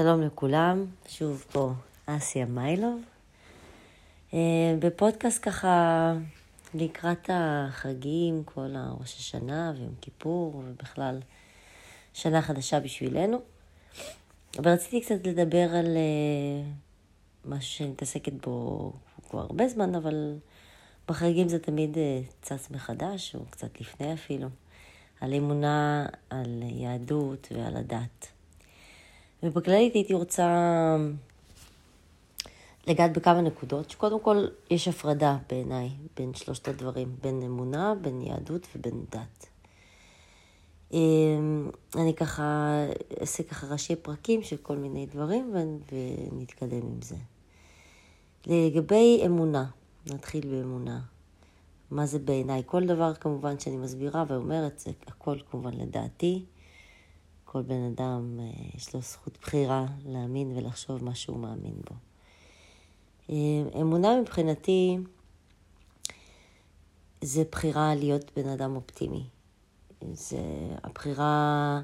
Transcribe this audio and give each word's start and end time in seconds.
שלום 0.00 0.22
לכולם, 0.22 0.84
שוב 1.08 1.44
פה 1.52 1.72
אסיה 2.06 2.46
מיילוב. 2.46 3.00
אה, 4.34 4.38
בפודקאסט 4.78 5.38
ככה 5.42 6.14
לקראת 6.74 7.30
החגים, 7.32 8.42
כל 8.44 8.74
הראש 8.76 9.16
השנה 9.16 9.72
ויום 9.76 9.94
כיפור, 10.00 10.62
ובכלל 10.66 11.18
שנה 12.12 12.42
חדשה 12.42 12.80
בשבילנו. 12.80 13.38
ורציתי 14.62 15.00
קצת 15.00 15.26
לדבר 15.26 15.74
על 15.74 15.96
אה, 15.96 16.70
משהו 17.44 17.70
שאני 17.70 17.90
מתעסקת 17.90 18.32
בו 18.32 18.92
כבר 19.30 19.40
הרבה 19.40 19.68
זמן, 19.68 19.94
אבל 19.94 20.36
בחגים 21.08 21.48
זה 21.48 21.58
תמיד 21.58 21.98
אה, 21.98 22.20
צץ 22.42 22.70
מחדש, 22.70 23.34
או 23.34 23.40
קצת 23.50 23.80
לפני 23.80 24.12
אפילו, 24.12 24.48
על 25.20 25.34
אמונה, 25.34 26.06
על 26.30 26.62
יהדות 26.62 27.48
ועל 27.54 27.76
הדת. 27.76 28.37
ובכללית 29.42 29.94
הייתי 29.94 30.14
רוצה 30.14 30.46
לגעת 32.86 33.12
בכמה 33.12 33.40
נקודות, 33.40 33.90
שקודם 33.90 34.20
כל 34.20 34.46
יש 34.70 34.88
הפרדה 34.88 35.36
בעיניי 35.48 35.90
בין 36.16 36.34
שלושת 36.34 36.68
הדברים, 36.68 37.16
בין 37.22 37.42
אמונה, 37.42 37.94
בין 38.02 38.20
יהדות 38.20 38.66
ובין 38.76 39.04
דת. 39.10 39.46
אמ, 40.92 41.70
אני 41.96 42.14
ככה 42.14 42.76
אעשה 43.20 43.42
ככה 43.42 43.66
ראשי 43.66 43.96
פרקים 43.96 44.42
של 44.42 44.56
כל 44.56 44.76
מיני 44.76 45.06
דברים 45.06 45.54
ונתקדם 45.92 46.86
עם 46.86 47.02
זה. 47.02 47.16
לגבי 48.46 49.22
אמונה, 49.26 49.64
נתחיל 50.06 50.46
באמונה. 50.46 51.00
מה 51.90 52.06
זה 52.06 52.18
בעיניי? 52.18 52.62
כל 52.66 52.86
דבר 52.86 53.14
כמובן 53.14 53.58
שאני 53.58 53.76
מסבירה 53.76 54.24
ואומרת, 54.28 54.78
זה 54.78 54.90
הכל 55.06 55.38
כמובן 55.50 55.74
לדעתי. 55.74 56.44
כל 57.52 57.62
בן 57.62 57.82
אדם 57.82 58.40
אה, 58.40 58.44
יש 58.74 58.94
לו 58.94 59.00
זכות 59.00 59.38
בחירה 59.40 59.86
להאמין 60.06 60.56
ולחשוב 60.56 61.04
מה 61.04 61.14
שהוא 61.14 61.38
מאמין 61.38 61.74
בו. 61.90 61.94
אה, 63.30 63.80
אמונה 63.80 64.20
מבחינתי 64.20 64.98
זה 67.20 67.42
בחירה 67.52 67.94
להיות 67.94 68.30
בן 68.36 68.48
אדם 68.48 68.76
אופטימי. 68.76 69.24
זה 70.12 70.38
הבחירה 70.82 71.80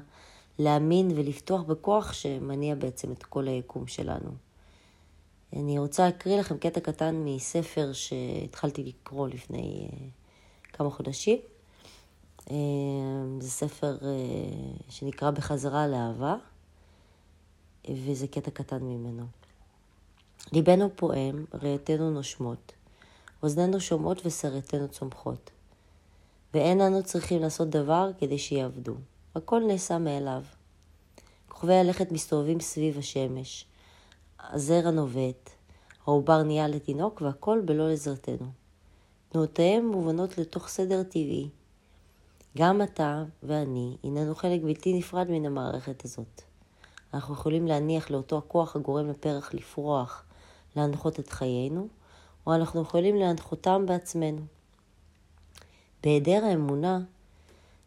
להאמין 0.59 1.11
ולפתוח 1.15 1.61
בכוח 1.61 2.13
שמניע 2.13 2.75
בעצם 2.75 3.11
את 3.11 3.23
כל 3.23 3.47
היקום 3.47 3.87
שלנו. 3.87 4.31
אני 5.53 5.79
רוצה 5.79 6.05
להקריא 6.05 6.39
לכם 6.39 6.57
קטע 6.57 6.79
קטן 6.79 7.15
מספר 7.15 7.93
שהתחלתי 7.93 8.83
לקרוא 8.83 9.27
לפני 9.27 9.89
אה, 9.93 10.07
כמה 10.73 10.89
חודשים. 10.89 11.37
אה, 12.51 12.55
זה 13.39 13.49
ספר 13.49 13.97
אה, 14.01 14.09
שנקרא 14.89 15.31
בחזרה 15.31 15.87
לאהבה, 15.87 16.35
וזה 17.89 18.27
קטע 18.27 18.51
קטן 18.51 18.83
ממנו. 18.83 19.25
ליבנו 20.51 20.89
פועם, 20.95 21.45
ראיתנו 21.53 22.11
נושמות, 22.11 22.71
אוזנינו 23.43 23.79
שומעות 23.79 24.25
ושרתנו 24.25 24.87
צומחות. 24.87 25.51
ואין 26.53 26.81
אנו 26.81 27.03
צריכים 27.03 27.41
לעשות 27.41 27.69
דבר 27.69 28.09
כדי 28.19 28.37
שיעבדו. 28.37 28.95
הכל 29.35 29.61
נעשה 29.67 29.97
מאליו. 29.97 30.43
כוכבי 31.47 31.73
הלכת 31.73 32.11
מסתובבים 32.11 32.59
סביב 32.59 32.97
השמש. 32.97 33.65
הזרע 34.39 34.91
נובט, 34.91 35.49
העובר 36.05 36.43
נהיה 36.43 36.67
לתינוק 36.67 37.21
והכל 37.21 37.61
בלא 37.65 37.91
עזרתנו. 37.91 38.47
תנועותיהם 39.29 39.87
מובנות 39.87 40.37
לתוך 40.37 40.67
סדר 40.67 41.03
טבעי. 41.03 41.49
גם 42.57 42.81
אתה 42.81 43.23
ואני 43.43 43.97
הננו 44.03 44.35
חלק 44.35 44.61
בלתי 44.61 44.93
נפרד 44.93 45.31
מן 45.31 45.45
המערכת 45.45 46.05
הזאת. 46.05 46.41
אנחנו 47.13 47.33
יכולים 47.33 47.67
להניח 47.67 48.11
לאותו 48.11 48.37
הכוח 48.37 48.75
הגורם 48.75 49.09
לפרח 49.09 49.53
לפרוח, 49.53 50.23
להנחות 50.75 51.19
את 51.19 51.29
חיינו, 51.29 51.87
או 52.47 52.55
אנחנו 52.55 52.81
יכולים 52.81 53.15
להנחותם 53.15 53.85
בעצמנו. 53.85 54.41
בהיעדר 56.03 56.45
האמונה, 56.45 56.99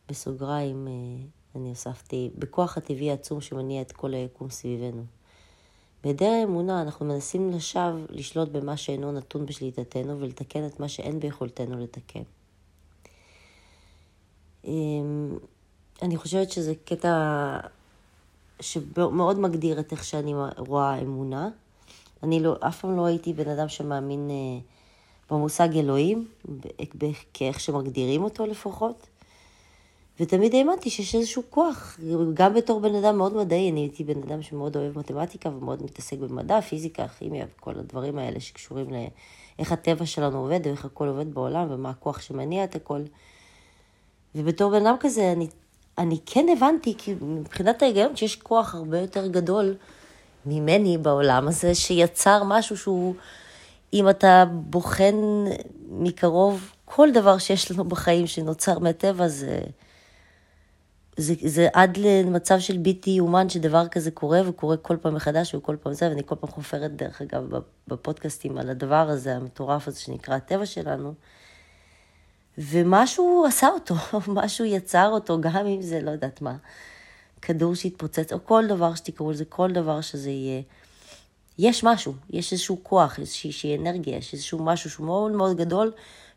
בסוגריים 0.08 0.88
אה, 0.88 1.24
אני 1.54 1.68
הוספתי, 1.68 2.30
בכוח 2.38 2.76
הטבעי 2.76 3.10
העצום 3.10 3.40
שמניע 3.40 3.82
את 3.82 3.92
כל 3.92 4.14
היקום 4.14 4.50
סביבנו. 4.50 5.02
בהיעדר 6.02 6.30
האמונה 6.40 6.82
אנחנו 6.82 7.06
מנסים 7.06 7.50
לשווא 7.50 8.00
לשלוט 8.10 8.48
במה 8.48 8.76
שאינו 8.76 9.12
נתון 9.12 9.46
בשליטתנו 9.46 10.20
ולתקן 10.20 10.66
את 10.66 10.80
מה 10.80 10.88
שאין 10.88 11.20
ביכולתנו 11.20 11.78
לתקן. 11.78 12.22
אמ, 14.64 15.38
אני 16.02 16.16
חושבת 16.16 16.50
שזה 16.50 16.72
קטע 16.84 17.56
שמאוד 18.60 19.38
מגדיר 19.38 19.80
את 19.80 19.92
איך 19.92 20.04
שאני 20.04 20.34
רואה 20.56 20.98
אמונה. 20.98 21.48
אני 22.22 22.40
לא, 22.40 22.56
אף 22.60 22.80
פעם 22.80 22.96
לא 22.96 23.06
הייתי 23.06 23.32
בן 23.32 23.48
אדם 23.48 23.68
שמאמין 23.68 24.30
אה, 24.30 24.60
במושג 25.30 25.76
אלוהים, 25.76 26.28
כאיך 27.34 27.60
שמגדירים 27.60 28.24
אותו 28.24 28.46
לפחות. 28.46 29.06
ותמיד 30.20 30.54
האמנתי 30.54 30.90
שיש 30.90 31.14
איזשהו 31.14 31.42
כוח, 31.50 31.98
גם 32.34 32.54
בתור 32.54 32.80
בן 32.80 32.94
אדם 32.94 33.18
מאוד 33.18 33.36
מדעי, 33.36 33.70
אני 33.70 33.80
הייתי 33.80 34.04
בן 34.04 34.22
אדם 34.22 34.42
שמאוד 34.42 34.76
אוהב 34.76 34.98
מתמטיקה 34.98 35.48
ומאוד 35.48 35.82
מתעסק 35.82 36.18
במדע, 36.18 36.60
פיזיקה, 36.60 37.08
כימיה 37.08 37.46
וכל 37.56 37.78
הדברים 37.78 38.18
האלה 38.18 38.40
שקשורים 38.40 38.86
לאיך 38.90 39.72
הטבע 39.72 40.06
שלנו 40.06 40.38
עובד, 40.38 40.60
ואיך 40.64 40.84
הכל 40.84 41.08
עובד 41.08 41.34
בעולם, 41.34 41.66
ומה 41.70 41.90
הכוח 41.90 42.20
שמניע 42.20 42.64
את 42.64 42.74
הכל. 42.74 43.02
ובתור 44.34 44.70
בן 44.70 44.86
אדם 44.86 44.96
כזה, 45.00 45.32
אני, 45.32 45.48
אני 45.98 46.18
כן 46.26 46.46
הבנתי, 46.56 46.94
כי 46.98 47.14
מבחינת 47.20 47.82
ההיגיון, 47.82 48.16
שיש 48.16 48.36
כוח 48.36 48.74
הרבה 48.74 48.98
יותר 48.98 49.26
גדול 49.26 49.74
ממני 50.46 50.98
בעולם 50.98 51.48
הזה, 51.48 51.74
שיצר 51.74 52.42
משהו 52.44 52.76
שהוא, 52.76 53.14
אם 53.92 54.08
אתה 54.08 54.44
בוחן 54.50 55.14
מקרוב, 55.88 56.72
כל 56.84 57.08
דבר 57.12 57.38
שיש 57.38 57.70
לנו 57.70 57.84
בחיים 57.84 58.26
שנוצר 58.26 58.78
מהטבע, 58.78 59.28
זה, 59.28 59.60
זה, 61.16 61.34
זה 61.44 61.68
עד 61.72 61.96
למצב 61.96 62.58
של 62.58 62.78
בלתי 62.78 63.10
יאומן 63.10 63.48
שדבר 63.48 63.88
כזה 63.88 64.10
קורה, 64.10 64.40
וקורה 64.48 64.76
כל 64.76 64.96
פעם 64.96 65.14
מחדש 65.14 65.54
וכל 65.54 65.76
פעם 65.82 65.92
זה, 65.92 66.08
ואני 66.08 66.22
כל 66.26 66.34
פעם 66.34 66.50
חופרת, 66.50 66.96
דרך 66.96 67.22
אגב, 67.22 67.42
בפודקאסטים 67.88 68.58
על 68.58 68.70
הדבר 68.70 69.08
הזה, 69.10 69.36
המטורף 69.36 69.88
הזה 69.88 70.00
שנקרא 70.00 70.34
הטבע 70.34 70.66
שלנו. 70.66 71.14
ומשהו 72.58 73.44
עשה 73.48 73.68
אותו, 73.68 73.94
משהו 74.42 74.64
יצר 74.64 75.08
אותו, 75.08 75.40
גם 75.40 75.66
אם 75.66 75.82
זה 75.82 76.00
לא 76.00 76.10
יודעת 76.10 76.42
מה, 76.42 76.56
כדור 77.42 77.74
שהתפוצץ, 77.74 78.32
או 78.32 78.38
כל 78.44 78.64
דבר 78.68 78.94
שתקראו 78.94 79.30
לזה, 79.30 79.44
כל 79.44 79.72
דבר 79.72 80.00
שזה 80.00 80.30
יהיה. 80.30 80.62
יש 81.58 81.84
משהו, 81.84 82.14
יש 82.30 82.52
איזשהו 82.52 82.80
כוח, 82.82 83.18
איזושהי 83.18 83.76
אנרגיה, 83.76 84.16
יש 84.16 84.32
איזשהו 84.32 84.64
משהו 84.64 84.90
שהוא 84.90 85.06
מאוד 85.06 85.32
מאוד 85.32 85.56
גדול, 85.56 85.92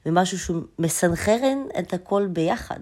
ומשהו 0.06 0.40
שהוא 0.40 0.62
מסנכרן 0.80 1.58
את 1.80 1.94
הכל 1.94 2.28
ביחד. 2.28 2.80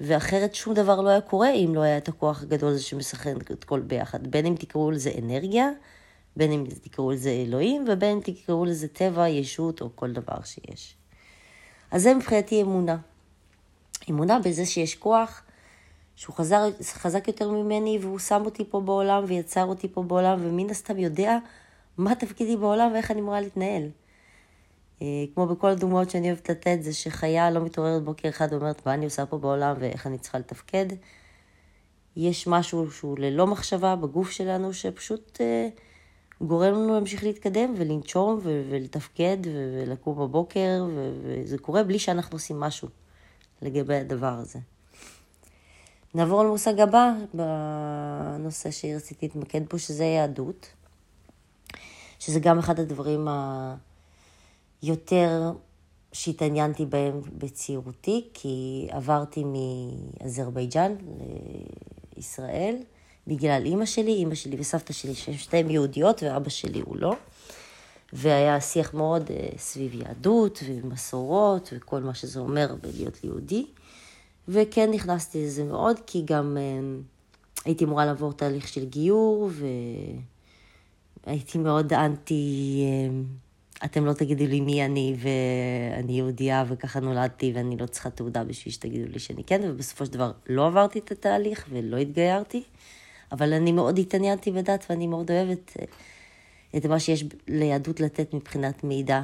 ואחרת 0.00 0.54
שום 0.54 0.74
דבר 0.74 1.00
לא 1.00 1.08
היה 1.08 1.20
קורה 1.20 1.50
אם 1.50 1.74
לא 1.74 1.80
היה 1.80 1.98
את 1.98 2.08
הכוח 2.08 2.42
הגדול 2.42 2.70
הזה 2.70 2.82
שמסנכרן 2.82 3.36
את 3.36 3.62
הכל 3.64 3.80
ביחד. 3.80 4.26
בין 4.26 4.46
אם 4.46 4.54
תקראו 4.58 4.90
לזה 4.90 5.10
אנרגיה, 5.18 5.70
בין 6.36 6.52
אם 6.52 6.64
תקראו 6.82 7.10
לזה 7.10 7.30
אלוהים, 7.30 7.84
ובין 7.88 8.10
אם 8.10 8.20
תקראו 8.24 8.64
לזה 8.64 8.88
טבע, 8.88 9.28
ישות 9.28 9.80
או 9.80 9.90
כל 9.94 10.12
דבר 10.12 10.38
שיש. 10.44 10.99
אז 11.90 12.02
זה 12.02 12.14
מבחינתי 12.14 12.62
אמונה. 12.62 12.96
אמונה 14.10 14.38
בזה 14.38 14.66
שיש 14.66 14.94
כוח 14.94 15.42
שהוא 16.16 16.34
חזר, 16.34 16.68
חזק 16.82 17.28
יותר 17.28 17.50
ממני 17.50 17.98
והוא 18.00 18.18
שם 18.18 18.42
אותי 18.44 18.64
פה 18.70 18.80
בעולם 18.80 19.24
ויצר 19.26 19.64
אותי 19.64 19.88
פה 19.88 20.02
בעולם 20.02 20.38
ומן 20.42 20.70
הסתם 20.70 20.98
יודע 20.98 21.38
מה 21.98 22.14
תפקידי 22.14 22.56
בעולם 22.56 22.92
ואיך 22.92 23.10
אני 23.10 23.20
אמורה 23.20 23.40
להתנהל. 23.40 23.88
אה, 25.02 25.06
כמו 25.34 25.46
בכל 25.46 25.68
הדוגמאות 25.68 26.10
שאני 26.10 26.26
אוהבת 26.28 26.50
לתת, 26.50 26.78
זה 26.80 26.92
שחיה 26.92 27.50
לא 27.50 27.64
מתעוררת 27.64 28.02
בוקר 28.02 28.28
אחד 28.28 28.48
ואומרת 28.50 28.86
מה 28.86 28.94
אני 28.94 29.04
עושה 29.04 29.26
פה 29.26 29.38
בעולם 29.38 29.76
ואיך 29.78 30.06
אני 30.06 30.18
צריכה 30.18 30.38
לתפקד. 30.38 30.86
יש 32.16 32.46
משהו 32.46 32.90
שהוא 32.90 33.18
ללא 33.18 33.46
מחשבה 33.46 33.96
בגוף 33.96 34.30
שלנו 34.30 34.72
שפשוט... 34.72 35.40
אה, 36.42 36.46
גורם 36.46 36.72
לנו 36.72 36.94
להמשיך 36.94 37.24
להתקדם 37.24 37.74
ולנשום 37.76 38.40
ולתפקד 38.42 39.36
ולקום 39.44 40.18
בבוקר, 40.18 40.84
וזה 41.22 41.58
קורה 41.58 41.82
בלי 41.82 41.98
שאנחנו 41.98 42.36
עושים 42.36 42.60
משהו 42.60 42.88
לגבי 43.62 43.96
הדבר 43.96 44.32
הזה. 44.38 44.58
נעבור 46.14 46.44
למושג 46.44 46.80
הבא 46.80 47.12
בנושא 47.34 48.70
שרציתי 48.70 49.26
להתמקד 49.26 49.60
בו, 49.70 49.78
שזה 49.78 50.04
יהדות, 50.04 50.72
שזה 52.18 52.40
גם 52.40 52.58
אחד 52.58 52.80
הדברים 52.80 53.28
היותר 54.82 55.52
שהתעניינתי 56.12 56.86
בהם 56.86 57.20
בצעירותי, 57.38 58.28
כי 58.34 58.88
עברתי 58.90 59.44
מאזרבייג'אן 59.44 60.96
לישראל. 62.16 62.76
בגלל 63.30 63.62
אימא 63.64 63.86
שלי, 63.86 64.12
אימא 64.12 64.34
שלי 64.34 64.56
וסבתא 64.60 64.92
שלי, 64.92 65.14
שתיהן 65.14 65.70
יהודיות 65.70 66.22
ואבא 66.22 66.48
שלי 66.48 66.80
הוא 66.80 66.96
לא. 66.96 67.16
והיה 68.12 68.60
שיח 68.60 68.94
מאוד 68.94 69.28
uh, 69.28 69.58
סביב 69.58 69.94
יהדות 69.94 70.62
ומסורות 70.66 71.72
וכל 71.76 72.00
מה 72.00 72.14
שזה 72.14 72.40
אומר 72.40 72.74
בלהיות 72.82 73.24
יהודי. 73.24 73.66
וכן 74.48 74.90
נכנסתי 74.90 75.44
לזה 75.44 75.64
מאוד, 75.64 76.00
כי 76.06 76.22
גם 76.24 76.56
uh, 76.56 77.64
הייתי 77.64 77.84
אמורה 77.84 78.04
לעבור 78.04 78.32
תהליך 78.32 78.68
של 78.68 78.84
גיור, 78.84 79.50
והייתי 81.26 81.58
מאוד 81.58 81.92
אנטי, 81.92 82.84
אמ, 82.84 83.24
אתם 83.84 84.04
לא 84.04 84.12
תגידו 84.12 84.46
לי 84.46 84.60
מי 84.60 84.84
אני, 84.84 85.16
ואני 85.18 86.12
יהודייה 86.12 86.64
וככה 86.68 87.00
נולדתי, 87.00 87.52
ואני 87.54 87.76
לא 87.76 87.86
צריכה 87.86 88.10
תעודה 88.10 88.44
בשביל 88.44 88.74
שתגידו 88.74 89.08
לי 89.12 89.18
שאני 89.18 89.44
כן, 89.44 89.60
ובסופו 89.64 90.06
של 90.06 90.12
דבר 90.12 90.32
לא 90.46 90.66
עברתי 90.66 90.98
את 90.98 91.12
התהליך 91.12 91.66
ולא 91.70 91.96
התגיירתי, 91.96 92.62
אבל 93.32 93.52
אני 93.52 93.72
מאוד 93.72 93.98
התעניינתי 93.98 94.50
בדת, 94.50 94.86
ואני 94.90 95.06
מאוד 95.06 95.30
אוהבת 95.30 95.76
אה, 95.80 95.84
את 96.76 96.86
מה 96.86 97.00
שיש 97.00 97.24
ליהדות 97.48 98.00
לתת 98.00 98.34
מבחינת 98.34 98.84
מידע. 98.84 99.22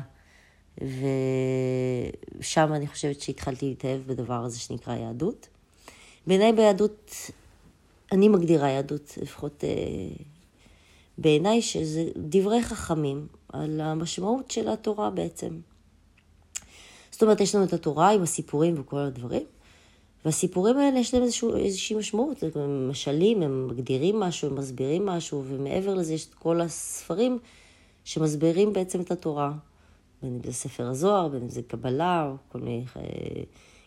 ושם 2.41 2.73
אני 2.73 2.87
חושבת 2.87 3.21
שהתחלתי 3.21 3.67
להתאהב 3.69 4.01
בדבר 4.07 4.45
הזה 4.45 4.59
שנקרא 4.59 4.95
יהדות. 4.97 5.49
בעיניי 6.27 6.53
ביהדות, 6.53 7.15
אני 8.13 8.29
מגדירה 8.29 8.69
יהדות, 8.69 9.19
לפחות 9.23 9.65
אה, 9.65 9.71
בעיניי, 11.19 11.63
שזה 11.63 12.05
דברי 12.17 12.63
חכמים 12.63 13.27
על 13.49 13.81
המשמעות 13.81 14.51
של 14.51 14.69
התורה 14.69 15.11
בעצם. 15.11 15.61
זאת 17.11 17.23
אומרת, 17.23 17.41
יש 17.41 17.55
לנו 17.55 17.65
את 17.65 17.73
התורה 17.73 18.11
עם 18.11 18.23
הסיפורים 18.23 18.75
וכל 18.81 18.99
הדברים, 18.99 19.47
והסיפורים 20.27 20.77
האלה 20.77 20.99
יש 20.99 21.15
להם 21.15 21.23
איזשהו, 21.23 21.57
איזושהי 21.57 21.97
משמעות, 21.97 22.43
הם 22.55 22.89
משלים, 22.91 23.43
הם 23.43 23.69
מגדירים 23.69 24.21
משהו, 24.21 24.49
הם 24.49 24.55
מסבירים 24.55 25.07
משהו, 25.07 25.45
ומעבר 25.47 25.95
לזה 25.95 26.15
יש 26.15 26.27
את 26.27 26.35
כל 26.35 26.61
הספרים 26.61 27.39
שמסבירים 28.05 28.73
בעצם 28.73 29.01
את 29.01 29.11
התורה. 29.11 29.53
בין 30.23 30.35
אם 30.35 30.41
זה 30.45 30.53
ספר 30.53 30.87
הזוהר, 30.87 31.29
בין 31.29 31.43
אם 31.43 31.49
זה 31.49 31.63
קבלה, 31.63 32.29
או 32.31 32.37
כל 32.53 32.59
מיני 32.59 32.85
אה, 32.97 33.03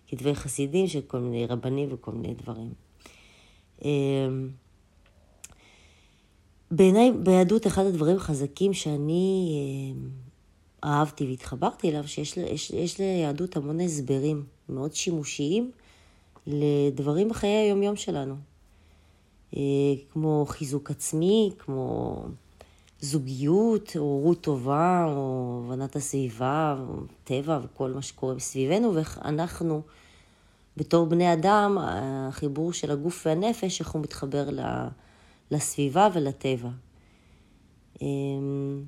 כתבי 0.08 0.36
חסידים 0.36 0.88
של 0.88 1.02
כל 1.02 1.20
מיני 1.20 1.46
רבנים 1.46 1.90
וכל 1.92 2.12
מיני 2.12 2.34
דברים. 2.34 2.74
אמ, 3.86 4.50
בעיניי, 6.72 7.12
ביהדות, 7.12 7.68
אחד 7.68 7.86
הדברים 7.86 8.16
החזקים 8.16 8.74
שאני 8.74 9.52
אה, 10.84 10.90
אהבתי 10.90 11.26
והתחברתי 11.26 11.90
אליו, 11.90 12.08
שיש 12.08 12.38
יש, 12.38 12.72
יש 12.72 13.00
ליהדות 13.00 13.56
המון 13.56 13.80
הסברים 13.80 14.44
מאוד 14.70 14.96
שימושיים 14.96 15.72
לדברים 16.48 17.30
בחיי 17.30 17.50
היומיום 17.50 17.96
שלנו. 17.96 18.36
אה, 19.58 19.62
כמו 20.12 20.46
חיזוק 20.48 20.92
עצמי, 20.92 21.52
כמו 21.58 22.16
זוגיות, 23.02 23.96
הורות 23.98 24.42
טובה, 24.42 25.06
או 25.08 25.62
הבנת 25.66 25.96
הסביבה, 25.96 26.76
או 26.80 26.96
טבע, 27.24 27.60
וכל 27.64 27.92
מה 27.92 28.02
שקורה 28.02 28.34
מסביבנו, 28.34 28.96
ואיך 28.96 29.20
אנחנו, 29.26 29.82
בתור 30.78 31.06
בני 31.06 31.34
אדם, 31.34 31.78
החיבור 31.82 32.74
של 32.74 32.92
הגוף 32.92 33.26
והנפש, 33.26 33.80
איך 33.80 33.90
הוא 33.90 34.02
מתחבר 34.02 34.50
לסביבה 35.52 36.08
ולטבע. 36.14 36.70
אמ, 38.02 38.84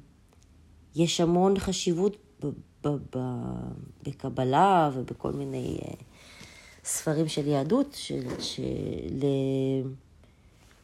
יש 0.96 1.22
המון 1.22 1.60
חשיבות 1.60 2.42
בקבלה 4.04 4.90
ובכל 4.94 5.32
מיני 5.32 5.78
אה, 5.82 5.94
ספרים 6.84 7.28
של 7.28 7.48
יהדות, 7.48 7.94
של, 7.94 8.40
של, 8.40 9.24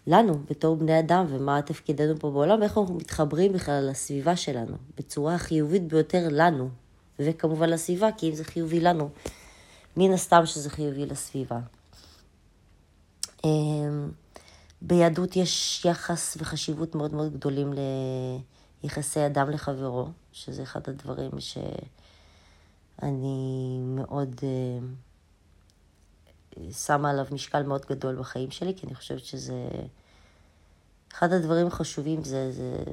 לנו, 0.08 0.40
בתור 0.50 0.76
בני 0.76 1.00
אדם, 1.00 1.26
ומה 1.30 1.62
תפקידנו 1.62 2.20
פה 2.20 2.32
בעולם, 2.32 2.60
ואיך 2.60 2.78
אנחנו 2.78 2.94
מתחברים 2.94 3.54
בכלל 3.54 3.88
לסביבה 3.90 4.36
שלנו, 4.36 4.78
בצורה 4.98 5.36
החיובית 5.36 5.88
ביותר 5.88 6.28
לנו, 6.32 6.70
וכמובן 7.20 7.70
לסביבה, 7.70 8.10
כי 8.18 8.30
אם 8.30 8.36
זה 8.36 8.44
חיובי 8.44 8.80
לנו, 8.80 9.10
מן 9.98 10.14
הסתם 10.14 10.46
שזה 10.46 10.70
חיובי 10.70 11.06
לסביבה. 11.06 11.60
אמ, 13.44 14.12
ביהדות 14.82 15.36
יש 15.36 15.86
יחס 15.86 16.38
וחשיבות 16.40 16.96
מאוד 16.96 17.14
מאוד 17.14 17.34
גדולים 17.34 17.74
ליחסי 18.84 19.26
אדם 19.26 19.50
לחברו, 19.50 20.08
שזה 20.32 20.64
אחד 20.64 20.90
הדברים 20.90 21.32
שאני 21.40 23.80
מאוד 23.82 24.40
אה, 24.44 24.88
שמה 26.71 27.09
עליו 27.09 27.25
משקל 27.31 27.63
מאוד 27.63 27.86
גדול 27.89 28.15
בחיים 28.15 28.51
שלי, 28.51 28.74
כי 28.75 28.88
אני 28.88 28.95
חושבת 28.95 29.25
שזה... 29.25 29.68
אחד 31.13 31.33
הדברים 31.33 31.68
החשובים 31.68 32.24
זה, 32.24 32.51
זה 32.51 32.83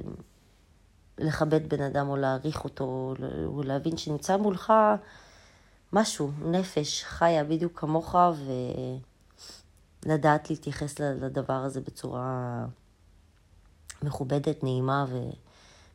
לכבד 1.18 1.68
בן 1.68 1.82
אדם 1.82 2.08
או 2.08 2.16
להעריך 2.16 2.64
אותו, 2.64 3.14
או 3.46 3.62
להבין 3.62 3.96
שנמצא 3.96 4.36
מולך 4.36 4.72
משהו, 5.92 6.30
נפש 6.44 7.04
חיה 7.04 7.44
בדיוק 7.44 7.80
כמוך, 7.80 8.14
ולדעת 10.06 10.50
להתייחס 10.50 10.98
לדבר 11.00 11.52
הזה 11.52 11.80
בצורה 11.80 12.64
מכובדת, 14.02 14.64
נעימה 14.64 15.06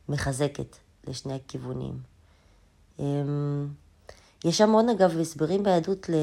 ומחזקת 0.08 0.76
לשני 1.06 1.34
הכיוונים. 1.34 1.98
אמ, 2.98 3.68
יש 4.44 4.60
המון, 4.60 4.88
אגב, 4.88 5.18
הסברים 5.18 5.62
ביהדות 5.62 6.08
ל... 6.08 6.14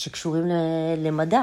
שקשורים 0.00 0.44
למדע. 0.98 1.42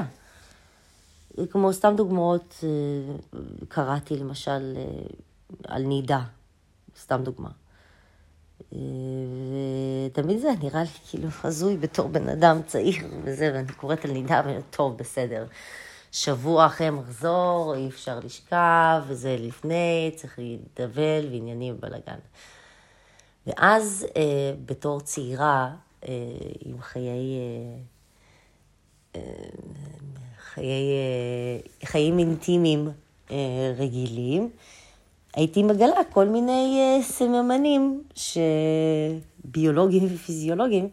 כמו 1.52 1.74
סתם 1.74 1.94
דוגמאות, 1.98 2.64
אה, 2.64 3.40
קראתי 3.68 4.18
למשל 4.18 4.78
אה, 4.78 4.84
על 5.68 5.84
נידה, 5.84 6.22
סתם 7.00 7.24
דוגמה. 7.24 7.50
אה, 8.74 8.80
ותמיד 10.08 10.40
זה 10.40 10.50
נראה 10.64 10.82
לי 10.82 10.90
כאילו 11.10 11.30
הזוי 11.44 11.78
בתור 11.78 12.08
בן 12.08 12.30
אדם 12.30 12.62
צעיר 12.68 13.08
וזה, 13.24 13.52
ואני 13.54 13.74
קוראת 13.74 14.06
על 14.06 14.12
נידה 14.12 14.42
ואני 14.46 14.62
טוב, 14.70 14.98
בסדר. 14.98 15.46
שבוע 16.12 16.66
אחרי 16.66 16.90
מחזור, 16.90 17.76
אי 17.76 17.88
אפשר 17.88 18.20
לשכב, 18.20 19.04
וזה 19.08 19.36
לפני, 19.40 20.12
צריך 20.16 20.40
להידבל 20.40 21.28
ועניינים 21.32 21.76
ובלאגן. 21.78 22.20
ואז 23.48 24.08
בתור 24.66 25.02
צעירה, 25.02 25.70
עם 26.66 26.82
חיי... 26.82 27.40
חיי, 30.58 30.92
אה, 30.92 31.88
חיים 31.88 32.20
אינטימיים 32.20 32.90
אה, 33.32 33.74
רגילים, 33.78 34.50
הייתי 35.36 35.64
מגלה 35.64 36.04
כל 36.10 36.26
מיני 36.26 36.80
אה, 36.80 37.04
סממנים 37.04 38.04
ביולוגיים 39.46 40.16
ופיזיולוגיים, 40.16 40.90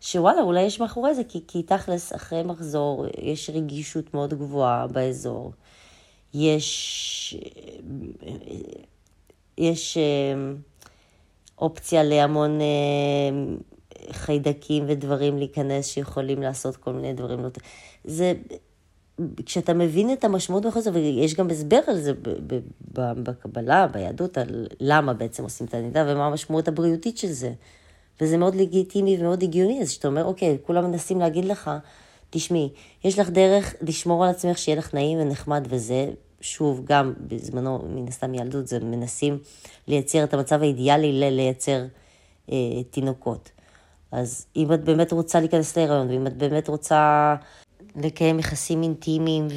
שוואלה, 0.00 0.42
אולי 0.42 0.62
יש 0.62 0.80
מאחורי 0.80 1.14
זה, 1.14 1.24
כי, 1.24 1.40
כי 1.48 1.62
תכלס, 1.62 2.14
אחרי 2.14 2.42
מחזור, 2.42 3.06
יש 3.22 3.50
רגישות 3.50 4.14
מאוד 4.14 4.34
גבוהה 4.34 4.86
באזור. 4.86 5.52
יש, 6.34 7.36
יש 9.58 9.98
אופציה 11.58 12.02
להמון 12.02 12.58
חיידקים 14.10 14.84
ודברים 14.86 15.38
להיכנס 15.38 15.86
שיכולים 15.86 16.42
לעשות 16.42 16.76
כל 16.76 16.92
מיני 16.92 17.12
דברים. 17.12 17.40
זה, 18.04 18.32
כשאתה 19.46 19.74
מבין 19.74 20.12
את 20.12 20.24
המשמעות 20.24 20.66
בכל 20.66 20.80
זה, 20.80 20.90
ויש 20.92 21.34
גם 21.34 21.50
הסבר 21.50 21.80
על 21.86 22.00
זה 22.00 22.12
בקבלה, 22.94 23.86
ביהדות, 23.86 24.38
על 24.38 24.66
למה 24.80 25.12
בעצם 25.12 25.42
עושים 25.42 25.66
את 25.66 25.74
הנידה 25.74 26.04
ומה 26.08 26.26
המשמעות 26.26 26.68
הבריאותית 26.68 27.18
של 27.18 27.28
זה. 27.32 27.52
וזה 28.20 28.36
מאוד 28.36 28.54
לגיטימי 28.54 29.16
ומאוד 29.20 29.42
הגיוני, 29.42 29.82
אז 29.82 29.90
שאתה 29.90 30.08
אומר, 30.08 30.24
אוקיי, 30.24 30.58
כולם 30.62 30.90
מנסים 30.90 31.20
להגיד 31.20 31.44
לך, 31.44 31.70
תשמעי, 32.30 32.68
יש 33.04 33.18
לך 33.18 33.30
דרך 33.30 33.74
לשמור 33.82 34.24
על 34.24 34.30
עצמך, 34.30 34.58
שיהיה 34.58 34.78
לך 34.78 34.94
נעים 34.94 35.18
ונחמד 35.18 35.66
וזה, 35.68 36.10
שוב, 36.40 36.82
גם 36.84 37.12
בזמנו, 37.20 37.78
מן 37.94 38.08
הסתם 38.08 38.34
ילדות, 38.34 38.66
זה 38.66 38.80
מנסים 38.80 39.38
לייצר 39.88 40.24
את 40.24 40.34
המצב 40.34 40.62
האידיאלי 40.62 41.12
ללייצר 41.12 41.84
אה, 42.52 42.56
תינוקות. 42.90 43.50
אז 44.12 44.46
אם 44.56 44.72
את 44.72 44.84
באמת 44.84 45.12
רוצה 45.12 45.40
להיכנס 45.40 45.76
להיריון, 45.76 46.08
ואם 46.10 46.26
את 46.26 46.36
באמת 46.36 46.68
רוצה 46.68 47.34
לקיים 47.96 48.38
יחסים 48.38 48.82
אינטימיים 48.82 49.48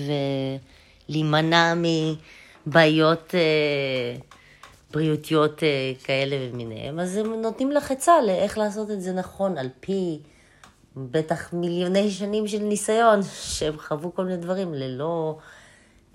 ולהימנע 1.10 1.74
מבעיות 2.66 3.36
אה, 3.36 4.16
בריאותיות 4.92 5.64
אה, 5.64 5.92
כאלה 6.04 6.36
ומיניהם, 6.40 7.00
אז 7.00 7.18
הם 7.18 7.42
נותנים 7.42 7.72
לך 7.72 7.92
עצה 7.92 8.22
לאיך 8.22 8.58
לעשות 8.58 8.92
את 8.92 9.02
זה 9.02 9.14
נכון, 9.14 9.58
על 9.58 9.70
פי 9.80 10.20
בטח 10.96 11.54
מיליוני 11.54 12.12
שנים 12.12 12.48
של 12.48 12.60
ניסיון, 12.60 13.20
שהם 13.24 13.78
חוו 13.78 14.16
כל 14.16 14.26
מיני 14.26 14.38
דברים 14.38 14.74
ללא 14.74 15.38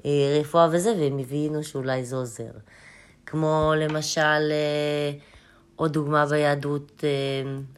אה, 0.05 0.39
רפואה 0.41 0.69
וזה, 0.73 0.95
והם 1.01 1.19
הבינו 1.19 1.65
שאולי 1.65 2.05
זה 2.05 2.17
עוזר. 2.17 2.51
כמו 3.27 3.73
למשל, 3.77 4.21
אה, 4.51 5.13
עוד 5.79 5.93
דוגמה 5.93 6.27
ביהדות 6.27 7.05
אה, 7.05 7.09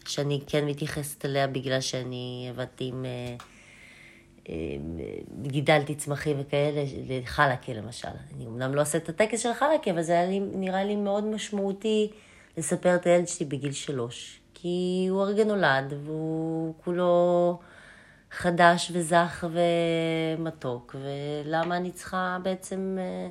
שאני 0.06 0.40
כן 0.46 0.66
מתייחסת 0.66 1.24
אליה 1.24 1.46
בגלל 1.46 1.80
שאני 1.80 2.46
עבדתי 2.50 2.84
עם... 2.84 3.04
אה, 3.04 3.36
גידלתי 5.42 5.94
צמחים 5.94 6.36
וכאלה, 6.40 6.84
לחלקה 7.08 7.72
למשל. 7.72 8.08
אני 8.36 8.46
אמנם 8.46 8.74
לא 8.74 8.80
עושה 8.80 8.98
את 8.98 9.08
הטקס 9.08 9.42
של 9.42 9.52
חלקה, 9.52 9.90
אבל 9.90 10.02
זה 10.02 10.12
היה 10.12 10.26
לי, 10.26 10.40
נראה 10.40 10.84
לי 10.84 10.96
מאוד 10.96 11.24
משמעותי 11.24 12.10
לספר 12.56 12.94
את 12.94 13.06
הילד 13.06 13.28
שלי 13.28 13.46
בגיל 13.46 13.72
שלוש. 13.72 14.40
כי 14.54 15.06
הוא 15.10 15.22
הרגע 15.22 15.44
נולד, 15.44 15.94
והוא 16.04 16.74
כולו 16.84 17.58
חדש 18.30 18.90
וזך 18.94 19.46
ומתוק, 20.38 20.96
ולמה 21.00 21.76
אני 21.76 21.90
צריכה 21.90 22.38
בעצם 22.42 22.96
אה, 23.00 23.30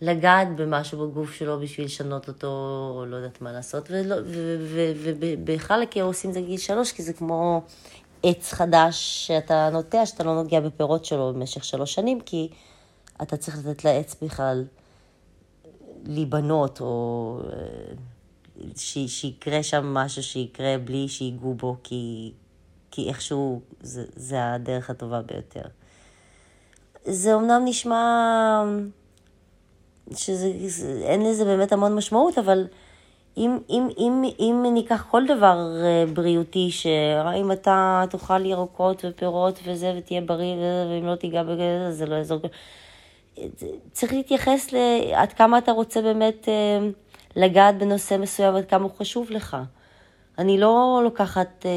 לגעת 0.00 0.56
במשהו 0.56 1.08
בגוף 1.08 1.32
שלו 1.32 1.60
בשביל 1.60 1.86
לשנות 1.86 2.28
אותו, 2.28 2.46
או 2.96 3.04
לא 3.06 3.16
יודעת 3.16 3.40
מה 3.40 3.52
לעשות, 3.52 3.90
ובכלל 5.44 5.82
עושים 6.00 6.32
זה 6.32 6.40
גיל 6.40 6.58
שלוש, 6.58 6.92
כי 6.92 7.02
זה 7.02 7.12
כמו 7.12 7.62
עץ 8.22 8.52
חדש 8.52 9.26
שאתה 9.26 9.68
נוטע, 9.72 10.06
שאתה 10.06 10.24
לא 10.24 10.34
נוגע 10.34 10.60
בפירות 10.60 11.04
שלו 11.04 11.32
במשך 11.34 11.64
שלוש 11.64 11.94
שנים, 11.94 12.20
כי 12.20 12.48
אתה 13.22 13.36
צריך 13.36 13.58
לתת 13.58 13.84
לעץ 13.84 14.16
בכלל 14.22 14.64
להיבנות, 16.04 16.80
או 16.80 17.40
אה, 17.52 17.94
ש, 18.76 18.98
שיקרה 19.06 19.62
שם 19.62 19.94
משהו 19.94 20.22
שיקרה 20.22 20.78
בלי 20.84 21.08
שיגעו 21.08 21.54
בו, 21.54 21.76
כי, 21.82 22.32
כי 22.90 23.08
איכשהו 23.08 23.60
זה, 23.80 24.04
זה 24.16 24.52
הדרך 24.52 24.90
הטובה 24.90 25.22
ביותר. 25.22 25.68
זה 27.04 27.34
אמנם 27.34 27.62
נשמע 27.64 28.64
שאין 30.14 31.26
לזה 31.26 31.44
באמת 31.44 31.72
המון 31.72 31.94
משמעות, 31.94 32.38
אבל 32.38 32.66
אם, 33.36 33.58
אם, 33.70 33.88
אם, 33.98 34.22
אם 34.38 34.66
ניקח 34.74 35.06
כל 35.10 35.26
דבר 35.26 35.58
אה, 35.84 36.04
בריאותי, 36.14 36.70
שאם 36.70 37.52
אתה 37.52 38.04
תאכל 38.10 38.46
ירקות 38.46 39.04
ופירות 39.08 39.60
וזה, 39.64 39.94
ותהיה 39.98 40.20
בריא, 40.20 40.54
ואם 40.90 41.06
לא 41.06 41.14
תיגע 41.14 41.42
בזה, 41.42 41.92
זה 41.92 42.06
לא 42.06 42.14
יעזור. 42.14 42.38
צריך 43.92 44.12
להתייחס 44.12 44.72
לעד 44.72 45.32
כמה 45.32 45.58
אתה 45.58 45.72
רוצה 45.72 46.02
באמת 46.02 46.48
אה, 46.48 46.88
לגעת 47.36 47.78
בנושא 47.78 48.16
מסוים 48.20 48.54
ועד 48.54 48.64
כמה 48.64 48.82
הוא 48.82 48.92
חשוב 48.98 49.30
לך. 49.30 49.56
אני 50.38 50.58
לא 50.58 51.00
לוקחת 51.04 51.66
אה, 51.66 51.70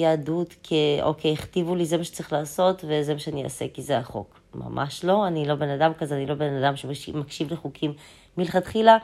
יהדות 0.00 0.54
כאוקיי, 0.62 1.32
הכתיבו 1.32 1.74
לי, 1.74 1.86
זה 1.86 1.96
מה 1.96 2.04
שצריך 2.04 2.32
לעשות 2.32 2.84
וזה 2.88 3.12
מה 3.12 3.18
שאני 3.18 3.44
אעשה 3.44 3.64
כי 3.74 3.82
זה 3.82 3.98
החוק. 3.98 4.37
ממש 4.54 5.04
לא, 5.04 5.26
אני 5.26 5.48
לא 5.48 5.54
בן 5.54 5.68
אדם 5.68 5.92
כזה, 5.98 6.16
אני 6.16 6.26
לא 6.26 6.34
בן 6.34 6.54
אדם 6.54 6.76
שמקשיב 6.76 7.52
לחוקים 7.52 7.94
מלכתחילה, 8.36 8.98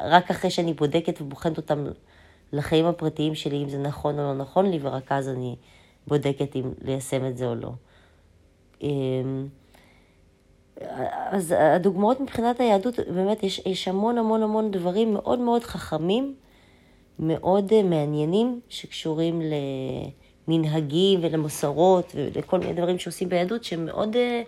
רק 0.00 0.30
אחרי 0.30 0.50
שאני 0.50 0.72
בודקת 0.72 1.20
ובוחנת 1.20 1.56
אותם 1.56 1.84
לחיים 2.52 2.84
הפרטיים 2.84 3.34
שלי, 3.34 3.62
אם 3.62 3.68
זה 3.68 3.78
נכון 3.78 4.18
או 4.18 4.24
לא 4.24 4.34
נכון 4.34 4.70
לי, 4.70 4.78
ורק 4.82 5.12
אז 5.12 5.28
אני 5.28 5.56
בודקת 6.06 6.56
אם 6.56 6.72
ליישם 6.84 7.26
את 7.26 7.36
זה 7.36 7.46
או 7.46 7.54
לא. 7.54 7.72
אמ, 8.82 9.46
אז 11.30 11.54
הדוגמאות 11.58 12.20
מבחינת 12.20 12.60
היהדות, 12.60 12.98
באמת 13.14 13.42
יש, 13.42 13.62
יש 13.66 13.88
המון 13.88 14.18
המון 14.18 14.42
המון 14.42 14.70
דברים 14.70 15.14
מאוד 15.14 15.38
מאוד 15.38 15.62
חכמים, 15.62 16.34
מאוד 17.18 17.72
אה, 17.72 17.82
מעניינים, 17.82 18.60
שקשורים 18.68 19.42
למנהגים 20.48 21.20
ולמסורות 21.22 22.12
ולכל 22.14 22.58
מיני 22.58 22.72
דברים 22.72 22.98
שעושים 22.98 23.28
ביהדות, 23.28 23.64
שהם 23.64 23.86
מאוד 23.86 24.16
אה, 24.16 24.42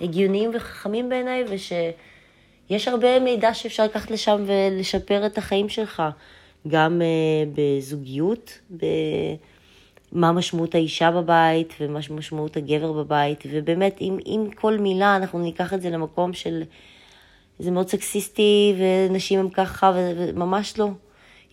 הגיוניים 0.00 0.50
וחכמים 0.54 1.08
בעיניי, 1.08 1.44
ושיש 1.50 2.88
הרבה 2.88 3.20
מידע 3.20 3.54
שאפשר 3.54 3.84
לקחת 3.84 4.10
לשם 4.10 4.44
ולשפר 4.46 5.26
את 5.26 5.38
החיים 5.38 5.68
שלך, 5.68 6.02
גם 6.68 7.00
uh, 7.00 7.48
בזוגיות, 7.54 8.58
במה 10.12 10.32
משמעות 10.32 10.74
האישה 10.74 11.10
בבית 11.10 11.74
ומה 11.80 12.00
משמעות 12.10 12.56
הגבר 12.56 12.92
בבית, 12.92 13.44
ובאמת, 13.50 14.00
אם, 14.00 14.18
אם 14.26 14.46
כל 14.54 14.78
מילה 14.78 15.16
אנחנו 15.16 15.38
ניקח 15.38 15.74
את 15.74 15.82
זה 15.82 15.90
למקום 15.90 16.32
של... 16.32 16.62
זה 17.58 17.70
מאוד 17.70 17.88
סקסיסטי, 17.88 18.74
ונשים 18.78 19.40
הם 19.40 19.48
ככה, 19.48 19.92
וממש 19.94 20.78
לא. 20.78 20.88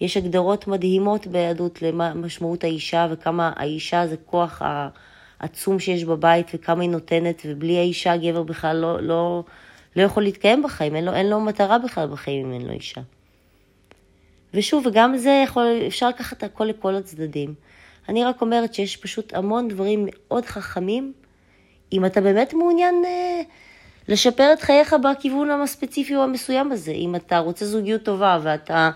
יש 0.01 0.17
הגדרות 0.17 0.67
מדהימות 0.67 1.27
ביהדות 1.27 1.81
למשמעות 1.81 2.63
האישה 2.63 3.07
וכמה 3.11 3.51
האישה 3.55 4.07
זה 4.07 4.15
כוח 4.25 4.61
ה... 4.61 4.89
עצום 5.39 5.79
שיש 5.79 6.03
בבית 6.03 6.47
וכמה 6.53 6.81
היא 6.81 6.89
נותנת, 6.89 7.41
ובלי 7.45 7.77
האישה 7.77 8.17
גבר 8.17 8.43
בכלל 8.43 8.75
לא, 8.77 9.01
לא, 9.01 9.43
לא 9.95 10.01
יכול 10.01 10.23
להתקיים 10.23 10.63
בחיים, 10.63 10.95
אין 10.95 11.05
לו, 11.05 11.13
אין 11.13 11.29
לו 11.29 11.39
מטרה 11.39 11.79
בכלל 11.79 12.07
בחיים 12.07 12.45
אם 12.45 12.53
אין 12.53 12.67
לו 12.67 12.73
אישה. 12.73 13.01
ושוב, 14.53 14.85
וגם 14.87 15.17
זה 15.17 15.41
יכול, 15.43 15.67
אפשר 15.87 16.09
לקחת 16.09 16.43
הכל 16.43 16.65
לכל 16.65 16.95
הצדדים. 16.95 17.53
אני 18.09 18.23
רק 18.23 18.41
אומרת 18.41 18.73
שיש 18.73 18.97
פשוט 18.97 19.33
המון 19.33 19.67
דברים 19.67 20.07
מאוד 20.11 20.45
חכמים, 20.45 21.13
אם 21.93 22.05
אתה 22.05 22.21
באמת 22.21 22.53
מעוניין 22.53 22.95
אה, 23.05 23.41
לשפר 24.07 24.53
את 24.53 24.61
חייך 24.61 24.95
בכיוון 25.03 25.51
הספציפי 25.51 26.15
או 26.15 26.23
המסוים 26.23 26.71
הזה. 26.71 26.91
אם 26.91 27.15
אתה 27.15 27.37
רוצה 27.37 27.65
זוגיות 27.65 28.03
טובה 28.03 28.39
ואתה 28.43 28.89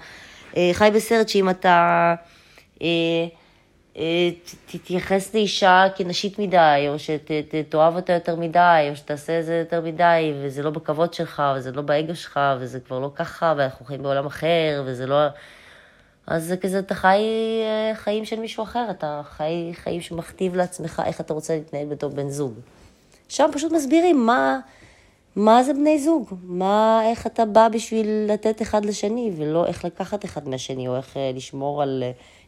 אה, 0.58 0.70
חי 0.74 0.90
בסרט 0.94 1.30
שאם 1.30 1.50
אתה... 1.50 2.16
אה, 2.82 2.88
תתייחס 4.66 5.34
לאישה 5.34 5.84
כנשית 5.96 6.40
מדי, 6.40 6.86
או 6.90 6.96
שתאהב 7.00 7.96
אותה 7.96 8.14
יותר 8.14 8.36
מדי, 8.36 8.88
או 8.90 8.96
שתעשה 8.96 9.40
את 9.40 9.46
זה 9.46 9.56
יותר 9.56 9.82
מדי, 9.82 10.34
וזה 10.42 10.64
לא 10.64 10.70
בכבוד 10.70 11.14
שלך, 11.14 11.44
וזה 11.56 11.72
לא 11.72 11.82
באגו 11.82 12.16
שלך, 12.16 12.40
וזה 12.60 12.80
כבר 12.80 13.00
לא 13.00 13.12
ככה, 13.16 13.54
ואנחנו 13.58 13.86
חיים 13.86 14.04
בעולם 14.04 14.26
אחר, 14.26 14.84
וזה 14.86 15.08
לא... 15.08 15.18
אז 16.28 16.46
זה 16.46 16.58
כזה, 16.58 16.80
אתה 16.80 16.96
חי 16.96 17.20
אה, 17.64 17.96
חיים 17.96 18.26
של 18.26 18.40
מישהו 18.40 18.64
אחר, 18.64 18.86
אתה 18.90 19.22
חי 19.24 19.72
חיים 19.74 20.02
שמכתיב 20.02 20.56
לעצמך 20.56 21.02
איך 21.06 21.22
אתה 21.22 21.34
רוצה 21.34 21.56
להתנהל 21.56 21.88
בתור 21.88 22.10
בן 22.10 22.30
זוג. 22.30 22.54
שם 23.30 23.50
פשוט 23.54 23.72
מסבירים 23.72 24.26
מה, 24.26 24.60
מה 25.36 25.64
זה 25.64 25.74
בני 25.74 26.00
זוג, 26.00 26.34
מה, 26.44 27.02
איך 27.10 27.28
אתה 27.28 27.46
בא 27.46 27.68
בשביל 27.68 28.08
לתת 28.28 28.62
אחד 28.62 28.86
לשני, 28.86 29.32
ולא 29.38 29.66
איך 29.66 29.86
לקחת 29.86 30.26
אחד 30.26 30.48
מהשני, 30.50 30.88
או 30.88 30.98
איך 30.98 31.18
אה, 31.18 31.32
לשמור 31.36 31.82
על... 31.82 32.04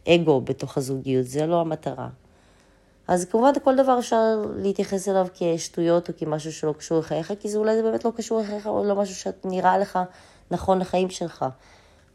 אגו 0.08 0.42
בתוך 0.42 0.78
הזוגיות, 0.78 1.26
זה 1.26 1.46
לא 1.46 1.62
המטרה. 1.62 2.10
אז 3.08 3.26
כמובן 3.26 3.52
כל 3.64 3.76
דבר 3.76 4.00
אפשר 4.00 4.42
להתייחס 4.56 5.10
אליו 5.10 5.28
כשטויות 5.34 6.10
או 6.10 6.14
כמשהו 6.18 6.54
שלא 6.54 6.74
קשור 6.78 7.00
לחייך, 7.00 7.34
כי 7.40 7.50
זה 7.50 7.58
אולי 7.58 7.76
זה 7.76 7.82
באמת 7.82 8.06
לא 8.06 8.12
קשור 8.16 8.42
לחייך 8.42 8.68
או 8.68 8.84
לא 8.84 8.96
משהו 8.96 9.16
שנראה 9.16 9.78
לך 9.78 10.00
נכון 10.52 10.80
לחיים 10.80 11.10
שלך. 11.10 11.46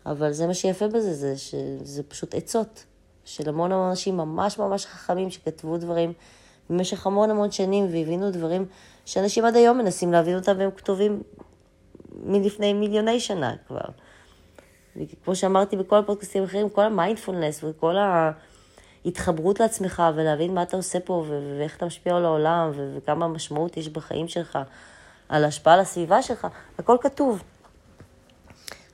אבל 0.07 0.33
זה 0.33 0.47
מה 0.47 0.55
שיפה 0.55 0.89
בזה, 0.89 1.15
זה 1.15 1.37
שזה 1.37 2.03
פשוט 2.03 2.35
עצות 2.35 2.85
של 3.25 3.49
המון 3.49 3.73
המון 3.73 3.89
אנשים 3.89 4.17
ממש 4.17 4.59
ממש 4.59 4.87
חכמים 4.87 5.31
שכתבו 5.31 5.77
דברים 5.77 6.13
במשך 6.71 7.07
המון 7.07 7.31
המון 7.31 7.51
שנים 7.51 7.85
והבינו 7.85 8.31
דברים 8.31 8.67
שאנשים 9.05 9.45
עד 9.45 9.57
היום 9.57 9.79
מנסים 9.79 10.13
להבין 10.13 10.37
אותם 10.37 10.53
והם 10.59 10.71
כתובים 10.71 11.23
מלפני 12.23 12.73
מיליוני 12.73 13.21
שנה 13.21 13.55
כבר. 13.67 13.89
כמו 15.25 15.37
שאמרתי 15.37 15.77
בכל 15.77 15.97
הפודקאסטים 15.97 16.43
האחרים, 16.43 16.69
כל 16.69 16.83
המיינדפולנס 16.83 17.65
וכל 17.65 17.95
ההתחברות 19.05 19.61
לעצמך 19.61 20.03
ולהבין 20.15 20.55
מה 20.55 20.63
אתה 20.63 20.77
עושה 20.77 21.01
פה 21.01 21.25
ואיך 21.59 21.77
אתה 21.77 21.87
משפיע 21.87 22.17
על 22.17 22.25
העולם 22.25 22.71
וכמה 22.75 23.29
משמעות 23.29 23.77
יש 23.77 23.89
בחיים 23.89 24.29
שלך, 24.29 24.59
על 25.29 25.45
ההשפעה 25.45 25.75
על 25.75 25.81
הסביבה 25.81 26.23
שלך, 26.23 26.47
הכל 26.79 26.97
כתוב. 27.01 27.43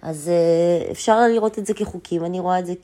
אז 0.02 0.28
אה, 0.28 0.90
אפשר 0.90 1.20
לראות 1.28 1.58
את 1.58 1.66
זה 1.66 1.74
כחוקים, 1.74 2.24
אני 2.24 2.40
רואה 2.40 2.58
את 2.58 2.66
זה 2.66 2.74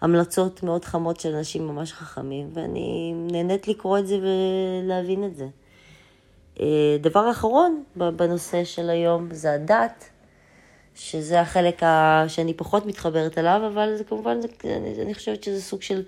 כהמלצות 0.00 0.62
מאוד 0.62 0.84
חמות 0.84 1.20
של 1.20 1.34
אנשים 1.34 1.66
ממש 1.68 1.92
חכמים, 1.92 2.50
ואני 2.54 3.14
נהנית 3.16 3.68
לקרוא 3.68 3.98
את 3.98 4.06
זה 4.06 4.16
ולהבין 4.22 5.24
את 5.24 5.36
זה. 5.36 5.46
אה, 6.60 6.96
דבר 7.00 7.30
אחרון 7.30 7.82
בנושא 7.96 8.64
של 8.64 8.90
היום 8.90 9.34
זה 9.34 9.52
הדת. 9.52 10.04
שזה 10.98 11.40
החלק 11.40 11.82
ה... 11.82 12.24
שאני 12.28 12.54
פחות 12.54 12.86
מתחברת 12.86 13.38
אליו, 13.38 13.60
אבל 13.66 13.96
זה 13.96 14.04
כמובן, 14.04 14.40
זה, 14.40 14.48
אני, 14.64 15.02
אני 15.02 15.14
חושבת 15.14 15.44
שזה 15.44 15.62
סוג 15.62 15.82
של 15.82 16.02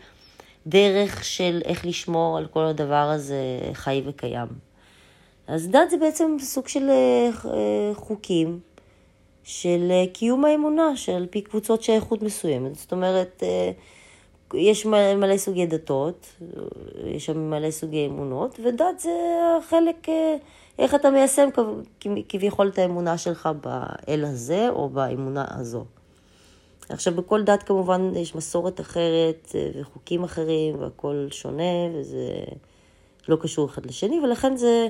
דרך 0.66 1.24
של 1.24 1.62
איך 1.64 1.86
לשמור 1.86 2.38
על 2.38 2.46
כל 2.46 2.64
הדבר 2.64 3.10
הזה 3.14 3.36
חי 3.72 4.02
וקיים. 4.06 4.48
אז 5.46 5.68
דת 5.68 5.90
זה 5.90 5.96
בעצם 5.96 6.36
סוג 6.40 6.68
של 6.68 6.90
אה, 6.90 7.94
חוקים 7.94 8.60
של 9.44 9.88
אה, 9.90 10.04
קיום 10.12 10.44
האמונה, 10.44 10.96
שעל 10.96 11.26
פי 11.30 11.40
קבוצות 11.40 11.82
שייכות 11.82 12.22
מסוימת. 12.22 12.74
זאת 12.74 12.92
אומרת, 12.92 13.42
אה, 13.42 13.70
יש 14.54 14.86
מלא 14.86 15.36
סוגי 15.36 15.66
דתות, 15.66 16.26
יש 17.06 17.26
שם 17.26 17.50
מלא 17.50 17.70
סוגי 17.70 18.06
אמונות, 18.06 18.60
ודת 18.62 18.98
זה 18.98 19.10
חלק 19.68 20.06
איך 20.78 20.94
אתה 20.94 21.10
מיישם 21.10 21.48
כביכול 22.28 22.68
את 22.68 22.78
האמונה 22.78 23.18
שלך 23.18 23.48
באל 23.62 24.24
הזה 24.24 24.68
או 24.68 24.88
באמונה 24.88 25.44
הזו. 25.48 25.84
עכשיו, 26.88 27.14
בכל 27.14 27.42
דת 27.42 27.62
כמובן 27.62 28.12
יש 28.16 28.34
מסורת 28.34 28.80
אחרת 28.80 29.52
אה, 29.54 29.70
וחוקים 29.80 30.24
אחרים 30.24 30.80
והכל 30.80 31.26
שונה 31.30 31.88
וזה 31.94 32.44
לא 33.28 33.36
קשור 33.36 33.66
אחד 33.66 33.86
לשני, 33.86 34.20
ולכן 34.20 34.56
זה, 34.56 34.88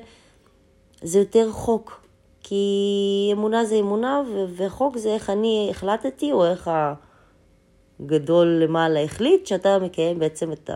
זה 1.03 1.19
יותר 1.19 1.53
חוק. 1.53 2.01
כי 2.43 3.31
אמונה 3.33 3.65
זה 3.65 3.75
אמונה 3.75 4.23
וחוק 4.57 4.99
זה 4.99 5.09
איך 5.15 5.31
אני 5.31 5.69
החלטתי 5.71 6.33
או 6.33 6.47
איך 6.47 6.71
הגדול 8.01 8.47
למעלה 8.47 9.03
החליט 9.03 9.47
שאתה 9.47 9.79
מקיים 9.79 10.19
בעצם 10.19 10.53
את 10.53 10.71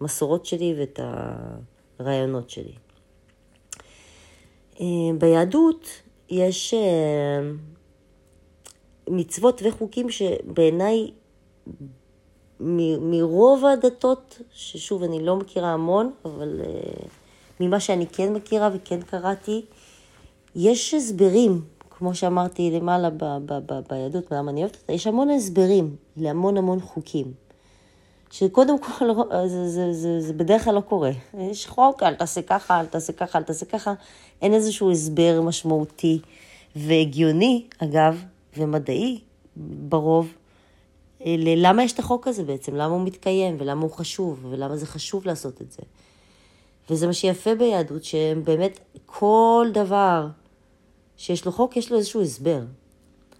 המסורות 0.00 0.46
שלי 0.46 0.74
ואת 0.78 1.00
הרעיונות 1.98 2.50
שלי. 2.50 2.72
אה, 4.80 4.86
ביהדות 5.18 5.88
יש 6.30 6.74
אה, 6.74 7.50
מצוות 9.08 9.62
וחוקים 9.64 10.10
שבעיניי 10.10 11.10
מרוב 13.00 13.64
הדתות, 13.64 14.38
ששוב, 14.52 15.02
אני 15.02 15.24
לא 15.24 15.36
מכירה 15.36 15.72
המון, 15.72 16.10
אבל 16.24 16.60
uh, 16.60 17.06
ממה 17.60 17.80
שאני 17.80 18.06
כן 18.06 18.32
מכירה 18.32 18.70
וכן 18.74 19.02
קראתי, 19.02 19.64
יש 20.56 20.94
הסברים, 20.94 21.60
כמו 21.90 22.14
שאמרתי 22.14 22.70
למעלה 22.70 23.10
ב- 23.10 23.24
ב- 23.24 23.72
ב- 23.72 23.80
ביהדות, 23.88 24.32
למה 24.32 24.50
אני 24.50 24.60
אוהבת 24.60 24.76
אותה, 24.76 24.92
יש 24.92 25.06
המון 25.06 25.30
הסברים 25.30 25.96
להמון 26.16 26.56
המון 26.56 26.80
חוקים. 26.80 27.32
שקודם 28.30 28.78
כל 28.78 29.08
זה, 29.46 29.68
זה, 29.68 29.92
זה, 29.92 30.20
זה 30.20 30.32
בדרך 30.32 30.64
כלל 30.64 30.74
לא 30.74 30.80
קורה. 30.80 31.10
יש 31.38 31.66
חוק, 31.66 32.02
אל 32.02 32.14
תעשה 32.14 32.42
ככה, 32.42 32.80
אל 32.80 32.86
תעשה 32.86 33.12
ככה, 33.12 33.38
אל 33.38 33.42
תעשה 33.42 33.66
ככה. 33.66 33.94
אין 34.42 34.54
איזשהו 34.54 34.90
הסבר 34.90 35.40
משמעותי 35.40 36.20
והגיוני, 36.76 37.64
אגב, 37.78 38.22
ומדעי 38.56 39.20
ברוב, 39.56 40.34
ללמה 41.26 41.84
יש 41.84 41.92
את 41.92 41.98
החוק 41.98 42.28
הזה 42.28 42.44
בעצם, 42.44 42.74
למה 42.74 42.94
הוא 42.94 43.06
מתקיים, 43.06 43.56
ולמה 43.58 43.82
הוא 43.82 43.90
חשוב, 43.90 44.46
ולמה 44.50 44.76
זה 44.76 44.86
חשוב 44.86 45.26
לעשות 45.26 45.62
את 45.62 45.72
זה. 45.72 45.82
וזה 46.90 47.06
מה 47.06 47.12
שיפה 47.12 47.54
ביהדות, 47.54 48.04
שבאמת 48.04 48.80
כל 49.06 49.68
דבר 49.74 50.26
שיש 51.16 51.46
לו 51.46 51.52
חוק, 51.52 51.76
יש 51.76 51.92
לו 51.92 51.98
איזשהו 51.98 52.22
הסבר. 52.22 52.60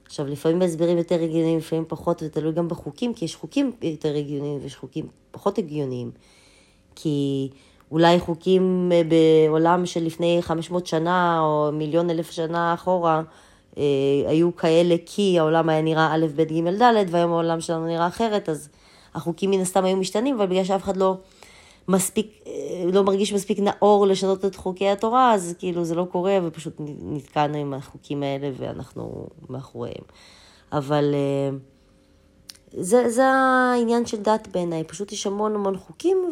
עכשיו, 0.06 0.26
לפעמים 0.26 0.62
ההסברים 0.62 0.98
יותר 0.98 1.22
הגיוניים, 1.22 1.58
לפעמים 1.58 1.84
פחות, 1.88 2.22
ותלוי 2.22 2.52
גם 2.52 2.68
בחוקים, 2.68 3.14
כי 3.14 3.24
יש 3.24 3.34
חוקים 3.34 3.72
יותר 3.82 4.16
הגיוניים 4.16 4.58
ויש 4.62 4.76
חוקים 4.76 5.06
פחות 5.30 5.58
הגיוניים. 5.58 6.10
כי 6.94 7.48
אולי 7.94 8.20
חוקים 8.20 8.92
אה, 8.92 9.02
בעולם 9.48 9.86
של 9.86 10.04
לפני 10.04 10.38
500 10.40 10.86
שנה, 10.86 11.40
או 11.40 11.70
מיליון 11.72 12.10
אלף 12.10 12.30
שנה 12.30 12.74
אחורה, 12.74 13.22
אה, 13.78 13.82
היו 14.26 14.56
כאלה 14.56 14.94
כי 15.06 15.38
העולם 15.38 15.68
היה 15.68 15.82
נראה 15.82 16.14
א', 16.14 16.26
ב', 16.36 16.42
ג', 16.42 16.82
ד', 16.82 17.06
והיום 17.10 17.32
העולם 17.32 17.60
שלנו 17.60 17.86
נראה 17.86 18.06
אחרת, 18.06 18.48
אז 18.48 18.68
החוקים 19.14 19.50
מן 19.50 19.60
הסתם 19.60 19.84
היו 19.84 19.96
משתנים, 19.96 20.34
אבל 20.34 20.46
בגלל 20.46 20.64
שאף 20.64 20.82
אחד 20.82 20.96
לא 20.96 21.16
מספיק, 21.88 22.42
אה, 22.46 22.52
לא 22.92 23.02
מרגיש 23.02 23.32
מספיק 23.32 23.58
נאור 23.58 24.06
לשנות 24.06 24.44
את 24.44 24.56
חוקי 24.56 24.88
התורה, 24.88 25.34
אז 25.34 25.54
כאילו 25.58 25.84
זה 25.84 25.94
לא 25.94 26.06
קורה, 26.12 26.38
ופשוט 26.42 26.74
נתקענו 27.02 27.58
עם 27.58 27.74
החוקים 27.74 28.22
האלה 28.22 28.50
ואנחנו 28.56 29.26
מאחוריהם. 29.48 30.04
אבל 30.72 31.14
זה, 32.72 33.08
זה 33.08 33.24
העניין 33.26 34.06
של 34.06 34.22
דת 34.22 34.48
בעיניי, 34.52 34.84
פשוט 34.84 35.12
יש 35.12 35.26
המון 35.26 35.54
המון 35.54 35.76
חוקים, 35.76 36.30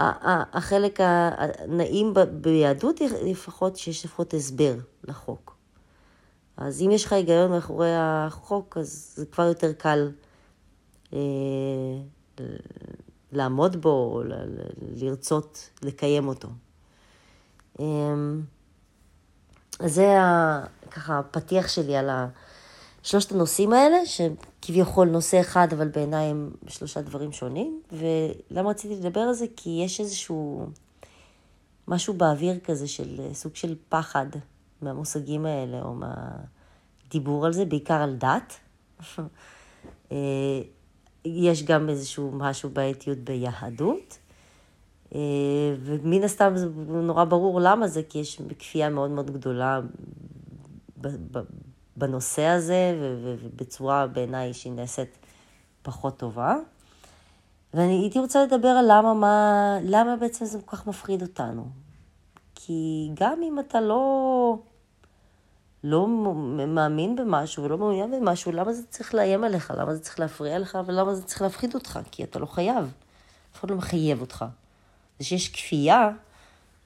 והחלק 0.00 0.98
הנעים 1.00 2.14
ביהדות 2.40 3.00
לפחות, 3.00 3.76
שיש 3.76 4.04
לפחות 4.04 4.34
הסבר 4.34 4.74
לחוק. 5.04 5.56
אז 6.56 6.82
אם 6.82 6.90
יש 6.90 7.04
לך 7.04 7.12
היגיון 7.12 7.50
מאחורי 7.50 7.92
החוק, 7.96 8.76
אז 8.76 9.12
זה 9.16 9.26
כבר 9.26 9.44
יותר 9.44 9.72
קל 9.72 10.10
אה, 11.12 11.18
לעמוד 13.32 13.82
בו, 13.82 13.88
או 14.14 14.22
לרצות 14.96 15.70
לקיים 15.82 16.28
אותו. 16.28 16.48
אמ, 17.80 18.42
אז 19.80 19.94
זה 19.94 20.16
ככה 20.90 21.18
הפתיח 21.18 21.68
שלי 21.68 21.96
על 21.96 22.10
שלושת 23.04 23.32
הנושאים 23.32 23.72
האלה, 23.72 23.96
שכביכול 24.06 25.08
נושא 25.08 25.40
אחד, 25.40 25.68
אבל 25.72 25.88
בעיניי 25.88 26.26
הם 26.26 26.50
שלושה 26.68 27.02
דברים 27.02 27.32
שונים. 27.32 27.82
ולמה 27.92 28.70
רציתי 28.70 28.94
לדבר 28.94 29.20
על 29.20 29.32
זה? 29.32 29.46
כי 29.56 29.80
יש 29.84 30.00
איזשהו 30.00 30.66
משהו 31.88 32.14
באוויר 32.14 32.58
כזה 32.58 32.88
של 32.88 33.20
סוג 33.32 33.56
של 33.56 33.74
פחד 33.88 34.26
מהמושגים 34.82 35.46
האלה, 35.46 35.82
או 35.82 35.94
מהדיבור 35.94 37.46
על 37.46 37.52
זה, 37.52 37.64
בעיקר 37.64 37.94
על 37.94 38.16
דת. 38.16 38.54
אה, 40.12 40.16
יש 41.24 41.62
גם 41.62 41.88
איזשהו 41.88 42.30
משהו 42.32 42.70
בעייתיות 42.70 43.18
ביהדות. 43.18 44.18
אה, 45.14 45.20
ומן 45.80 46.22
הסתם 46.22 46.52
זה 46.56 46.68
נורא 46.86 47.24
ברור 47.24 47.60
למה 47.60 47.88
זה, 47.88 48.02
כי 48.08 48.18
יש 48.18 48.40
כפייה 48.58 48.90
מאוד 48.90 49.10
מאוד 49.10 49.30
גדולה 49.30 49.80
בנושא 51.96 52.42
הזה, 52.42 52.98
ובצורה 53.22 54.06
בעיניי 54.06 54.54
שהיא 54.54 54.72
נעשית 54.72 55.18
פחות 55.82 56.18
טובה. 56.18 56.56
ואני 57.74 57.92
הייתי 57.92 58.18
רוצה 58.18 58.44
לדבר 58.44 58.68
על 58.68 58.84
למה, 58.88 59.14
מה, 59.14 59.78
למה 59.82 60.16
בעצם 60.16 60.44
זה 60.44 60.58
כל 60.64 60.76
כך 60.76 60.86
מפחיד 60.86 61.22
אותנו. 61.22 61.66
כי 62.54 63.10
גם 63.14 63.40
אם 63.42 63.58
אתה 63.58 63.80
לא... 63.80 64.58
לא 65.84 66.08
מאמין 66.68 67.16
במשהו 67.16 67.64
ולא 67.64 67.78
מעוניין 67.78 68.10
במשהו, 68.10 68.52
למה 68.52 68.72
זה 68.72 68.86
צריך 68.86 69.14
לאיים 69.14 69.44
עליך? 69.44 69.72
למה 69.76 69.94
זה 69.94 70.00
צריך 70.02 70.20
להפריע 70.20 70.58
לך? 70.58 70.78
ולמה 70.86 71.14
זה 71.14 71.22
צריך 71.22 71.42
להפחיד 71.42 71.74
אותך? 71.74 72.00
כי 72.10 72.24
אתה 72.24 72.38
לא 72.38 72.46
חייב. 72.46 72.92
אף 73.52 73.58
אחד 73.60 73.70
לא 73.70 73.76
מחייב 73.76 74.20
אותך. 74.20 74.44
זה 75.18 75.24
שיש 75.24 75.48
כפייה, 75.48 76.10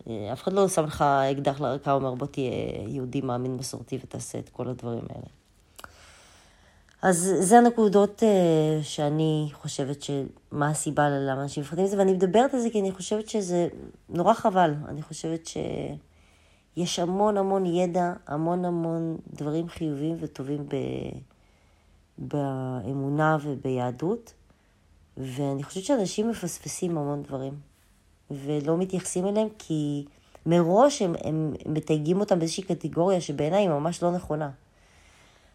אף 0.06 0.42
אחד 0.42 0.52
לא 0.52 0.68
שם 0.68 0.84
לך 0.84 1.02
אקדח 1.02 1.60
לרקה 1.60 1.94
ואומר 1.94 2.14
בוא 2.14 2.26
תהיה 2.26 2.52
יהודי 2.86 3.20
מאמין 3.20 3.56
מסורתי 3.56 3.98
ותעשה 4.02 4.38
את 4.38 4.48
כל 4.48 4.68
הדברים 4.68 5.04
האלה. 5.10 5.26
אז 7.02 7.34
זה 7.40 7.58
הנקודות 7.58 8.22
uh, 8.22 8.84
שאני 8.84 9.48
חושבת 9.52 10.02
שמה 10.02 10.68
הסיבה 10.68 11.08
למה 11.08 11.42
אנשים 11.42 11.62
מפחדים 11.62 11.84
מזה, 11.84 11.98
ואני 11.98 12.12
מדברת 12.12 12.54
על 12.54 12.60
זה 12.60 12.70
כי 12.70 12.80
אני 12.80 12.92
חושבת 12.92 13.28
שזה 13.28 13.68
נורא 14.08 14.34
חבל. 14.34 14.74
אני 14.88 15.02
חושבת 15.02 15.46
ש... 15.46 15.56
יש 16.76 16.98
המון 16.98 17.36
המון 17.36 17.66
ידע, 17.66 18.12
המון 18.26 18.64
המון 18.64 19.16
דברים 19.34 19.68
חיוביים 19.68 20.16
וטובים 20.20 20.68
ב, 20.68 20.76
באמונה 22.18 23.36
וביהדות, 23.42 24.34
ואני 25.16 25.62
חושבת 25.62 25.84
שאנשים 25.84 26.30
מפספסים 26.30 26.98
המון 26.98 27.22
דברים, 27.22 27.54
ולא 28.30 28.76
מתייחסים 28.76 29.26
אליהם 29.26 29.48
כי 29.58 30.04
מראש 30.46 31.02
הם, 31.02 31.14
הם 31.24 31.54
מתייגים 31.66 32.20
אותם 32.20 32.38
באיזושהי 32.38 32.62
קטגוריה 32.62 33.20
שבעיניי 33.20 33.60
היא 33.60 33.68
ממש 33.68 34.02
לא 34.02 34.10
נכונה. 34.10 34.50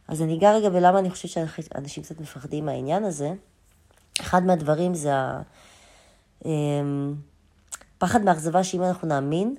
אז 0.08 0.22
אני 0.22 0.38
אגע 0.38 0.54
רגע 0.54 0.70
בלמה 0.70 1.00
אני 1.00 1.10
חושבת 1.10 1.32
שאנשים 1.32 2.04
קצת 2.04 2.22
מפחדים 2.22 2.66
מהעניין 2.66 3.04
הזה. 3.04 3.34
אחד 4.22 4.44
מהדברים 4.44 4.94
זה 4.94 5.12
הפחד 6.42 8.20
אמ, 8.20 8.26
מאכזבה 8.26 8.64
שאם 8.64 8.84
אנחנו 8.84 9.08
נאמין, 9.08 9.56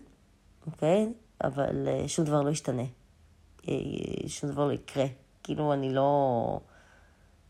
אוקיי? 0.66 1.12
אבל 1.44 1.88
אה, 1.88 2.08
שום 2.08 2.24
דבר 2.24 2.42
לא 2.42 2.50
ישתנה. 2.50 2.82
אה, 3.68 3.74
שום 4.26 4.50
דבר 4.50 4.66
לא 4.66 4.72
יקרה. 4.72 5.06
כאילו, 5.42 5.72
אני 5.72 5.94
לא... 5.94 6.60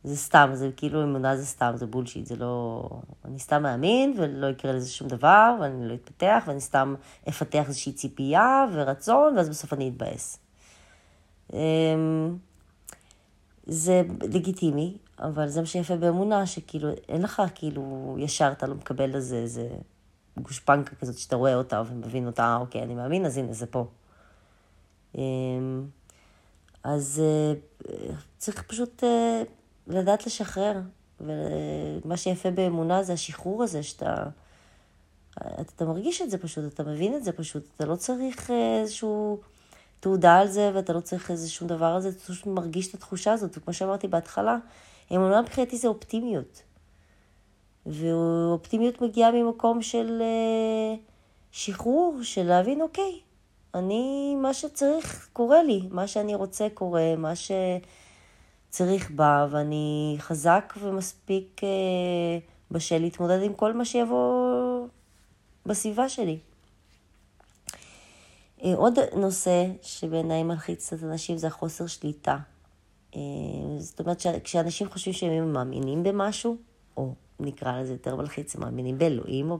זה 0.05 0.17
סתם, 0.17 0.51
זה 0.53 0.71
כאילו 0.77 1.03
אמונה 1.03 1.37
זה 1.37 1.47
סתם, 1.47 1.73
זה 1.75 1.87
בולשיט, 1.87 2.27
זה 2.27 2.37
לא... 2.37 2.89
אני 3.25 3.39
סתם 3.39 3.63
מאמין 3.63 4.15
ולא 4.17 4.47
יקרה 4.47 4.73
לזה 4.73 4.91
שום 4.91 5.09
דבר, 5.09 5.57
ואני 5.61 5.89
לא 5.89 5.95
אתפתח, 5.95 6.45
ואני 6.47 6.61
סתם 6.61 6.95
אפתח 7.29 7.65
איזושהי 7.69 7.93
ציפייה 7.93 8.67
ורצון, 8.73 9.37
ואז 9.37 9.49
בסוף 9.49 9.73
אני 9.73 9.89
אתבאס. 9.89 10.39
אמ, 11.53 12.37
זה 13.67 14.03
לגיטימי, 14.23 14.97
אבל 15.19 15.49
זה 15.49 15.61
מה 15.61 15.67
שיפה 15.67 15.97
באמונה, 15.97 16.47
שכאילו 16.47 16.89
אין 17.09 17.23
לך 17.23 17.43
כאילו 17.55 18.17
ישר 18.19 18.53
אתה 18.53 18.67
לא 18.67 18.75
מקבל 18.75 19.17
לזה 19.17 19.37
איזה 19.37 19.69
גושפנקה 20.37 20.97
כזאת 20.97 21.19
שאתה 21.19 21.37
רואה 21.37 21.55
אותה 21.55 21.83
ומבין 21.87 22.27
אותה, 22.27 22.57
אוקיי, 22.61 22.83
אני 22.83 22.95
מאמין, 22.95 23.27
אז 23.27 23.39
הנה, 23.39 23.53
זה 23.53 23.67
פה. 23.67 23.87
אמ, 25.15 25.87
אז 26.85 27.23
אה, 27.25 27.55
צריך 28.39 28.63
פשוט 28.63 29.05
אה, 29.05 29.43
לדעת 29.87 30.27
לשחרר. 30.27 30.81
ומה 31.21 32.17
שיפה 32.17 32.51
באמונה 32.51 33.03
זה 33.03 33.13
השחרור 33.13 33.63
הזה, 33.63 33.83
שאתה 33.83 34.25
אתה 35.61 35.85
מרגיש 35.85 36.23
את 36.23 36.31
זה 36.31 36.39
פשוט, 36.39 36.65
אתה 36.75 36.83
מבין 36.83 37.15
את 37.15 37.25
זה 37.25 37.33
פשוט, 37.33 37.63
אתה 37.77 37.85
לא 37.87 37.97
צריך 37.97 38.51
אה, 38.51 38.81
איזשהו 38.81 39.41
תעודה 40.01 40.39
על 40.39 40.49
זה, 40.49 40.71
ואתה 40.75 40.93
לא 40.93 41.01
צריך 41.01 41.31
איזשהו 41.31 41.67
דבר 41.67 41.87
על 41.87 42.01
זה, 42.01 42.09
אתה 42.09 42.19
פשוט 42.19 42.47
מרגיש 42.47 42.89
את 42.89 42.95
התחושה 42.95 43.33
הזאת, 43.33 43.59
וכמו 43.59 43.75
שאמרתי 43.75 44.09
בהתחלה, 44.09 44.57
אמונה 45.13 45.43
מבחינתי 45.43 45.77
זה 45.77 45.89
אופטימיות. 45.89 46.63
ואופטימיות 47.87 49.01
מגיעה 49.01 49.33
ממקום 49.33 49.83
של 49.83 50.23
uh, 50.23 50.99
שחרור, 51.53 52.19
של 52.23 52.43
להבין, 52.43 52.81
אוקיי, 52.81 53.21
אני, 53.75 54.35
מה 54.43 54.55
שצריך 54.55 55.29
קורה 55.33 55.63
לי, 55.63 55.83
מה 55.91 56.07
שאני 56.07 56.35
רוצה 56.35 56.67
קורה, 56.75 57.17
מה 57.17 57.33
שצריך 58.75 59.11
בא, 59.11 59.47
ואני 59.51 60.17
חזק 60.19 60.75
ומספיק 60.83 61.61
uh, 61.61 61.65
בשל 62.71 62.99
להתמודד 62.99 63.43
עם 63.43 63.55
כל 63.55 63.73
מה 63.73 63.85
שיבוא 63.85 64.87
בסביבה 65.67 66.09
שלי. 66.09 66.39
Uh, 68.59 68.67
עוד 68.77 68.99
נושא 69.17 69.67
שבעיניי 69.83 70.43
מלחיץ 70.43 70.93
את 70.93 71.03
אנשים 71.03 71.39
זה 71.39 71.47
החוסר 71.47 71.87
שליטה. 71.87 72.37
Uh, 73.13 73.17
זאת 73.79 74.01
אומרת, 74.01 74.23
כשאנשים 74.45 74.89
חושבים 74.89 75.15
שהם 75.15 75.53
מאמינים 75.53 76.03
במשהו, 76.03 76.57
או 76.97 77.15
נקרא 77.41 77.81
לזה 77.81 77.93
יותר 77.93 78.17
מלחיץ, 78.17 78.55
הם 78.55 78.61
מאמינים 78.61 78.99
באלוהים 78.99 79.51
או 79.51 79.59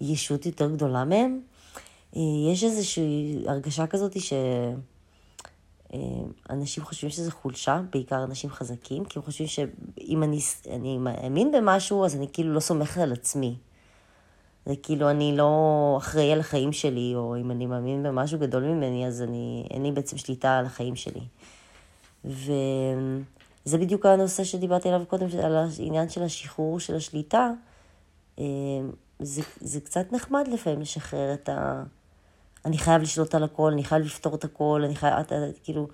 בישות 0.00 0.46
יותר 0.46 0.70
גדולה 0.70 1.04
מהם, 1.04 1.40
אה, 2.16 2.22
יש 2.52 2.64
איזושהי 2.64 3.44
הרגשה 3.46 3.86
כזאת 3.86 4.20
ש... 4.20 4.32
אנשים 6.50 6.84
חושבים 6.84 7.10
שזה 7.10 7.30
חולשה, 7.30 7.80
בעיקר 7.92 8.24
אנשים 8.24 8.50
חזקים, 8.50 9.04
כי 9.04 9.18
הם 9.18 9.24
חושבים 9.24 9.48
שאם 9.48 10.22
אני, 10.22 10.38
אני 10.70 10.98
מאמין 10.98 11.52
במשהו, 11.52 12.04
אז 12.04 12.16
אני 12.16 12.26
כאילו 12.32 12.54
לא 12.54 12.60
סומכת 12.60 13.00
על 13.00 13.12
עצמי. 13.12 13.56
זה 14.66 14.74
כאילו 14.82 15.10
אני 15.10 15.36
לא 15.36 15.94
אחראי 15.98 16.32
על 16.32 16.40
החיים 16.40 16.72
שלי, 16.72 17.12
או 17.14 17.36
אם 17.36 17.50
אני 17.50 17.66
מאמין 17.66 18.02
במשהו 18.02 18.38
גדול 18.38 18.62
ממני, 18.62 19.06
אז 19.06 19.22
אני, 19.22 19.66
אין 19.70 19.82
לי 19.82 19.92
בעצם 19.92 20.18
שליטה 20.18 20.58
על 20.58 20.66
החיים 20.66 20.96
שלי. 20.96 21.20
וזה 22.24 23.78
בדיוק 23.78 24.06
הנושא 24.06 24.44
שדיברתי 24.44 24.88
עליו 24.88 25.06
קודם, 25.06 25.26
על 25.44 25.56
העניין 25.56 26.08
של 26.08 26.22
השחרור 26.22 26.80
של 26.80 26.96
השליטה. 26.96 27.50
אה, 28.38 28.44
זה, 29.18 29.42
זה 29.60 29.80
קצת 29.80 30.12
נחמד 30.12 30.48
לפעמים 30.48 30.80
לשחרר 30.80 31.34
את 31.34 31.48
ה... 31.48 31.82
אני 32.64 32.78
חייב 32.78 33.02
לשלוט 33.02 33.34
על 33.34 33.44
הכל, 33.44 33.72
אני 33.72 33.84
חייב 33.84 34.02
לפתור 34.02 34.34
את 34.34 34.44
הכל, 34.44 34.82
אני 34.84 34.94
חייב, 34.94 35.14
אתה, 35.14 35.34
כאילו, 35.62 35.88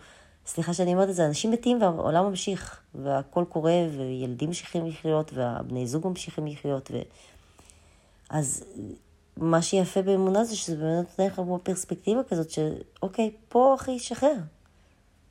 סליחה 0.46 0.74
שאני 0.74 0.92
אומרת 0.92 1.08
את 1.08 1.14
זה, 1.14 1.26
אנשים 1.26 1.50
מתים 1.50 1.82
והעולם 1.82 2.24
ממשיך, 2.24 2.80
והכל 2.94 3.44
קורה, 3.48 3.86
וילדים 3.96 4.48
ממשיכים 4.48 4.86
לחיות, 4.86 5.30
והבני 5.34 5.86
זוג 5.86 6.08
ממשיכים 6.08 6.46
לחיות, 6.46 6.90
ו... 6.90 6.98
אז 8.30 8.64
מה 9.36 9.62
שיפה 9.62 10.02
באמונה 10.02 10.44
זה 10.44 10.56
שזה 10.56 10.76
באמת 10.76 11.06
נותן 11.10 11.26
לך 11.26 11.34
כמו 11.34 11.58
פרספקטיבה 11.62 12.22
כזאת, 12.24 12.50
שאוקיי, 12.50 13.30
פה 13.48 13.74
אחי, 13.74 13.98
שחרר. 13.98 14.36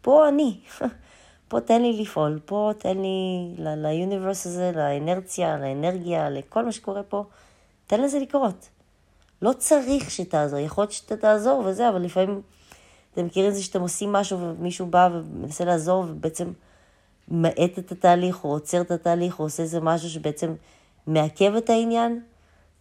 פה 0.01 0.27
אני. 0.27 0.59
פה 1.47 1.61
תן 1.61 1.81
לי 1.81 2.01
לפעול, 2.01 2.39
פה 2.45 2.71
תן 2.77 2.97
לי, 2.97 3.55
ליוניברס 3.57 4.47
הזה, 4.47 4.71
לאנרציה, 4.75 5.57
לאנרגיה, 5.57 6.29
לכל 6.29 6.65
מה 6.65 6.71
שקורה 6.71 7.03
פה, 7.03 7.23
תן 7.87 8.01
לזה 8.01 8.19
לקרות. 8.19 8.69
לא 9.41 9.53
צריך 9.53 10.11
שתעזור, 10.11 10.59
יכול 10.59 10.81
להיות 10.81 10.91
שאתה 10.91 11.17
תעזור 11.17 11.63
וזה, 11.65 11.89
אבל 11.89 12.01
לפעמים, 12.01 12.41
אתם 13.15 13.25
מכירים 13.25 13.49
את 13.49 13.55
זה 13.55 13.63
שאתם 13.63 13.81
עושים 13.81 14.11
משהו 14.11 14.39
ומישהו 14.39 14.85
בא 14.85 15.09
ומנסה 15.13 15.65
לעזור 15.65 16.05
ובעצם 16.09 16.51
מאט 17.27 17.79
את 17.79 17.91
התהליך, 17.91 18.43
או 18.43 18.49
עוצר 18.49 18.81
את 18.81 18.91
התהליך, 18.91 19.39
או 19.39 19.43
עושה 19.43 19.63
איזה 19.63 19.79
משהו 19.79 20.09
שבעצם 20.09 20.53
מעכב 21.07 21.55
את 21.55 21.69
העניין. 21.69 22.21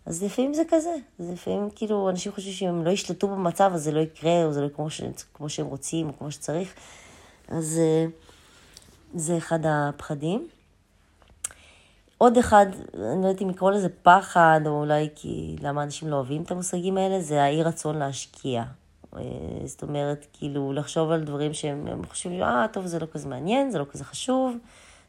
אז 0.07 0.23
לפעמים 0.23 0.55
זה 0.55 0.63
כזה, 0.69 0.95
אז 1.21 1.31
לפעמים 1.31 1.69
כאילו 1.75 2.11
אנשים 2.11 2.33
חושבים 2.33 2.53
שאם 2.53 2.69
הם 2.69 2.85
לא 2.85 2.91
ישלטו 2.91 3.29
במצב 3.29 3.71
אז 3.75 3.85
זה 3.85 3.93
לא 3.93 4.01
יקרה, 4.01 4.45
או 4.45 4.53
זה 4.53 4.61
לא 4.61 4.69
כמו, 4.69 4.91
ש... 4.91 5.01
כמו 5.35 5.49
שהם 5.49 5.67
רוצים, 5.67 6.09
או 6.09 6.19
כמו 6.19 6.31
שצריך. 6.31 6.75
אז 7.49 7.79
אה, 7.79 8.07
זה 9.15 9.37
אחד 9.37 9.59
הפחדים. 9.65 10.49
עוד 12.19 12.39
אחד, 12.39 12.67
אני 12.95 13.23
לא 13.23 13.29
יודעת 13.29 13.43
אם 13.43 13.51
לקרוא 13.51 13.71
לזה 13.71 13.89
פחד, 14.03 14.61
או 14.67 14.81
אולי 14.81 15.09
כי 15.15 15.57
למה 15.63 15.83
אנשים 15.83 16.09
לא 16.09 16.17
אוהבים 16.17 16.43
את 16.43 16.51
המושגים 16.51 16.97
האלה, 16.97 17.21
זה 17.21 17.43
האי 17.43 17.63
רצון 17.63 17.99
להשקיע. 17.99 18.65
אה, 19.17 19.67
זאת 19.67 19.83
אומרת, 19.83 20.27
כאילו, 20.33 20.73
לחשוב 20.73 21.11
על 21.11 21.25
דברים 21.25 21.55
שהם 21.55 22.05
חושבים, 22.09 22.43
אה, 22.43 22.67
טוב, 22.73 22.87
זה 22.87 22.99
לא 22.99 23.07
כזה 23.13 23.29
מעניין, 23.29 23.71
זה 23.71 23.79
לא 23.79 23.85
כזה 23.91 24.05
חשוב, 24.05 24.57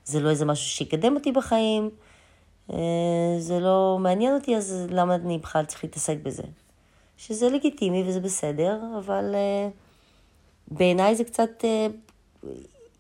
זה 0.05 0.19
לא 0.19 0.29
איזה 0.29 0.45
משהו 0.45 0.69
שיקדם 0.69 1.15
אותי 1.15 1.31
בחיים. 1.31 1.89
אה, 2.73 3.35
זה 3.39 3.59
לא 3.59 3.97
מעניין 3.99 4.35
אותי, 4.35 4.55
אז 4.55 4.87
למה 4.89 5.15
אני 5.15 5.37
בכלל 5.37 5.65
צריך 5.65 5.83
להתעסק 5.83 6.17
בזה? 6.23 6.43
שזה 7.17 7.49
לגיטימי 7.49 8.03
וזה 8.07 8.19
בסדר, 8.19 8.79
אבל 8.97 9.35
uh, 9.35 9.71
בעיניי 10.67 11.15
זה 11.15 11.23
קצת 11.23 11.63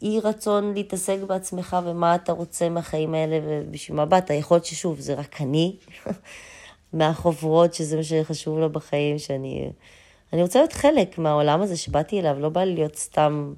אי 0.01 0.19
רצון 0.23 0.73
להתעסק 0.73 1.17
בעצמך 1.27 1.77
ומה 1.85 2.15
אתה 2.15 2.31
רוצה 2.31 2.69
מהחיים 2.69 3.13
האלה 3.13 3.39
ובשביל 3.43 3.97
מה 3.97 4.05
באת. 4.05 4.29
יכול 4.29 4.55
להיות 4.55 4.65
ששוב, 4.65 4.99
זה 4.99 5.13
רק 5.13 5.41
אני, 5.41 5.75
מהחוברות, 6.93 7.73
שזה 7.73 7.97
מה 7.97 8.03
שחשוב 8.03 8.59
לו 8.59 8.69
בחיים, 8.69 9.19
שאני... 9.19 9.69
אני 10.35 10.43
רוצה 10.43 10.59
להיות 10.59 10.73
חלק 10.73 11.17
מהעולם 11.17 11.61
הזה 11.61 11.77
שבאתי 11.77 12.19
אליו, 12.19 12.39
לא 12.39 12.49
בא 12.49 12.63
לי 12.63 12.75
להיות 12.75 12.95
סתם 12.95 13.53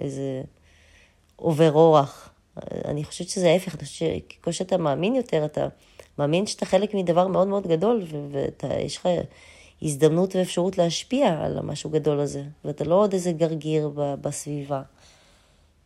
איזה 0.00 0.42
עובר 1.36 1.72
אורח. 1.72 2.30
אני 2.84 3.04
חושבת 3.04 3.28
שזה 3.28 3.48
ההפך, 3.50 3.74
אני 3.74 3.84
חושבת 3.84 4.12
שככל 4.30 4.52
שאתה 4.52 4.76
מאמין 4.76 5.14
יותר, 5.14 5.44
אתה 5.44 5.68
מאמין 6.18 6.46
שאתה 6.46 6.66
חלק 6.66 6.94
מדבר 6.94 7.26
מאוד 7.26 7.48
מאוד 7.48 7.66
גדול, 7.66 8.02
ויש 8.62 8.96
לך 8.96 9.08
הזדמנות 9.82 10.36
ואפשרות 10.36 10.78
להשפיע 10.78 11.44
על 11.44 11.58
המשהו 11.58 11.90
גדול 11.90 12.20
הזה, 12.20 12.42
ואתה 12.64 12.84
לא 12.84 12.94
עוד 12.94 13.12
איזה 13.12 13.32
גרגיר 13.32 13.90
בסביבה. 13.94 14.82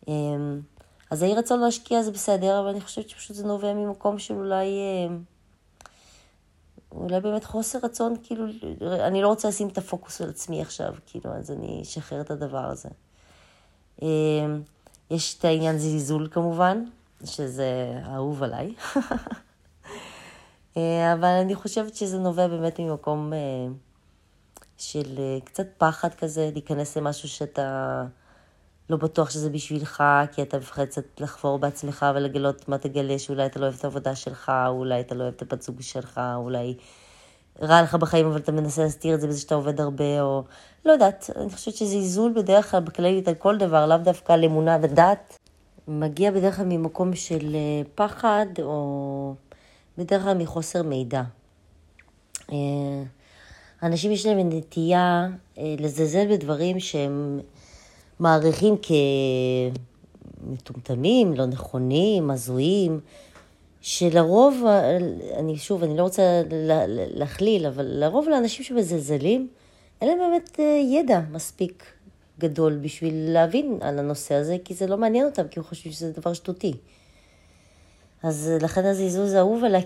אמ, 0.07 0.61
אז 1.11 1.23
האי 1.23 1.35
רצון 1.35 1.59
להשקיע 1.59 2.01
זה 2.01 2.11
בסדר, 2.11 2.59
אבל 2.59 2.69
אני 2.69 2.81
חושבת 2.81 3.09
שפשוט 3.09 3.35
זה 3.35 3.47
נובע 3.47 3.73
ממקום 3.73 4.19
של 4.19 4.33
אולי... 4.33 4.67
אולי 6.95 7.19
באמת 7.19 7.43
חוסר 7.43 7.79
רצון, 7.83 8.15
כאילו, 8.23 8.45
אני 8.81 9.21
לא 9.21 9.27
רוצה 9.27 9.47
לשים 9.47 9.67
את 9.67 9.77
הפוקוס 9.77 10.21
על 10.21 10.29
עצמי 10.29 10.61
עכשיו, 10.61 10.93
כאילו, 11.05 11.33
אז 11.33 11.51
אני 11.51 11.81
אשחרר 11.81 12.21
את 12.21 12.31
הדבר 12.31 12.65
הזה. 12.65 12.89
אמ, 14.01 14.61
יש 15.11 15.37
את 15.37 15.45
העניין 15.45 15.77
זלזול 15.77 16.27
כמובן, 16.31 16.83
שזה 17.25 17.99
אהוב 18.05 18.43
עליי. 18.43 18.75
אה, 20.77 21.13
אבל 21.13 21.39
אני 21.41 21.55
חושבת 21.55 21.95
שזה 21.95 22.19
נובע 22.19 22.47
באמת 22.47 22.79
ממקום 22.79 23.33
אה, 23.33 23.37
של 24.77 25.15
אה, 25.17 25.37
קצת 25.43 25.67
פחד 25.77 26.13
כזה, 26.13 26.49
להיכנס 26.53 26.97
למשהו 26.97 27.29
שאתה 27.29 28.03
לא 28.89 28.97
בטוח 28.97 29.29
שזה 29.29 29.49
בשבילך, 29.49 30.03
כי 30.31 30.41
אתה 30.41 30.57
מפחד 30.57 30.85
קצת 30.85 31.19
לחפור 31.19 31.59
בעצמך 31.59 32.05
ולגלות 32.15 32.69
מה 32.69 32.77
תגלה, 32.77 33.19
שאולי 33.19 33.45
אתה 33.45 33.59
לא 33.59 33.65
אוהב 33.65 33.75
את 33.77 33.83
העבודה 33.83 34.15
שלך, 34.15 34.51
אולי 34.67 34.99
אתה 34.99 35.15
לא 35.15 35.23
אוהב 35.23 35.33
את 35.35 35.41
הבת 35.41 35.61
זוג 35.61 35.81
שלך, 35.81 36.21
אולי 36.35 36.75
רע 37.61 37.81
לך 37.81 37.95
בחיים, 37.95 38.25
אבל 38.25 38.37
אתה 38.37 38.51
מנסה 38.51 38.83
להסתיר 38.83 39.15
את 39.15 39.21
זה 39.21 39.27
בזה 39.27 39.39
שאתה 39.39 39.55
עובד 39.55 39.81
הרבה, 39.81 40.21
או 40.21 40.43
לא 40.85 40.91
יודעת, 40.91 41.29
אני 41.35 41.49
חושבת 41.49 41.75
שזה 41.75 41.95
איזול 41.95 42.33
בדרך 42.35 42.71
כלל 42.71 42.79
בכללית 42.79 43.27
על 43.27 43.35
כל 43.35 43.57
דבר, 43.57 43.85
לאו 43.85 43.97
דווקא 43.97 44.33
על 44.33 44.43
אמונה 44.43 44.77
ודת. 44.81 45.37
מגיע 45.87 46.31
בדרך 46.31 46.55
כלל 46.55 46.65
ממקום 46.65 47.15
של 47.15 47.55
אה, 47.55 47.81
פחד, 47.95 48.45
או 48.61 49.35
בדרך 49.97 50.23
כלל 50.23 50.37
מחוסר 50.37 50.83
מידע. 50.83 51.21
אה, 52.51 53.03
אנשים 53.83 54.11
יש 54.11 54.25
להם 54.25 54.49
נטייה 54.49 55.27
אה, 55.57 55.75
לזלזל 55.79 56.27
בדברים 56.31 56.79
שהם 56.79 57.39
מעריכים 58.19 58.75
כמטומטמים, 60.43 61.33
לא 61.33 61.45
נכונים, 61.45 62.31
הזויים. 62.31 62.99
שלרוב, 63.81 64.63
אני 65.37 65.57
שוב, 65.57 65.83
אני 65.83 65.97
לא 65.97 66.03
רוצה 66.03 66.41
להכליל, 66.87 67.65
אבל 67.65 67.85
לרוב 67.85 68.29
לאנשים 68.29 68.65
שמזלזלים, 68.65 69.47
אין 70.01 70.09
להם 70.09 70.19
באמת 70.19 70.59
אה, 70.59 70.81
ידע 70.99 71.21
מספיק 71.31 71.85
גדול 72.39 72.77
בשביל 72.77 73.13
להבין 73.33 73.77
על 73.81 73.99
הנושא 73.99 74.35
הזה, 74.35 74.57
כי 74.65 74.73
זה 74.73 74.87
לא 74.87 74.97
מעניין 74.97 75.25
אותם, 75.25 75.47
כי 75.47 75.59
הם 75.59 75.63
חושבים 75.63 75.93
שזה 75.93 76.11
דבר 76.11 76.33
שטותי. 76.33 76.73
אז 78.23 78.51
לכן 78.61 78.85
הזלזול 78.85 79.37
אהוב 79.37 79.63
עליי, 79.63 79.83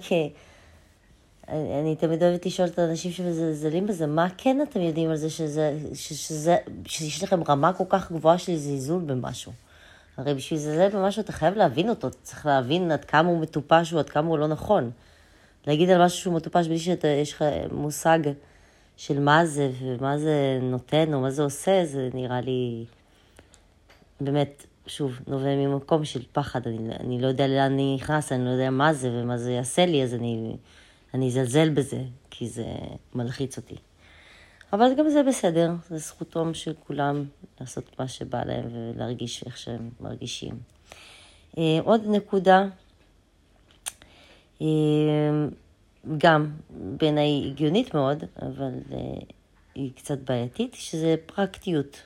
אני, 1.50 1.80
אני 1.80 1.96
תמיד 1.96 2.24
אוהבת 2.24 2.46
לשאול 2.46 2.68
את 2.68 2.80
האנשים 2.80 3.12
שמזלזלים 3.12 3.88
בזה, 3.88 4.08
מה 4.08 4.28
כן 4.38 4.58
אתם 4.70 4.82
יודעים 4.82 5.10
על 5.10 5.16
זה 5.16 5.30
שזה, 5.30 5.78
שזה, 5.94 6.58
שיש 6.86 7.24
לכם 7.24 7.44
רמה 7.44 7.74
כל 7.74 7.84
כך 7.90 8.12
גבוהה 8.12 8.38
של 8.38 8.56
זלזול 8.56 9.02
במשהו? 9.02 9.52
הרי 10.18 10.34
בשביל 10.34 10.60
זה 10.60 10.90
במשהו 10.94 11.22
אתה 11.22 11.32
חייב 11.32 11.56
להבין 11.56 11.90
אותו, 11.90 12.08
אתה 12.08 12.18
צריך 12.24 12.46
להבין 12.46 12.92
עד 12.92 13.06
כמה 13.06 13.30
הוא 13.30 13.40
מטופש 13.40 13.94
ועד 13.94 14.10
כמה 14.10 14.28
הוא 14.28 14.38
לא 14.38 14.48
נכון. 14.48 14.92
להגיד 15.68 15.90
על 15.90 16.06
משהו 16.06 16.18
שהוא 16.18 16.34
מטופש 16.34 16.68
בלי 16.68 16.80
שיש 16.80 17.34
לך 17.34 17.44
מושג 17.72 18.20
של 18.98 19.20
מה 19.20 19.46
זה 19.46 19.72
ומה 19.82 20.18
זה 20.18 20.60
נותן 20.62 21.14
או 21.14 21.22
מה 21.22 21.30
זה 21.30 21.44
עושה, 21.44 21.86
זה 21.86 22.10
נראה 22.14 22.42
לי 22.42 22.86
באמת, 24.22 24.66
שוב, 24.88 25.20
נובע 25.28 25.56
ממקום 25.56 26.06
של 26.06 26.22
פחד. 26.32 26.68
אני, 26.68 26.78
אני 27.00 27.22
לא 27.22 27.28
יודע 27.28 27.48
לאן 27.48 27.72
אני 27.72 27.96
נכנס, 27.96 28.32
אני 28.32 28.46
לא 28.46 28.50
יודע 28.50 28.70
מה 28.70 28.94
זה 28.94 29.10
ומה 29.14 29.38
זה 29.38 29.52
יעשה 29.52 29.86
לי, 29.86 30.04
אז 30.04 30.14
אני, 30.14 30.56
אני 31.14 31.28
אזלזל 31.28 31.70
בזה, 31.70 32.04
כי 32.30 32.50
זה 32.50 32.66
מלחיץ 33.16 33.58
אותי. 33.58 33.76
אבל 34.74 34.94
גם 34.98 35.10
זה 35.10 35.24
בסדר, 35.24 35.72
זה 35.90 35.98
זכותם 35.98 36.54
של 36.54 36.74
כולם 36.88 37.26
לעשות 37.60 38.00
מה 38.00 38.08
שבא 38.08 38.44
להם 38.44 38.66
ולהרגיש 38.72 39.44
איך 39.46 39.58
שהם 39.58 39.90
מרגישים. 40.00 40.60
אה, 41.58 41.80
עוד 41.84 42.02
נקודה, 42.08 42.66
אה, 44.62 44.68
גם 46.18 46.52
בעיניי 46.70 47.48
הגיונית 47.48 47.94
מאוד, 47.94 48.24
אבל 48.42 48.72
אה, 48.92 48.98
היא 49.76 49.92
קצת 49.96 50.18
בעייתית, 50.20 50.74
שזה 50.74 51.16
פרקטיות. 51.26 52.02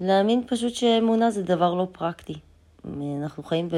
להאמין 0.00 0.42
פשוט 0.46 0.74
שאמונה 0.74 1.30
זה 1.30 1.42
דבר 1.42 1.74
לא 1.74 1.88
פרקטי. 1.92 2.34
אנחנו 3.22 3.42
חיים 3.42 3.68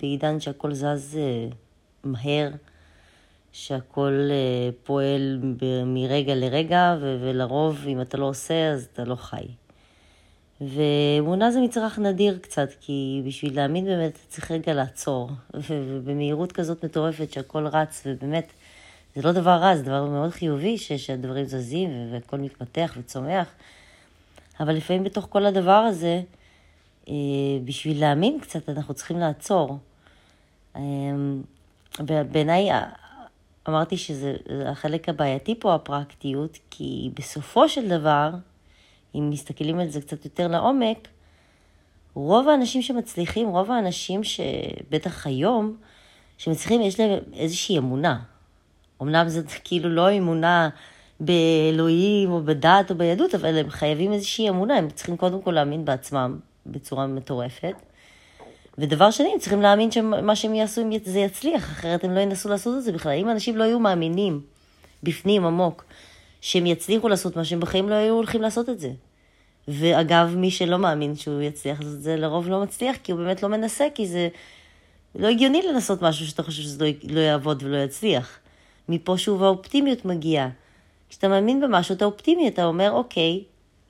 בעידן 0.00 0.40
שהכל 0.40 0.74
זז 0.74 1.18
מהר. 2.04 2.50
שהכל 3.52 4.28
uh, 4.28 4.86
פועל 4.86 5.40
מרגע 5.86 6.34
לרגע, 6.34 6.96
ו- 7.00 7.18
ולרוב, 7.20 7.84
אם 7.86 8.00
אתה 8.00 8.16
לא 8.16 8.26
עושה, 8.26 8.72
אז 8.72 8.88
אתה 8.92 9.04
לא 9.04 9.14
חי. 9.14 9.46
ואמונה 10.60 11.50
זה 11.50 11.60
מצרך 11.60 11.98
נדיר 11.98 12.38
קצת, 12.42 12.68
כי 12.80 13.22
בשביל 13.26 13.56
להאמין 13.56 13.84
באמת 13.84 14.12
אתה 14.12 14.20
צריך 14.28 14.50
רגע 14.50 14.74
לעצור, 14.74 15.30
ובמהירות 15.54 16.52
כזאת 16.52 16.84
מטורפת 16.84 17.32
שהכל 17.32 17.66
רץ, 17.66 18.02
ובאמת, 18.06 18.52
זה 19.16 19.22
לא 19.22 19.32
דבר 19.32 19.50
רע, 19.50 19.76
זה 19.76 19.82
דבר 19.82 20.04
מאוד 20.04 20.30
חיובי 20.30 20.78
שהדברים 20.78 21.44
זזים 21.44 21.90
והכל 22.12 22.36
מתפתח 22.36 22.94
וצומח, 22.98 23.48
אבל 24.60 24.74
לפעמים 24.74 25.04
בתוך 25.04 25.26
כל 25.30 25.46
הדבר 25.46 25.72
הזה, 25.72 26.20
אה, 27.08 27.14
בשביל 27.64 28.00
להאמין 28.00 28.40
קצת, 28.40 28.68
אנחנו 28.68 28.94
צריכים 28.94 29.18
לעצור. 29.18 29.78
אה, 30.76 30.82
בעיניי, 32.32 32.70
אמרתי 33.68 33.96
שזה 33.96 34.36
החלק 34.66 35.08
הבעייתי 35.08 35.54
פה, 35.60 35.74
הפרקטיות, 35.74 36.58
כי 36.70 37.10
בסופו 37.14 37.68
של 37.68 37.88
דבר, 37.88 38.30
אם 39.14 39.30
מסתכלים 39.30 39.78
על 39.78 39.88
זה 39.88 40.00
קצת 40.00 40.24
יותר 40.24 40.48
לעומק, 40.48 41.08
רוב 42.14 42.48
האנשים 42.48 42.82
שמצליחים, 42.82 43.48
רוב 43.48 43.70
האנשים 43.70 44.24
שבטח 44.24 45.26
היום, 45.26 45.76
שמצליחים, 46.38 46.80
יש 46.80 47.00
להם 47.00 47.18
איזושהי 47.32 47.78
אמונה. 47.78 48.20
אמנם 49.02 49.28
זאת 49.28 49.46
כאילו 49.64 49.90
לא 49.90 50.16
אמונה 50.16 50.68
באלוהים 51.20 52.30
או 52.30 52.42
בדת 52.42 52.90
או 52.90 52.96
ביהדות, 52.96 53.34
אבל 53.34 53.58
הם 53.58 53.70
חייבים 53.70 54.12
איזושהי 54.12 54.48
אמונה, 54.48 54.76
הם 54.76 54.90
צריכים 54.90 55.16
קודם 55.16 55.42
כל 55.42 55.50
להאמין 55.50 55.84
בעצמם 55.84 56.38
בצורה 56.66 57.06
מטורפת. 57.06 57.74
ודבר 58.78 59.10
שני, 59.10 59.30
הם 59.32 59.38
צריכים 59.38 59.62
להאמין 59.62 59.90
שמה 59.90 60.36
שהם 60.36 60.54
יעשו 60.54 60.82
זה 61.04 61.18
יצליח, 61.18 61.72
אחרת 61.72 62.04
הם 62.04 62.14
לא 62.14 62.20
ינסו 62.20 62.48
לעשות 62.48 62.78
את 62.78 62.82
זה 62.82 62.92
בכלל. 62.92 63.12
אם 63.12 63.30
אנשים 63.30 63.56
לא 63.56 63.64
היו 63.64 63.78
מאמינים 63.78 64.40
בפנים 65.02 65.44
עמוק 65.44 65.84
שהם 66.40 66.66
יצליחו 66.66 67.08
לעשות 67.08 67.36
מה 67.36 67.44
שהם 67.44 67.60
בחיים 67.60 67.88
לא 67.88 67.94
היו 67.94 68.14
הולכים 68.14 68.42
לעשות 68.42 68.68
את 68.68 68.80
זה. 68.80 68.90
ואגב, 69.68 70.34
מי 70.36 70.50
שלא 70.50 70.78
מאמין 70.78 71.16
שהוא 71.16 71.42
יצליח, 71.42 71.82
זה 71.82 72.16
לרוב 72.16 72.48
לא 72.48 72.62
מצליח, 72.62 72.96
כי 73.02 73.12
הוא 73.12 73.20
באמת 73.20 73.42
לא 73.42 73.48
מנסה, 73.48 73.86
כי 73.94 74.06
זה 74.06 74.28
לא 75.14 75.28
הגיוני 75.28 75.62
לנסות 75.62 76.02
משהו 76.02 76.26
שאתה 76.26 76.42
חושב 76.42 76.62
שזה 76.62 76.84
לא, 76.84 76.90
לא 77.14 77.20
יעבוד 77.20 77.62
ולא 77.62 77.76
יצליח. 77.76 78.38
מפה 78.88 79.18
שוב 79.18 79.42
האופטימיות 79.42 80.04
מגיעה. 80.04 80.48
כשאתה 81.08 81.28
מאמין 81.28 81.60
במשהו, 81.60 81.94
אתה 81.94 82.04
אופטימי, 82.04 82.48
אתה 82.48 82.64
אומר, 82.64 82.90
אוקיי, 82.90 83.44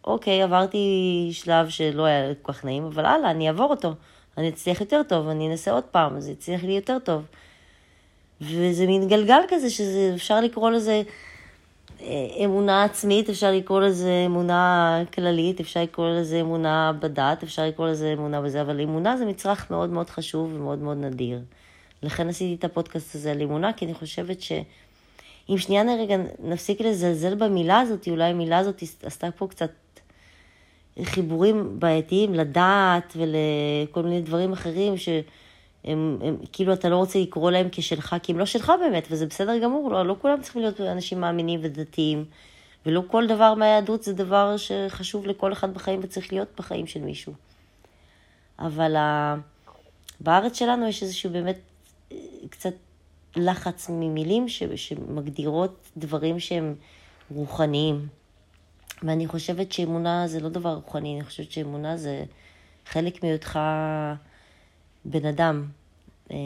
אוקיי, 0.05 0.43
עברתי 0.43 1.29
שלב 1.33 1.69
שלא 1.69 2.05
היה 2.05 2.35
כל 2.43 2.53
כך 2.53 2.65
נעים, 2.65 2.85
אבל 2.85 3.07
הלאה, 3.07 3.31
אני 3.31 3.49
אעבור 3.49 3.71
אותו. 3.71 3.95
אני 4.39 4.49
אצליח 4.49 4.81
יותר 4.81 5.03
טוב, 5.09 5.29
אני 5.29 5.51
אנסה 5.51 5.71
עוד 5.71 5.85
פעם, 5.85 6.21
זה 6.21 6.31
יצליח 6.31 6.65
לי 6.65 6.73
יותר 6.73 6.99
טוב. 7.05 7.23
וזה 8.41 8.87
מין 8.87 9.09
גלגל 9.09 9.41
כזה, 9.49 9.71
שאפשר 9.71 10.41
לקרוא 10.41 10.71
לזה 10.71 11.03
אה, 12.01 12.45
אמונה 12.45 12.85
עצמית, 12.85 13.31
אפשר 13.31 13.53
לקרוא 13.53 13.81
לזה 13.81 14.23
אמונה 14.27 15.03
כללית, 15.15 15.61
אפשר 15.61 15.83
לקרוא 15.83 16.09
לזה 16.09 16.41
אמונה 16.41 16.93
בדת, 17.01 17.43
אפשר 17.43 17.67
לקרוא 17.67 17.89
לזה 17.89 18.13
אמונה 18.13 18.41
בזה, 18.41 18.61
אבל 18.61 18.81
אמונה 18.81 19.17
זה 19.17 19.27
מצרך 19.27 19.71
מאוד 19.71 19.91
מאוד 19.91 20.11
חשוב 20.11 20.55
ומאוד 20.55 20.79
מאוד 20.79 20.97
נדיר. 20.97 21.41
לכן 22.03 22.29
עשיתי 22.29 22.55
את 22.55 22.65
הפודקאסט 22.65 23.15
הזה 23.15 23.31
על 23.31 23.43
אמונה, 23.43 23.73
כי 23.73 23.85
אני 23.85 23.95
חושבת 23.95 24.41
שאם 24.41 25.59
שנייה 25.59 25.83
רגע 26.01 26.17
נפסיק 26.39 26.81
לזלזל 26.81 27.35
במילה 27.35 27.81
הזאת, 27.81 28.09
אולי 28.09 28.25
המילה 28.25 28.59
הזאת 28.59 28.83
עשתה 29.03 29.31
פה 29.31 29.47
קצת 29.47 29.71
חיבורים 31.03 31.81
בעייתיים 31.81 32.35
לדעת 32.35 33.17
ולכל 33.17 34.03
מיני 34.03 34.21
דברים 34.21 34.53
אחרים 34.53 34.97
שהם 34.97 35.23
הם, 35.85 36.37
כאילו 36.53 36.73
אתה 36.73 36.89
לא 36.89 36.97
רוצה 36.97 37.19
לקרוא 37.19 37.51
להם 37.51 37.69
כשלך, 37.73 38.17
כי 38.23 38.33
הם 38.33 38.39
לא 38.39 38.47
שלך 38.47 38.73
באמת, 38.81 39.09
וזה 39.11 39.27
בסדר 39.27 39.59
גמור, 39.59 39.91
לא, 39.91 40.07
לא 40.07 40.17
כולם 40.21 40.43
צריכים 40.43 40.63
להיות 40.63 40.81
אנשים 40.81 41.21
מאמינים 41.21 41.61
ודתיים, 41.63 42.25
ולא 42.87 43.03
כל 43.07 43.27
דבר 43.27 43.55
מהיהדות 43.55 44.03
זה 44.03 44.13
דבר 44.13 44.57
שחשוב 44.57 45.27
לכל 45.27 45.53
אחד 45.53 45.75
בחיים 45.75 46.01
וצריך 46.03 46.33
להיות 46.33 46.49
בחיים 46.59 46.87
של 46.87 47.01
מישהו. 47.01 47.33
אבל 48.59 48.97
ה... 48.97 49.37
בארץ 50.21 50.59
שלנו 50.59 50.87
יש 50.87 51.03
איזשהו 51.03 51.31
באמת 51.31 51.59
קצת 52.51 52.75
לחץ 53.37 53.89
ממילים 53.89 54.49
ש... 54.49 54.63
שמגדירות 54.63 55.89
דברים 55.97 56.41
שהם 56.41 56.75
רוחניים. 57.35 58.18
ואני 59.03 59.27
חושבת 59.27 59.73
שאמונה 59.73 60.29
זה 60.29 60.41
לא 60.41 60.49
דבר 60.49 60.75
רוחני, 60.75 61.15
אני 61.15 61.25
חושבת 61.25 61.51
שאמונה 61.51 61.97
זה 61.97 62.25
חלק 62.87 63.23
מהיותך 63.23 63.59
בן 65.05 65.27
אדם. 65.27 65.69
אמ, 66.31 66.37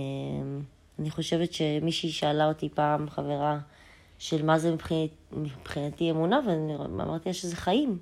אני 0.98 1.10
חושבת 1.10 1.52
שמישהי 1.52 2.10
שאלה 2.10 2.48
אותי 2.48 2.68
פעם, 2.68 3.10
חברה, 3.10 3.58
של 4.18 4.44
מה 4.44 4.58
זה 4.58 4.72
מבחינת, 4.72 5.10
מבחינתי 5.32 6.10
אמונה, 6.10 6.40
ואני 6.46 6.74
אמרתי 6.76 7.28
לה 7.28 7.34
שזה 7.34 7.56
חיים. 7.56 7.98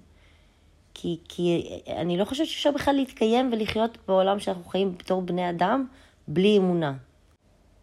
כי, 0.94 1.18
כי 1.28 1.78
אני 1.88 2.18
לא 2.18 2.24
חושבת 2.24 2.46
שאפשר 2.46 2.70
בכלל 2.70 2.94
להתקיים 2.94 3.50
ולחיות 3.52 3.98
בעולם 4.08 4.38
שאנחנו 4.38 4.64
חיים 4.64 4.98
בתור 4.98 5.22
בני 5.22 5.50
אדם 5.50 5.86
בלי 6.28 6.58
אמונה. 6.58 6.92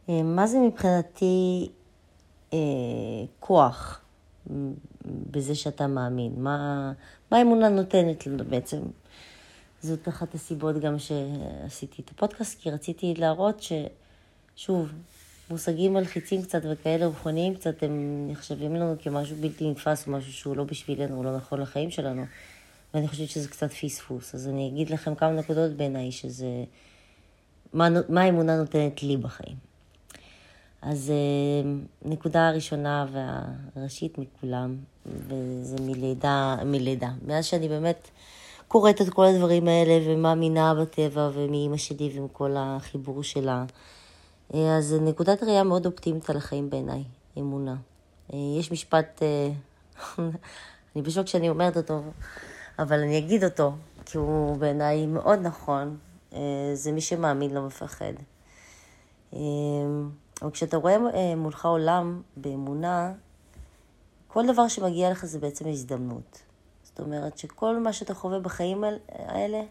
אמ, 0.10 0.36
מה 0.36 0.48
זה 0.48 0.60
מבחינתי 0.60 1.70
אה, 2.54 2.60
כוח? 3.40 4.02
בזה 5.32 5.56
שאתה 5.56 5.88
מאמין? 5.88 6.34
מה, 6.38 6.92
מה 7.32 7.38
האמונה 7.38 7.70
נותנת 7.70 8.28
לנו 8.28 8.44
בעצם? 8.50 8.82
זאת 9.82 10.08
אחת 10.08 10.36
הסיבות 10.36 10.80
גם 10.80 11.00
שעשיתי 11.00 12.02
את 12.02 12.10
הפודקאסט, 12.10 12.62
כי 12.62 12.72
רציתי 12.72 13.14
להראות 13.18 13.62
ששוב, 14.56 14.94
מושגים 15.50 15.94
מלחיצים 15.94 16.42
קצת 16.42 16.62
וכאלה 16.72 17.06
רוחניים 17.06 17.56
קצת, 17.56 17.84
הם 17.84 18.28
נחשבים 18.32 18.76
לנו 18.76 18.96
כמשהו 19.00 19.36
בלתי 19.36 19.72
נתפס, 19.72 20.08
משהו 20.08 20.34
שהוא 20.34 20.58
לא 20.58 20.64
בשבילנו, 20.64 21.16
הוא 21.16 21.26
לא 21.26 21.36
נכון 21.36 21.62
לחיים 21.62 21.92
שלנו. 21.92 22.26
ואני 22.94 23.08
חושבת 23.08 23.30
שזה 23.30 23.48
קצת 23.48 23.72
פספוס. 23.72 24.36
אז 24.36 24.48
אני 24.48 24.68
אגיד 24.68 24.90
לכם 24.90 25.16
כמה 25.16 25.32
נקודות 25.32 25.72
בעיניי, 25.72 26.12
שזה... 26.12 26.64
מה, 27.74 27.88
מה 28.10 28.22
האמונה 28.22 28.58
נותנת 28.58 29.04
לי 29.04 29.18
בחיים. 29.18 29.67
אז 30.82 31.12
אה, 31.12 31.72
נקודה 32.06 32.48
הראשונה 32.48 33.06
והראשית 33.12 34.18
מכולם, 34.18 34.76
וזה 35.06 35.76
מלידה, 35.82 36.56
מלידה. 36.66 37.10
מאז 37.26 37.46
שאני 37.46 37.70
באמת 37.70 38.08
קוראת 38.68 39.02
את 39.02 39.10
כל 39.10 39.26
הדברים 39.26 39.68
האלה 39.68 40.00
ומאמינה 40.06 40.74
בטבע 40.76 41.30
ומאימא 41.34 41.78
שלי 41.78 42.12
ועם 42.16 42.28
כל 42.28 42.56
החיבור 42.58 43.24
שלה, 43.24 43.66
אה, 44.54 44.78
אז 44.78 44.96
נקודת 45.02 45.44
ראייה 45.44 45.64
מאוד 45.64 45.86
אופטימית 45.86 46.30
על 46.30 46.38
החיים 46.38 46.70
בעיניי, 46.70 47.04
אמונה. 47.38 47.76
אה, 48.34 48.40
יש 48.60 48.72
משפט, 48.72 49.22
אני 50.96 51.02
בשוק 51.04 51.28
שאני 51.28 51.50
אומרת 51.50 51.78
אותו, 51.78 52.02
אבל 52.80 53.00
אני 53.00 53.18
אגיד 53.18 53.44
אותו, 53.44 53.72
כי 54.06 54.18
הוא 54.18 54.58
בעיניי 54.58 55.06
מאוד 55.06 55.40
נכון, 55.40 55.98
זה 56.74 56.92
מי 56.92 57.02
שמאמין 57.02 57.54
לא 57.54 57.62
מפחד. 57.62 58.14
אבל 60.42 60.52
כשאתה 60.52 60.78
רואה 60.78 60.98
אה, 61.14 61.36
מולך 61.36 61.66
עולם 61.66 62.22
באמונה, 62.38 63.14
כל 64.28 64.48
דבר 64.48 64.68
שמגיע 64.68 65.12
לך 65.12 65.26
זה 65.26 65.40
בעצם 65.40 65.68
הזדמנות. 65.68 66.42
זאת 66.84 67.00
אומרת 67.00 67.38
שכל 67.38 67.80
מה 67.80 67.94
שאתה 67.94 68.14
חווה 68.14 68.40
בחיים 68.40 68.84
האלה, 69.10 69.62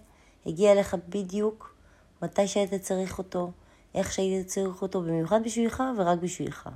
הגיע 0.46 0.72
אליך 0.72 0.96
בדיוק 1.09 1.74
מתי 2.22 2.48
שהיית 2.48 2.74
צריך 2.74 3.18
אותו, 3.18 3.50
איך 3.94 4.12
שהיית 4.12 4.46
צריך 4.46 4.83
אותו, 4.83 5.02
במיוחד 5.02 5.44
בשבילך 5.44 5.83
ורק 5.96 6.18
בשבילך. 6.18 6.68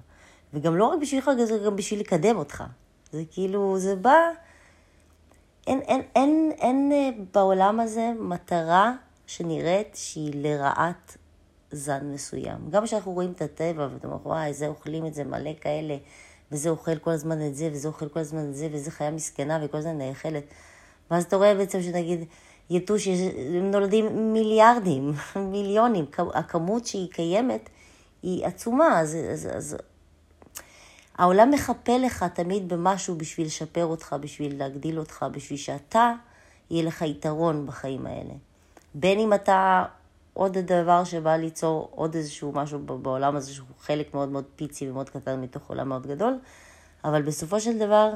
וגם 0.54 0.76
לא 0.76 0.84
רק 0.84 0.98
בשבילך, 1.00 1.30
זה 1.44 1.58
גם 1.58 1.76
בשביל 1.76 2.00
לקדם 2.00 2.36
אותך. 2.36 2.64
זה 3.12 3.22
כאילו, 3.30 3.78
זה 3.78 3.96
בא... 3.96 4.16
אין, 5.66 5.80
אין, 5.80 6.02
אין, 6.14 6.52
אין, 6.58 6.92
אה, 6.92 7.10
בעולם 7.34 7.80
הזה 7.80 8.12
מטרה 8.18 8.92
שנראית 9.26 9.92
שהיא 9.94 10.32
לרעת 10.34 11.16
זן 11.72 12.12
מסוים. 12.12 12.58
גם 12.70 12.84
כשאנחנו 12.84 13.12
רואים 13.12 13.32
את 13.32 13.42
הטבע, 13.42 13.88
ואתה 13.92 14.06
אומר, 14.06 14.18
וואי, 14.22 14.54
זה 14.54 14.66
אוכלים 14.66 15.06
את 15.06 15.14
זה 15.14 15.24
מלא 15.24 15.50
כאלה, 15.60 15.96
וזה 16.52 16.70
אוכל 16.70 16.98
כל 16.98 17.10
הזמן 17.10 17.46
את 17.46 17.54
זה, 17.54 17.68
וזה 17.72 17.88
אוכל 17.88 18.08
כל 18.08 18.20
הזמן 18.20 18.48
את 18.48 18.54
זה, 18.54 18.68
וזה 18.72 18.90
חיה 18.90 19.10
מסכנה 19.10 19.58
וכל 19.62 19.78
הזמן 19.78 19.98
נאכלת. 19.98 20.44
ואז 21.10 21.24
אתה 21.24 21.36
רואה 21.36 21.54
בעצם 21.54 21.82
שנגיד, 21.82 22.24
יתוש, 22.70 23.08
הם 23.56 23.70
נולדים 23.70 24.32
מיליארדים, 24.32 25.12
מיליונים, 25.52 26.04
הכמות 26.34 26.86
שהיא 26.86 27.10
קיימת 27.10 27.68
היא 28.22 28.46
עצומה, 28.46 29.00
אז, 29.00 29.16
אז, 29.32 29.48
אז 29.56 29.76
העולם 31.18 31.50
מחפה 31.50 31.96
לך 31.96 32.24
תמיד 32.34 32.68
במשהו 32.68 33.14
בשביל 33.14 33.46
לשפר 33.46 33.84
אותך, 33.84 34.16
בשביל 34.20 34.58
להגדיל 34.58 34.98
אותך, 34.98 35.26
בשביל 35.32 35.58
שאתה, 35.58 36.12
יהיה 36.70 36.84
לך 36.84 37.02
יתרון 37.02 37.66
בחיים 37.66 38.06
האלה. 38.06 38.34
בין 38.94 39.18
אם 39.18 39.34
אתה 39.34 39.84
עוד 40.32 40.58
דבר 40.58 41.04
שבא 41.04 41.36
ליצור 41.36 41.88
עוד 41.94 42.14
איזשהו 42.14 42.52
משהו 42.52 42.78
בעולם 42.78 43.36
הזה, 43.36 43.52
שהוא 43.52 43.66
חלק 43.80 44.14
מאוד 44.14 44.28
מאוד 44.28 44.44
פיצי 44.56 44.90
ומאוד 44.90 45.10
קטן 45.10 45.40
מתוך 45.40 45.68
עולם 45.68 45.88
מאוד 45.88 46.06
גדול, 46.06 46.38
אבל 47.04 47.22
בסופו 47.22 47.60
של 47.60 47.78
דבר, 47.78 48.12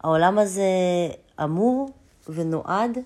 העולם 0.00 0.38
הזה 0.38 0.70
אמור 1.44 1.90
ונועד 2.28 2.98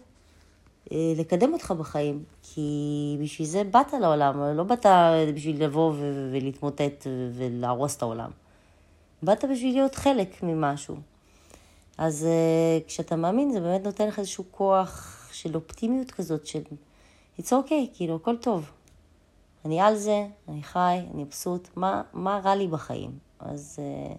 אה, 0.93 1.13
לקדם 1.17 1.53
אותך 1.53 1.71
בחיים, 1.71 2.25
כי 2.43 3.17
בשביל 3.23 3.49
זה 3.49 3.65
באת 3.65 3.93
לעולם, 3.93 4.57
לא 4.57 4.65
באת 4.65 4.87
בשביל 5.35 5.65
לבוא 5.65 5.93
ולהתמוטט 6.33 7.07
ולהרוס 7.35 7.97
את 7.97 8.03
העולם. 8.03 8.31
באת 9.23 9.45
בשביל 9.45 9.75
להיות 9.75 9.95
חלק 9.95 10.43
ממשהו. 10.43 10.97
אז 11.99 12.25
אה, 12.25 12.79
כשאתה 12.87 13.17
מאמין, 13.17 13.53
זה 13.53 13.61
באמת 13.61 13.85
נותן 13.85 14.09
לך 14.09 14.19
איזשהו 14.19 14.45
כוח 14.51 15.17
של 15.33 15.55
אופטימיות 15.55 16.11
כזאת, 16.11 16.47
של... 16.47 16.63
it's 17.41 17.53
okay, 17.53 17.97
כאילו, 17.97 18.17
הכל 18.17 18.37
טוב. 18.37 18.71
אני 19.65 19.81
על 19.81 19.97
זה, 19.97 20.27
אני 20.49 20.63
חי, 20.63 20.99
אני 21.15 21.25
מבסוט, 21.25 21.69
מה, 21.77 22.03
מה 22.13 22.41
רע 22.45 22.55
לי 22.55 22.69
בחיים? 22.69 23.19
אז 23.39 23.79
uh, 23.79 24.17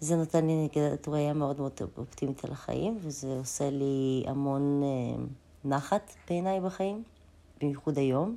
זה 0.00 0.16
נותן 0.16 0.46
לי 0.46 0.64
נקודת 0.64 1.08
ראייה 1.08 1.32
מאוד 1.32 1.60
מאוד 1.60 1.72
אופטימית 1.98 2.44
על 2.44 2.52
החיים, 2.52 2.98
וזה 3.00 3.36
עושה 3.38 3.70
לי 3.70 4.24
המון 4.26 4.82
אה, 4.82 5.24
נחת 5.64 6.12
בעיניי 6.28 6.60
בחיים, 6.60 7.02
בייחוד 7.60 7.98
היום. 7.98 8.36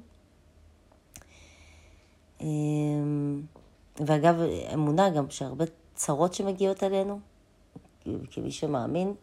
אה, 2.41 2.47
ואגב, 4.05 4.35
אמונה 4.73 5.09
גם 5.09 5.29
שהרבה 5.29 5.65
צרות 5.95 6.33
שמגיעות 6.33 6.83
אלינו, 6.83 7.19
כמי 8.31 8.51
שמאמין, 8.51 9.13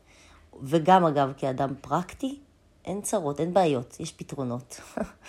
וגם 0.62 1.04
אגב 1.04 1.32
כאדם 1.36 1.74
פרקטי, 1.80 2.38
אין 2.84 3.00
צרות, 3.00 3.40
אין 3.40 3.54
בעיות, 3.54 4.00
יש 4.00 4.12
פתרונות. 4.12 4.80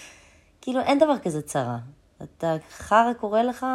כאילו, 0.62 0.80
אין 0.80 1.00
דבר 1.00 1.20
כזה 1.20 1.42
צרה. 1.42 1.78
אתה, 2.24 2.56
חרא 2.70 3.14
קורא 3.14 3.42
לך, 3.42 3.66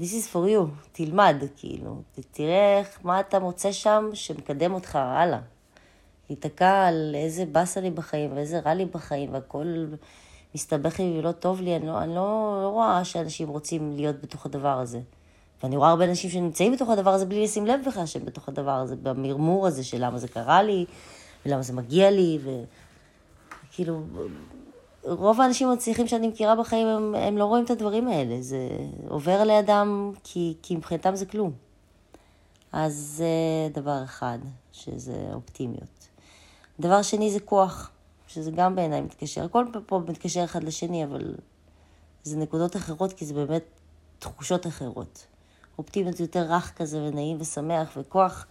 this 0.00 0.02
is 0.02 0.34
for 0.34 0.48
you, 0.48 0.88
תלמד, 0.92 1.36
כאילו, 1.56 2.02
תראה 2.30 2.82
מה 3.02 3.20
אתה 3.20 3.38
מוצא 3.38 3.72
שם 3.72 4.10
שמקדם 4.14 4.74
אותך 4.74 4.96
הלאה. 4.96 5.40
להיתקע 6.30 6.86
על 6.86 7.14
איזה 7.14 7.44
באסה 7.46 7.80
לי 7.80 7.90
בחיים 7.90 8.30
ואיזה 8.34 8.60
רע 8.60 8.74
לי 8.74 8.84
בחיים 8.84 9.34
והכל 9.34 9.86
מסתבך 10.54 11.00
לי 11.00 11.18
ולא 11.18 11.32
טוב 11.32 11.60
לי, 11.60 11.76
אני 11.76 11.86
לא, 11.86 12.02
אני 12.02 12.14
לא, 12.14 12.60
לא 12.62 12.68
רואה 12.68 13.04
שאנשים 13.04 13.48
רוצים 13.48 13.96
להיות 13.96 14.20
בתוך 14.20 14.46
הדבר 14.46 14.78
הזה. 14.78 15.00
ואני 15.62 15.76
רואה 15.76 15.90
הרבה 15.90 16.04
אנשים 16.04 16.30
שנמצאים 16.30 16.72
בתוך 16.72 16.90
הדבר 16.90 17.10
הזה 17.10 17.26
בלי 17.26 17.44
לשים 17.44 17.66
לב 17.66 17.80
בכלל 17.86 18.06
שהם 18.06 18.24
בתוך 18.24 18.48
הדבר 18.48 18.70
הזה, 18.70 18.96
במרמור 18.96 19.66
הזה 19.66 19.84
של 19.84 20.04
למה 20.04 20.18
זה 20.18 20.28
קרה 20.28 20.62
לי, 20.62 20.86
ולמה 21.46 21.62
זה 21.62 21.72
מגיע 21.72 22.10
לי, 22.10 22.38
וכאילו, 23.68 24.02
רוב 25.02 25.40
האנשים 25.40 25.68
המצליחים 25.68 26.06
שאני 26.06 26.28
מכירה 26.28 26.56
בחיים, 26.56 26.86
הם, 26.86 27.14
הם 27.14 27.38
לא 27.38 27.44
רואים 27.44 27.64
את 27.64 27.70
הדברים 27.70 28.08
האלה. 28.08 28.42
זה 28.42 28.68
עובר 29.08 29.44
לידם, 29.44 30.12
כי, 30.24 30.54
כי 30.62 30.76
מבחינתם 30.76 31.16
זה 31.16 31.26
כלום. 31.26 31.52
אז 32.72 32.94
זה 33.16 33.26
דבר 33.72 34.04
אחד, 34.04 34.38
שזה 34.72 35.30
אופטימיות. 35.34 36.08
דבר 36.80 37.02
שני 37.02 37.30
זה 37.30 37.40
כוח, 37.40 37.90
שזה 38.28 38.50
גם 38.50 38.76
בעיניי 38.76 39.00
מתקשר. 39.00 39.44
הכל 39.44 39.66
פה 39.86 40.02
מתקשר 40.08 40.44
אחד 40.44 40.64
לשני, 40.64 41.04
אבל 41.04 41.34
זה 42.22 42.36
נקודות 42.36 42.76
אחרות, 42.76 43.12
כי 43.12 43.26
זה 43.26 43.34
באמת 43.34 43.64
תחושות 44.18 44.66
אחרות. 44.66 45.26
אופטימיות 45.78 46.20
יותר 46.20 46.46
רך 46.52 46.72
כזה, 46.76 47.02
ונעים 47.02 47.36
ושמח, 47.40 47.96
וכוח. 47.96 48.46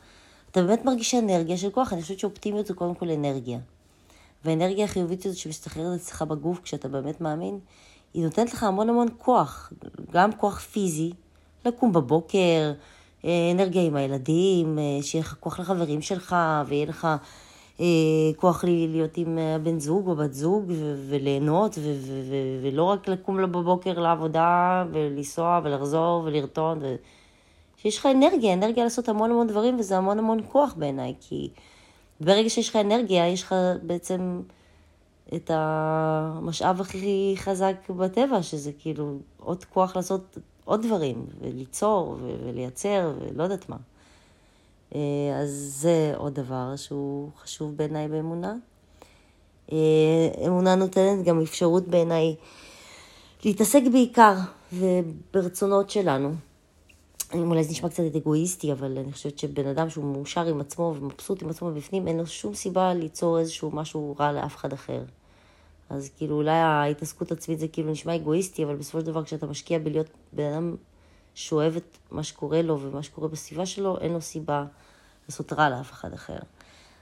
אתה 0.51 0.61
באמת 0.61 0.85
מרגיש 0.85 1.15
אנרגיה 1.15 1.57
של 1.57 1.69
כוח, 1.69 1.93
אני 1.93 2.01
חושבת 2.01 2.19
שאופטימיות 2.19 2.65
זה 2.65 2.73
קודם 2.73 2.95
כל 2.95 3.09
אנרגיה. 3.09 3.59
והאנרגיה 4.45 4.85
החיובית 4.85 5.25
הזאת 5.25 5.37
שמסתחררת 5.37 5.99
אצלך 5.99 6.21
בגוף 6.21 6.59
כשאתה 6.63 6.87
באמת 6.87 7.21
מאמין, 7.21 7.59
היא 8.13 8.23
נותנת 8.23 8.53
לך 8.53 8.63
המון 8.63 8.89
המון 8.89 9.07
כוח, 9.17 9.73
גם 10.11 10.31
כוח 10.31 10.59
פיזי, 10.59 11.11
לקום 11.65 11.93
בבוקר, 11.93 12.73
אה, 13.25 13.51
אנרגיה 13.51 13.81
עם 13.81 13.95
הילדים, 13.95 14.79
אה, 14.79 15.03
שיהיה 15.03 15.23
לך 15.23 15.35
כוח 15.39 15.59
לחברים 15.59 16.01
שלך, 16.01 16.35
ויהיה 16.67 16.85
לך 16.85 17.07
אה, 17.79 17.85
כוח 18.35 18.63
להיות 18.63 19.17
עם 19.17 19.37
הבן 19.37 19.79
זוג 19.79 20.07
או 20.07 20.15
בת 20.15 20.33
זוג, 20.33 20.71
וליהנות, 21.09 21.77
ולא 22.63 22.83
רק 22.83 23.07
לקום 23.07 23.39
לו 23.39 23.47
בבוקר 23.47 23.99
לעבודה, 23.99 24.85
ולנסוע, 24.91 25.61
ולחזור, 25.63 26.23
ולרטון, 26.25 26.79
ו... 26.81 26.95
שיש 27.81 27.97
לך 27.97 28.05
אנרגיה, 28.05 28.53
אנרגיה 28.53 28.83
לעשות 28.83 29.09
המון 29.09 29.31
המון 29.31 29.47
דברים, 29.47 29.79
וזה 29.79 29.97
המון 29.97 30.19
המון 30.19 30.39
כוח 30.51 30.73
בעיניי, 30.77 31.13
כי... 31.19 31.49
ברגע 32.21 32.49
שיש 32.49 32.69
לך 32.69 32.75
אנרגיה, 32.75 33.27
יש 33.27 33.43
לך 33.43 33.55
בעצם 33.83 34.41
את 35.35 35.51
המשאב 35.53 36.81
הכי 36.81 37.33
חזק 37.37 37.89
בטבע, 37.89 38.43
שזה 38.43 38.71
כאילו 38.79 39.17
עוד 39.37 39.65
כוח 39.65 39.95
לעשות 39.95 40.37
עוד 40.65 40.85
דברים, 40.85 41.25
וליצור, 41.41 42.17
ולייצר, 42.21 43.13
ולא 43.19 43.43
יודעת 43.43 43.69
מה. 43.69 43.77
אה, 44.95 44.99
אז 45.41 45.49
זה 45.79 46.13
עוד 46.17 46.33
דבר 46.33 46.75
שהוא 46.75 47.29
חשוב 47.37 47.77
בעיניי 47.77 48.07
באמונה. 48.07 48.55
אה, 49.71 49.77
אמונה 50.47 50.75
נותנת 50.75 51.25
גם 51.25 51.41
אפשרות 51.41 51.87
בעיניי 51.87 52.35
להתעסק 53.45 53.81
בעיקר 53.91 54.33
וברצונות 54.73 55.89
שלנו. 55.89 56.33
אולי 57.33 57.63
זה 57.63 57.71
נשמע 57.71 57.89
קצת 57.89 58.03
אגואיסטי, 58.15 58.71
אבל 58.71 58.97
אני 58.97 59.11
חושבת 59.11 59.39
שבן 59.39 59.67
אדם 59.67 59.89
שהוא 59.89 60.05
מאושר 60.05 60.45
עם 60.45 60.61
עצמו 60.61 60.95
ומבסוט 60.97 61.43
עם 61.43 61.49
עצמו 61.49 61.71
בפנים, 61.71 62.07
אין 62.07 62.17
לו 62.17 62.27
שום 62.27 62.55
סיבה 62.55 62.93
ליצור 62.93 63.39
איזשהו 63.39 63.71
משהו 63.71 64.15
רע 64.19 64.31
לאף 64.31 64.55
אחד 64.55 64.73
אחר. 64.73 65.03
אז 65.89 66.09
כאילו 66.17 66.35
אולי 66.35 66.51
ההתעסקות 66.51 67.31
עצמית 67.31 67.59
זה 67.59 67.67
כאילו 67.67 67.91
נשמע 67.91 68.15
אגואיסטי, 68.15 68.63
אבל 68.63 68.75
בסופו 68.75 68.99
של 68.99 69.05
דבר 69.05 69.23
כשאתה 69.23 69.47
משקיע 69.47 69.79
בלהיות 69.79 70.07
בן 70.33 70.53
אדם 70.53 70.75
שאוהב 71.35 71.75
את 71.75 71.97
מה 72.11 72.23
שקורה 72.23 72.61
לו 72.61 72.79
ומה 72.79 73.03
שקורה 73.03 73.27
בסביבה 73.27 73.65
שלו, 73.65 73.97
אין 73.99 74.13
לו 74.13 74.21
סיבה 74.21 74.65
לעשות 75.29 75.53
רע 75.53 75.69
לאף 75.69 75.91
אחד 75.91 76.13
אחר. 76.13 76.39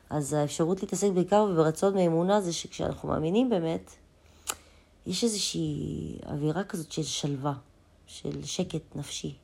אז 0.10 0.34
האפשרות 0.34 0.82
להתעסק 0.82 1.10
בעיקר 1.14 1.48
וברצון 1.50 1.94
מאמונה 1.94 2.42
זה 2.42 2.54
שכשאנחנו 2.54 3.10
מאמינים 3.10 3.50
באמת, 3.50 3.92
יש 5.06 5.24
איזושהי 5.24 6.18
אווירה 6.26 6.64
כזאת 6.64 6.92
של 6.92 7.04
שלווה, 7.04 7.54
של 8.08 8.44
שקט 8.44 8.96
נפשי. 8.96 9.36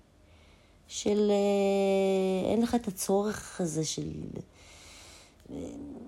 של 0.94 1.32
אה, 1.32 2.52
אין 2.52 2.62
לך 2.62 2.76
את 2.76 2.88
הצורך 2.88 3.62
הזה 3.62 3.86
של 3.86 4.12
אה, 5.52 5.56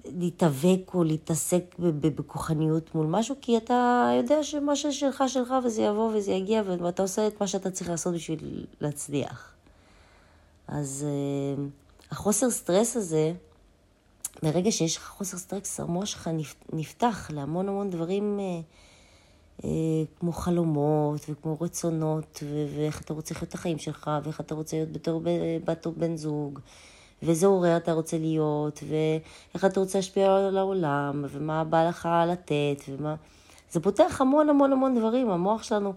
להתאבק 0.05 0.93
או 0.93 1.03
להתעסק 1.03 1.75
בכוחניות 1.79 2.95
מול 2.95 3.07
משהו, 3.07 3.35
כי 3.41 3.57
אתה 3.57 4.09
יודע 4.17 4.43
שמה 4.43 4.75
ששלך 4.75 5.23
שלך 5.27 5.53
וזה 5.63 5.81
יבוא 5.81 6.11
וזה 6.15 6.31
יגיע, 6.31 6.61
ואתה 6.65 7.01
עושה 7.01 7.27
את 7.27 7.41
מה 7.41 7.47
שאתה 7.47 7.71
צריך 7.71 7.89
לעשות 7.89 8.13
בשביל 8.13 8.65
להצליח. 8.81 9.53
אז 10.67 11.05
אה, 11.07 11.63
החוסר 12.11 12.49
סטרס 12.49 12.97
הזה, 12.97 13.33
ברגע 14.43 14.71
שיש 14.71 14.97
לך 14.97 15.03
חוסר 15.03 15.37
סטרס, 15.37 15.79
המוח 15.79 16.05
שלך 16.05 16.29
נפתח 16.73 17.29
להמון 17.33 17.69
המון 17.69 17.89
דברים 17.89 18.39
כמו 20.19 20.31
חלומות 20.31 21.21
וכמו 21.29 21.57
רצונות, 21.61 22.43
ואיך 22.75 23.01
אתה 23.01 23.13
רוצה 23.13 23.33
לחיות 23.33 23.49
את 23.49 23.53
החיים 23.53 23.77
שלך, 23.77 24.11
ואיך 24.23 24.41
אתה 24.41 24.55
רוצה 24.55 24.77
להיות 24.77 24.91
בתור 24.91 25.21
בת 25.65 25.85
או 25.85 25.91
בן 25.91 26.17
זוג, 26.17 26.59
ואיזה 27.23 27.45
הורה 27.47 27.77
אתה 27.77 27.93
רוצה 27.93 28.17
להיות, 28.17 28.83
ואיך 28.89 29.65
אתה 29.65 29.79
רוצה 29.79 29.97
להשפיע 29.97 30.35
על 30.35 30.57
העולם, 30.57 31.25
ומה 31.29 31.63
בא 31.63 31.89
לך 31.89 32.09
לתת, 32.27 32.83
ומה... 32.89 33.15
זה 33.71 33.79
פותח 33.79 34.21
המון 34.21 34.49
המון 34.49 34.71
המון 34.71 34.99
דברים, 34.99 35.29
המוח 35.29 35.63
שלנו 35.63 35.93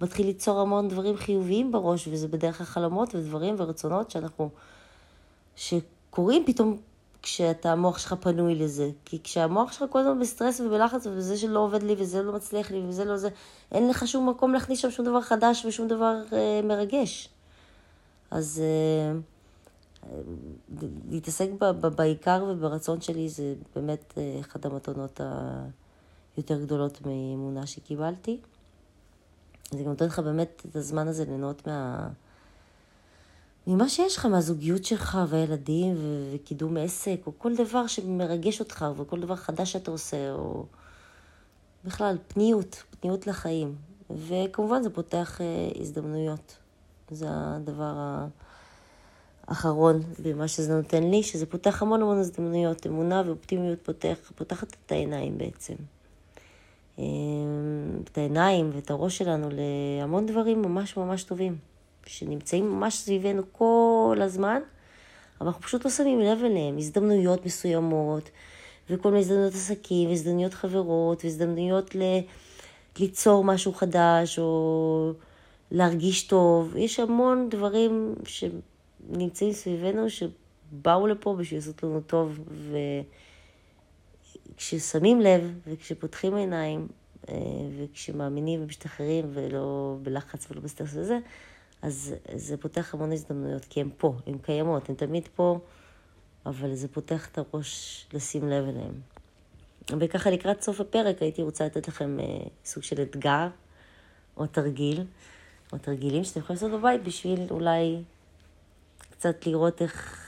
מתחיל 0.00 0.26
ליצור 0.26 0.60
המון 0.60 0.88
דברים 0.88 1.16
חיוביים 1.16 1.72
בראש, 1.72 2.08
וזה 2.08 2.28
בדרך 2.28 2.60
החלומות 2.60 3.14
ודברים 3.14 3.54
ורצונות 3.58 4.10
שאנחנו... 4.10 4.50
שקורים 5.56 6.42
פתאום 6.46 6.76
כשאתה, 7.22 7.72
המוח 7.72 7.98
שלך 7.98 8.14
פנוי 8.20 8.54
לזה. 8.54 8.90
כי 9.04 9.22
כשהמוח 9.22 9.72
שלך 9.72 9.84
כל 9.90 9.98
הזמן 9.98 10.20
בסטרס 10.20 10.60
ובלחץ, 10.60 11.06
וזה 11.06 11.36
שלא 11.36 11.60
עובד 11.60 11.82
לי, 11.82 11.94
וזה 11.98 12.22
לא 12.22 12.32
מצליח 12.32 12.70
לי, 12.70 12.82
וזה 12.88 13.04
לא 13.04 13.16
זה, 13.16 13.28
אין 13.72 13.88
לך 13.88 14.08
שום 14.08 14.28
מקום 14.28 14.52
להכניס 14.52 14.78
שם 14.78 14.90
שום 14.90 15.06
דבר 15.06 15.20
חדש 15.20 15.64
ושום 15.64 15.88
דבר 15.88 16.16
אה, 16.32 16.60
מרגש. 16.64 17.28
אז 18.30 18.62
אה, 18.62 19.18
להתעסק 21.10 21.48
ב, 21.60 21.64
ב, 21.64 21.86
בעיקר 21.86 22.44
וברצון 22.48 23.00
שלי 23.00 23.28
זה 23.28 23.54
באמת 23.76 24.14
אה, 24.18 24.40
אחת 24.40 24.66
המתנות 24.66 25.20
היותר 26.36 26.60
גדולות 26.60 27.06
מאמונה 27.06 27.66
שקיבלתי. 27.66 28.38
זה 29.70 29.82
גם 29.82 29.88
נותן 29.88 30.06
לך 30.06 30.18
באמת 30.18 30.62
את 30.70 30.76
הזמן 30.76 31.08
הזה 31.08 31.24
ליהנות 31.24 31.66
מה... 31.66 32.08
ממה 33.66 33.88
שיש 33.88 34.16
לך, 34.16 34.26
מהזוגיות 34.26 34.84
שלך 34.84 35.18
והילדים 35.28 35.94
וקידום 36.34 36.76
עסק, 36.76 37.20
או 37.26 37.32
כל 37.38 37.56
דבר 37.56 37.86
שמרגש 37.86 38.60
אותך, 38.60 38.86
וכל 38.96 39.20
דבר 39.20 39.36
חדש 39.36 39.72
שאתה 39.72 39.90
עושה, 39.90 40.32
או 40.32 40.64
בכלל, 41.84 42.18
פניות, 42.28 42.82
פניות 43.00 43.26
לחיים. 43.26 43.74
וכמובן 44.10 44.82
זה 44.82 44.90
פותח 44.90 45.40
אה, 45.40 45.46
הזדמנויות. 45.80 46.56
זה 47.10 47.26
הדבר 47.30 48.22
האחרון 49.48 50.02
במה 50.22 50.48
שזה 50.48 50.76
נותן 50.76 51.02
לי, 51.02 51.22
שזה 51.22 51.46
פותח 51.46 51.82
המון 51.82 52.02
המון 52.02 52.18
הזדמנויות. 52.18 52.86
אמונה 52.86 53.22
ואופטימיות 53.26 53.78
פותח, 53.82 54.32
פותחת 54.34 54.76
את 54.86 54.92
העיניים 54.92 55.38
בעצם. 55.38 55.74
אה, 56.98 57.04
את 58.04 58.18
העיניים 58.18 58.70
ואת 58.74 58.90
הראש 58.90 59.18
שלנו 59.18 59.48
להמון 59.50 60.26
דברים 60.26 60.62
ממש 60.62 60.96
ממש 60.96 61.24
טובים. 61.24 61.69
שנמצאים 62.10 62.70
ממש 62.70 62.94
סביבנו 62.94 63.42
כל 63.52 64.18
הזמן, 64.22 64.60
אבל 65.40 65.48
אנחנו 65.48 65.62
פשוט 65.62 65.84
לא 65.84 65.90
שמים 65.90 66.20
לב 66.20 66.44
אליהם. 66.44 66.78
הזדמנויות 66.78 67.46
מסוימות, 67.46 68.30
וכל 68.90 69.08
מיני 69.08 69.20
הזדמנויות 69.20 69.54
עסקים, 69.54 70.08
והזדמנויות 70.08 70.54
חברות, 70.54 71.24
והזדמנויות 71.24 71.94
ל... 71.94 72.00
ליצור 72.98 73.44
משהו 73.44 73.72
חדש, 73.72 74.38
או 74.38 75.12
להרגיש 75.70 76.22
טוב. 76.22 76.76
יש 76.76 77.00
המון 77.00 77.48
דברים 77.48 78.14
שנמצאים 78.24 79.52
סביבנו, 79.52 80.06
שבאו 80.10 81.06
לפה 81.06 81.34
בשביל 81.38 81.60
לעשות 81.60 81.82
לנו 81.82 82.00
טוב, 82.00 82.40
וכששמים 84.56 85.20
לב, 85.20 85.58
וכשפותחים 85.66 86.34
עיניים, 86.34 86.88
אה, 87.28 87.34
וכשמאמינים 87.78 88.62
ומשתחררים, 88.62 89.24
ולא 89.34 89.96
בלחץ 90.02 90.46
ולא 90.50 90.60
בסטרס 90.60 90.90
וזה, 90.94 91.18
אז 91.82 92.14
זה 92.34 92.56
פותח 92.56 92.94
המון 92.94 93.12
הזדמנויות, 93.12 93.64
כי 93.64 93.80
הן 93.80 93.88
פה, 93.96 94.14
הן 94.26 94.38
קיימות, 94.38 94.88
הן 94.88 94.94
תמיד 94.94 95.28
פה, 95.34 95.58
אבל 96.46 96.74
זה 96.74 96.88
פותח 96.88 97.28
את 97.28 97.38
הראש 97.38 98.06
לשים 98.12 98.48
לב 98.48 98.68
אליהן. 98.68 98.94
וככה 100.00 100.30
לקראת 100.30 100.62
סוף 100.62 100.80
הפרק 100.80 101.22
הייתי 101.22 101.42
רוצה 101.42 101.66
לתת 101.66 101.88
לכם 101.88 102.20
אה, 102.20 102.24
סוג 102.64 102.82
של 102.82 103.02
אתגר 103.02 103.48
או 104.36 104.46
תרגיל, 104.46 105.04
או 105.72 105.78
תרגילים 105.78 106.24
שאתם 106.24 106.40
יכולים 106.40 106.56
לעשות 106.62 106.80
בבית 106.80 107.02
בשביל 107.02 107.46
אולי 107.50 108.02
קצת 109.10 109.46
לראות 109.46 109.82
איך, 109.82 110.26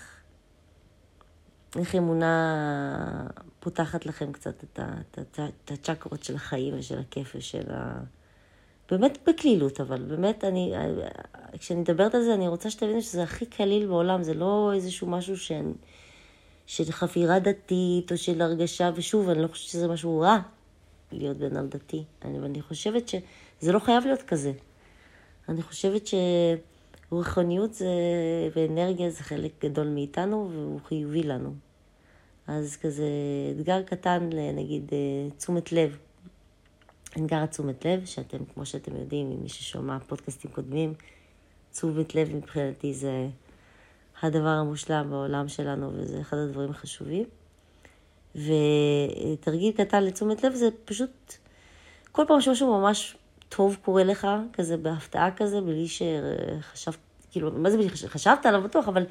איך 1.77 1.95
אמונה 1.95 3.27
פותחת 3.61 4.07
לכם 4.07 4.33
קצת 4.33 4.65
את, 4.65 5.71
הצ'קרות 5.71 6.25
של 6.25 6.35
החיים 6.35 6.79
ושל 6.79 6.99
הכיף 6.99 7.33
ושל 7.37 7.73
ה... 7.73 8.01
באמת 8.93 9.19
בקלילות, 9.29 9.81
אבל 9.81 10.03
באמת, 10.03 10.45
אני, 10.45 10.73
כשאני 11.59 11.81
מדברת 11.81 12.15
על 12.15 12.23
זה, 12.23 12.35
אני 12.35 12.49
רוצה 12.49 12.71
שתבינו 12.71 13.03
שזה 13.03 13.23
הכי 13.23 13.47
קליל 13.47 13.87
בעולם, 13.87 14.23
זה 14.23 14.35
לא 14.35 14.71
איזשהו 14.75 15.07
משהו 15.07 15.37
שאני... 15.37 15.73
של 16.67 16.93
חפירה 16.93 17.39
דתית 17.39 18.13
או 18.13 18.17
של 18.17 18.43
הרגשה, 18.43 18.91
ושוב, 18.95 19.29
אני 19.29 19.43
לא 19.43 19.49
חושבת 19.49 19.69
שזה 19.69 19.89
משהו 19.89 20.21
רע 20.21 20.39
להיות 21.13 21.37
בן 21.37 21.57
אדם 21.57 21.69
דתי, 21.69 22.05
אני, 22.25 22.39
אני 22.39 22.63
חושבת 22.63 23.09
שזה 23.09 23.73
לא 23.73 23.79
חייב 23.79 24.05
להיות 24.05 24.23
כזה. 24.23 24.53
אני 25.49 25.63
חושבת 25.63 26.09
שרוחניות 27.11 27.75
זה, 27.75 27.87
ואנרגיה 28.57 29.11
זה 29.11 29.23
חלק 29.23 29.53
גדול 29.65 29.89
מאיתנו 29.89 30.51
והוא 30.53 30.81
חיובי 30.81 31.23
לנו. 31.23 31.55
אז 32.47 32.77
כזה 32.77 33.05
אתגר 33.57 33.83
קטן, 33.83 34.31
נגיד, 34.55 34.91
אה, 34.93 35.31
תשומת 35.37 35.73
לב. 35.73 35.99
אתגר 37.17 37.47
תשומת 37.47 37.85
לב, 37.85 38.05
שאתם, 38.05 38.39
כמו 38.55 38.67
שאתם 38.67 38.97
יודעים, 38.97 39.43
מי 39.43 39.49
ששומע 39.49 39.99
פודקאסטים 39.99 40.51
קודמים, 40.51 40.95
תשומת 41.73 42.15
לב 42.15 42.37
מבחינתי 42.37 42.95
זה 42.95 43.29
הדבר 44.23 44.49
המושלם 44.49 45.11
בעולם 45.11 45.49
שלנו, 45.49 45.91
וזה 45.95 46.21
אחד 46.21 46.37
הדברים 46.37 46.71
החשובים. 46.71 47.25
ותרגיל 48.35 49.73
קטן 49.73 50.05
לתשומת 50.05 50.45
לב 50.45 50.55
זה 50.55 50.69
פשוט, 50.85 51.35
כל 52.13 52.25
פעם 52.29 52.41
שמשהו 52.41 52.81
ממש 52.81 53.17
טוב 53.49 53.77
קורה 53.83 54.05
לך, 54.05 54.27
כזה 54.53 54.77
בהפתעה 54.77 55.31
כזה, 55.37 55.61
בלי 55.61 55.87
שחשבת, 55.89 56.97
כאילו, 57.31 57.53
מה 57.53 57.71
זה 57.71 57.77
בלי 57.77 57.97
שחשבת 57.97 58.47
עליו 58.47 58.63
בטוח, 58.63 58.89
אבל 58.89 59.05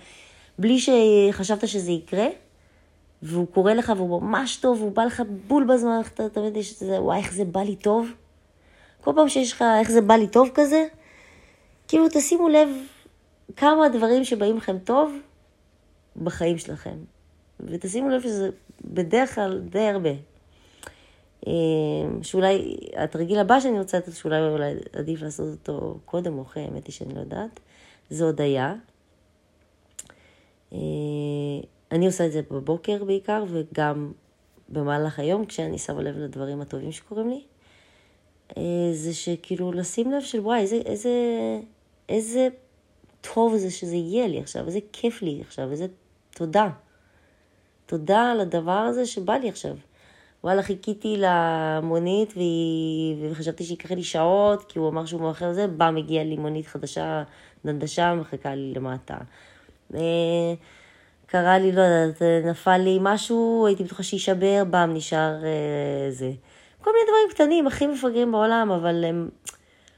בלי 0.59 0.79
שחשבת 0.79 1.67
שזה 1.67 1.91
יקרה, 1.91 2.27
והוא 3.23 3.47
קורא 3.47 3.73
לך 3.73 3.93
והוא 3.97 4.21
ממש 4.21 4.57
טוב, 4.57 4.81
והוא 4.81 4.91
בא 4.91 5.03
לך 5.03 5.23
בול 5.47 5.63
בזמן, 5.63 6.01
אתה 6.13 6.29
תמיד 6.29 6.57
יש 6.57 6.73
את 6.73 6.77
זה, 6.77 7.01
וואי, 7.01 7.19
איך 7.19 7.33
זה 7.33 7.45
בא 7.45 7.61
לי 7.61 7.75
טוב. 7.75 8.11
כל 9.01 9.11
פעם 9.15 9.29
שיש 9.29 9.51
לך, 9.51 9.63
איך 9.79 9.91
זה 9.91 10.01
בא 10.01 10.13
לי 10.13 10.27
טוב 10.27 10.49
כזה, 10.53 10.85
כאילו, 11.87 12.05
תשימו 12.09 12.49
לב 12.49 12.69
כמה 13.55 13.89
דברים 13.89 14.23
שבאים 14.23 14.57
לכם 14.57 14.77
טוב 14.79 15.13
בחיים 16.23 16.57
שלכם. 16.57 16.95
ותשימו 17.59 18.09
לב 18.09 18.21
שזה 18.21 18.49
בדרך 18.85 19.35
כלל 19.35 19.59
די 19.59 19.87
הרבה. 19.87 20.09
אה, 21.47 21.53
שאולי, 22.21 22.77
התרגיל 22.95 23.39
הבא 23.39 23.59
שאני 23.59 23.79
רוצה 23.79 23.97
לתת, 23.97 24.13
שאולי 24.13 24.39
אולי 24.39 24.73
עדיף 24.93 25.21
לעשות 25.21 25.47
אותו 25.51 25.99
קודם 26.05 26.37
או 26.37 26.41
אחרי, 26.41 26.63
האמת 26.63 26.87
היא 26.87 26.93
שאני 26.93 27.13
לא 27.15 27.19
יודעת, 27.19 27.59
זה 28.09 28.23
הודיה. 28.23 28.75
אה, 31.91 31.97
אני 31.97 32.05
עושה 32.05 32.25
את 32.25 32.31
זה 32.31 32.41
בבוקר 32.51 33.03
בעיקר, 33.03 33.43
וגם 33.47 34.11
במהלך 34.69 35.19
היום, 35.19 35.45
כשאני 35.45 35.77
שמה 35.77 36.01
לב 36.01 36.17
לדברים 36.17 36.61
הטובים 36.61 36.91
שקורים 36.91 37.29
לי. 37.29 37.43
אה, 38.57 38.93
זה 38.93 39.13
שכאילו 39.13 39.71
לשים 39.71 40.11
לב 40.11 40.21
של 40.21 40.39
וואי, 40.39 40.59
איזה, 40.59 40.75
איזה, 40.85 41.11
איזה 42.09 42.47
טוב 43.21 43.57
זה 43.57 43.71
שזה 43.71 43.95
יהיה 43.95 44.27
לי 44.27 44.39
עכשיו, 44.39 44.67
איזה 44.67 44.79
כיף 44.91 45.21
לי 45.21 45.41
עכשיו, 45.41 45.71
איזה 45.71 45.87
תודה. 46.35 46.69
תודה 47.85 48.31
על 48.31 48.39
הדבר 48.39 48.71
הזה 48.71 49.05
שבא 49.05 49.33
לי 49.33 49.49
עכשיו. 49.49 49.75
וואלה, 50.43 50.63
חיכיתי 50.63 51.15
למונית 51.17 52.33
והיא... 52.35 53.31
וחשבתי 53.31 53.63
שיקרה 53.63 53.95
לי 53.95 54.03
שעות, 54.03 54.63
כי 54.63 54.79
הוא 54.79 54.89
אמר 54.89 55.05
שהוא 55.05 55.21
מאחר 55.21 55.53
זה, 55.53 55.67
בא, 55.67 55.91
מגיע 55.91 56.23
לי 56.23 56.37
מונית 56.37 56.67
חדשה, 56.67 57.23
דנדשה, 57.65 58.13
מחכה 58.13 58.55
לי 58.55 58.73
למטה. 58.73 59.17
קרה 61.31 61.59
לי, 61.59 61.71
לא 61.71 61.81
יודעת, 61.81 62.21
נפל 62.45 62.77
לי 62.77 62.97
משהו, 63.01 63.65
הייתי 63.67 63.83
בטוחה 63.83 64.03
שיישבר, 64.03 64.63
בם, 64.69 64.91
נשאר 64.93 65.45
אה, 65.45 66.11
זה. 66.11 66.31
כל 66.81 66.91
מיני 66.91 67.03
דברים 67.07 67.29
קטנים, 67.29 67.67
הכי 67.67 67.87
מפגרים 67.87 68.31
בעולם, 68.31 68.71
אבל 68.71 69.05
הם... 69.05 69.29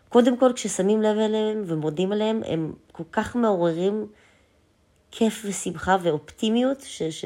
קודם 0.10 0.38
כל, 0.38 0.52
כששמים 0.56 1.02
לב 1.02 1.18
אליהם 1.18 1.64
ומודים 1.66 2.12
עליהם, 2.12 2.42
הם 2.46 2.74
כל 2.92 3.04
כך 3.12 3.36
מעוררים 3.36 4.08
כיף 5.12 5.46
ושמחה 5.46 5.98
ואופטימיות, 6.02 6.82
ש... 6.82 7.04
ש... 7.04 7.26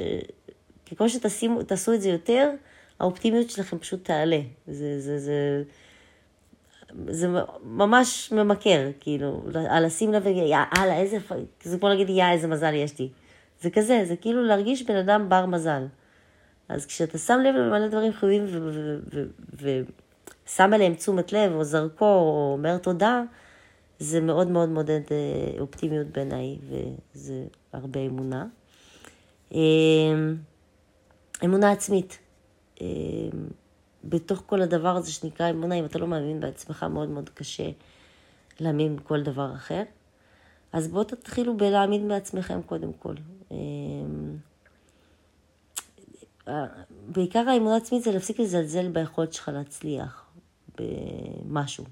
ככל 0.91 1.08
שתעשו 1.10 1.93
את 1.93 2.01
זה 2.01 2.10
יותר, 2.10 2.51
האופטימיות 2.99 3.49
שלכם 3.49 3.78
פשוט 3.78 4.05
תעלה. 4.05 4.39
זה, 4.68 4.99
זה, 4.99 5.20
זה, 5.20 5.64
זה 7.08 7.28
ממש 7.64 8.32
ממכר, 8.32 8.89
כאילו, 8.99 9.41
על 9.70 9.86
לשים 9.86 10.14
לב, 10.14 10.28
יאללה, 10.28 10.97
איזה, 10.97 11.18
זה 11.64 11.78
כמו 11.78 11.89
להגיד, 11.89 12.10
יא, 12.10 12.32
איזה 12.32 12.47
מזל 12.47 12.74
יש 12.74 12.99
לי. 12.99 13.10
זה 13.62 13.70
כזה, 13.70 14.01
זה 14.05 14.16
כאילו 14.16 14.43
להרגיש 14.43 14.84
בן 14.84 14.95
אדם 14.95 15.30
בר 15.30 15.45
מזל. 15.45 15.86
אז 16.70 16.86
כשאתה 16.86 17.18
שם 17.18 17.39
לב 17.43 17.55
למלא 17.55 17.88
דברים 17.88 18.14
חיובים 18.14 18.45
ושם 19.53 20.74
עליהם 20.74 20.93
תשומת 20.93 21.34
לב, 21.34 21.51
או 21.51 21.64
זרקור, 21.64 22.22
או 22.22 22.53
אומר 22.58 22.78
תודה, 22.78 23.24
זה 23.99 24.22
מאוד 24.22 24.47
מאוד 24.47 24.70
מודד 24.70 25.01
אה, 25.12 25.60
אופטימיות 25.60 26.08
בעיניי, 26.08 26.58
וזה 26.70 27.43
הרבה 27.74 27.99
אמונה. 27.99 28.45
אמ, 29.51 30.36
אמונה 31.45 31.72
עצמית. 31.72 32.20
אמ, 32.82 32.88
בתוך 34.03 34.43
כל 34.45 34.62
הדבר 34.62 34.95
הזה 34.95 35.12
שנקרא 35.12 35.49
אמונה, 35.49 35.76
אם 35.76 35.86
אתה 35.86 35.99
לא 35.99 36.08
מאמין 36.08 36.39
בעצמך, 36.39 36.84
מאוד 36.84 37.10
מאוד 37.10 37.30
קשה 37.30 37.70
להאמין 38.60 38.95
בכל 38.95 39.22
דבר 39.24 39.53
אחר. 39.55 39.84
אז 40.74 40.88
בואו 40.88 41.03
תתחילו 41.03 41.58
בלהאמין 41.58 42.08
בעצמכם 42.08 42.62
קודם 42.62 42.93
כל. 42.93 43.14
אמ, 43.52 44.38
בעיקר 47.08 47.50
האמונה 47.50 47.76
עצמית 47.76 48.04
זה 48.04 48.12
להפסיק 48.12 48.39
לזלזל 48.39 48.88
ביכולת 48.88 49.34
שלך 49.34 49.52
להצליח 49.54 50.26
במשהו. 50.80 51.84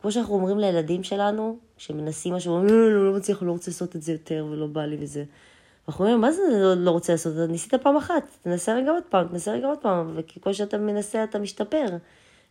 כמו 0.00 0.12
שאנחנו 0.12 0.34
אומרים 0.34 0.58
לילדים 0.58 1.02
שלנו, 1.02 1.58
שמנסים 1.76 2.34
משהו, 2.34 2.52
אומרים, 2.52 2.68
לא, 2.74 2.92
לא, 2.92 3.12
לא 3.12 3.18
מצליח, 3.18 3.42
לא 3.42 3.52
רוצה 3.52 3.70
לעשות 3.70 3.96
את 3.96 4.02
זה 4.02 4.12
יותר, 4.12 4.46
ולא 4.50 4.66
בא 4.66 4.84
לי 4.84 4.96
וזה. 5.00 5.24
אנחנו 5.88 6.04
אומרים, 6.04 6.20
מה 6.20 6.32
זה 6.32 6.42
לא, 6.52 6.74
לא 6.74 6.90
רוצה 6.90 7.12
לעשות? 7.12 7.34
ניסית 7.48 7.74
פעם 7.74 7.96
אחת, 7.96 8.22
תנסה 8.42 8.74
רגע 8.74 8.90
עוד 8.90 9.02
פעם, 9.08 9.28
תנסה 9.28 9.52
רגע 9.52 9.66
עוד 9.66 9.78
פעם, 9.78 10.12
וככל 10.16 10.52
שאתה 10.52 10.78
מנסה 10.78 11.24
אתה 11.24 11.38
משתפר. 11.38 11.86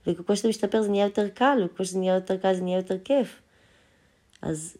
וככל 0.07 0.36
שאתה 0.36 0.47
משתפר 0.47 0.82
זה 0.82 0.89
נהיה 0.89 1.05
יותר 1.05 1.30
קל, 1.30 1.62
וככל 1.66 1.84
שזה 1.84 1.99
נהיה 1.99 2.16
יותר 2.16 2.38
קל 2.38 2.53
זה 2.53 2.62
נהיה 2.62 2.78
יותר 2.78 2.97
כיף. 3.03 3.41
אז 4.41 4.78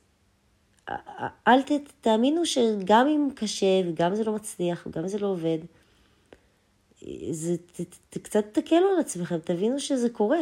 אל 1.48 1.62
ת, 1.62 1.72
תאמינו 2.02 2.46
שגם 2.46 3.08
אם 3.08 3.30
קשה, 3.36 3.82
וגם 3.86 4.12
אם 4.12 4.16
זה 4.16 4.24
לא 4.24 4.34
מצליח, 4.34 4.88
וגם 4.88 5.04
אם 5.04 5.08
זה 5.08 5.20
לא 5.20 5.28
עובד, 5.28 5.58
זה, 7.32 7.58
ת, 7.58 7.82
ת, 8.10 8.18
קצת 8.18 8.46
תקלו 8.52 8.90
על 8.94 9.00
עצמכם, 9.00 9.38
תבינו 9.44 9.80
שזה 9.80 10.10
קורה. 10.10 10.42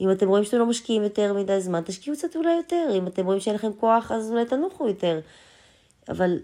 אם 0.00 0.10
אתם 0.10 0.28
רואים 0.28 0.44
שאתם 0.44 0.58
לא 0.58 0.66
משקיעים 0.66 1.02
יותר 1.02 1.34
מדי 1.34 1.60
זמן, 1.60 1.82
תשקיעו 1.84 2.16
קצת 2.16 2.36
אולי 2.36 2.56
יותר. 2.56 2.88
אם 2.98 3.06
אתם 3.06 3.26
רואים 3.26 3.40
שאין 3.40 3.54
לכם 3.54 3.72
כוח, 3.72 4.12
אז 4.12 4.30
אולי 4.30 4.44
תנוחו 4.44 4.88
יותר. 4.88 5.20
אבל 6.08 6.38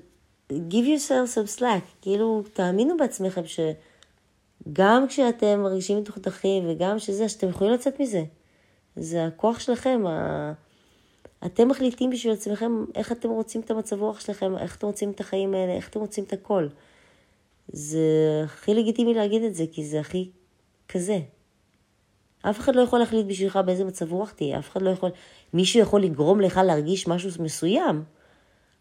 give 0.51 0.87
yourself 0.87 1.37
some 1.37 1.59
slack, 1.59 2.03
כאילו, 2.03 2.43
תאמינו 2.53 2.97
בעצמכם 2.97 3.43
שגם 3.47 5.09
כשאתם 5.09 5.61
מרגישים 5.63 5.99
מתוכתכים 5.99 6.65
וגם 6.69 6.99
שזה, 6.99 7.29
שאתם 7.29 7.49
יכולים 7.49 7.73
לצאת 7.73 8.01
מזה. 8.01 8.25
זה 8.97 9.27
הכוח 9.27 9.61
שלכם, 9.61 10.07
ה... 10.07 10.53
אתם 11.45 11.69
מחליטים 11.69 12.11
בשביל 12.11 12.33
עצמכם 12.33 12.85
איך 12.95 13.13
אתם 13.13 13.31
רוצים 13.31 13.61
את 13.61 13.71
המצב 13.71 14.01
רוח 14.01 14.21
שלכם, 14.21 14.59
איך 14.59 14.77
אתם 14.77 14.87
רוצים 14.87 15.11
את 15.11 15.21
החיים 15.21 15.55
האלה, 15.55 15.73
איך 15.73 15.89
אתם 15.89 16.01
רוצים 16.01 16.25
את 16.25 16.33
הכל. 16.33 16.69
זה 17.69 18.01
הכי 18.45 18.75
לגיטימי 18.75 19.15
להגיד 19.15 19.43
את 19.43 19.55
זה, 19.55 19.65
כי 19.73 19.85
זה 19.85 20.01
הכי 20.01 20.31
כזה. 20.89 21.19
אף 22.51 22.59
אחד 22.61 22.77
לא 22.77 22.81
יכול 22.81 22.99
להחליט 22.99 23.27
בשבילך 23.27 23.57
באיזה 23.57 23.85
מצב 23.85 24.13
רוח 24.13 24.31
תהיה, 24.31 24.59
אף 24.59 24.71
אחד 24.71 24.83
לא 24.83 24.91
יכול, 24.91 25.11
מישהו 25.55 25.81
יכול 25.81 26.03
לגרום 26.03 26.41
לך 26.41 26.57
להרגיש 26.57 27.09
משהו 27.09 27.43
מסוים, 27.43 28.05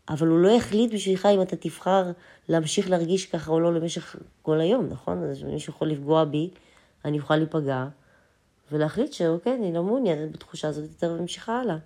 אבל 0.10 0.28
הוא 0.28 0.40
לא 0.40 0.50
יחליט 0.50 0.94
בשבילך 0.94 1.26
אם 1.26 1.42
אתה 1.42 1.56
תבחר 1.56 2.12
להמשיך 2.50 2.90
להרגיש 2.90 3.26
ככה 3.26 3.52
או 3.52 3.60
לא 3.60 3.74
למשך 3.74 4.16
כל 4.42 4.62
היום, 4.62 4.88
נכון? 4.90 5.24
אז 5.24 5.44
מישהו 5.44 5.74
יכול 5.74 5.90
לפגוע 5.90 6.24
בי, 6.24 6.50
אני 7.06 7.20
אוכל 7.20 7.36
להיפגע, 7.36 7.88
ולהחליט 8.72 9.14
שאוקיי, 9.14 9.54
אני 9.54 9.74
לא 9.74 9.84
מעוניינת 9.84 10.32
בתחושה 10.32 10.68
הזאת 10.68 10.90
יותר 10.90 11.16
וממשיכה 11.18 11.60
הלאה. 11.60 11.78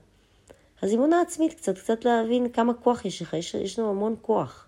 אז 0.81 0.93
אמונה 0.93 1.21
עצמית 1.21 1.53
קצת, 1.53 1.77
קצת 1.77 2.05
להבין 2.05 2.49
כמה 2.49 2.73
כוח 2.73 3.05
יש 3.05 3.21
לך, 3.21 3.33
יש, 3.33 3.53
יש 3.53 3.79
לנו 3.79 3.89
המון 3.89 4.15
כוח. 4.21 4.67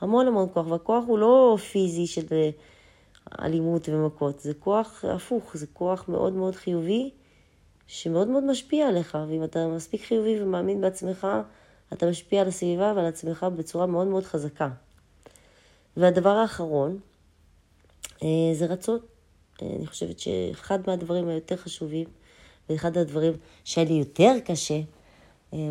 המון 0.00 0.26
המון 0.26 0.48
כוח, 0.54 0.66
והכוח 0.66 1.04
הוא 1.06 1.18
לא 1.18 1.58
פיזי 1.72 2.06
של 2.06 2.26
אלימות 3.40 3.88
ומכות, 3.88 4.40
זה 4.40 4.54
כוח 4.54 5.04
הפוך, 5.04 5.56
זה 5.56 5.66
כוח 5.72 6.08
מאוד 6.08 6.32
מאוד 6.32 6.54
חיובי, 6.54 7.10
שמאוד 7.86 8.28
מאוד 8.28 8.44
משפיע 8.44 8.88
עליך, 8.88 9.18
ואם 9.28 9.44
אתה 9.44 9.68
מספיק 9.68 10.04
חיובי 10.04 10.42
ומאמין 10.42 10.80
בעצמך, 10.80 11.26
אתה 11.92 12.06
משפיע 12.06 12.40
על 12.40 12.48
הסביבה 12.48 12.92
ועל 12.96 13.06
עצמך 13.06 13.46
בצורה 13.56 13.86
מאוד 13.86 14.06
מאוד 14.06 14.24
חזקה. 14.24 14.68
והדבר 15.96 16.30
האחרון 16.30 16.98
אה, 18.22 18.54
זה 18.54 18.66
רצון. 18.66 18.98
אה, 19.62 19.68
אני 19.76 19.86
חושבת 19.86 20.18
שאחד 20.18 20.78
מהדברים 20.86 21.28
היותר 21.28 21.56
חשובים, 21.56 22.06
ואחד 22.68 22.96
הדברים 22.96 23.32
שהיה 23.64 23.88
לי 23.88 23.94
יותר 23.94 24.32
קשה 24.44 24.74
אה, 24.74 24.95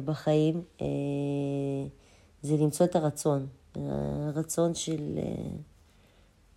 בחיים, 0.05 0.61
זה 2.41 2.57
למצוא 2.57 2.85
את 2.85 2.95
הרצון. 2.95 3.47
הרצון 3.75 4.73
של 4.73 5.19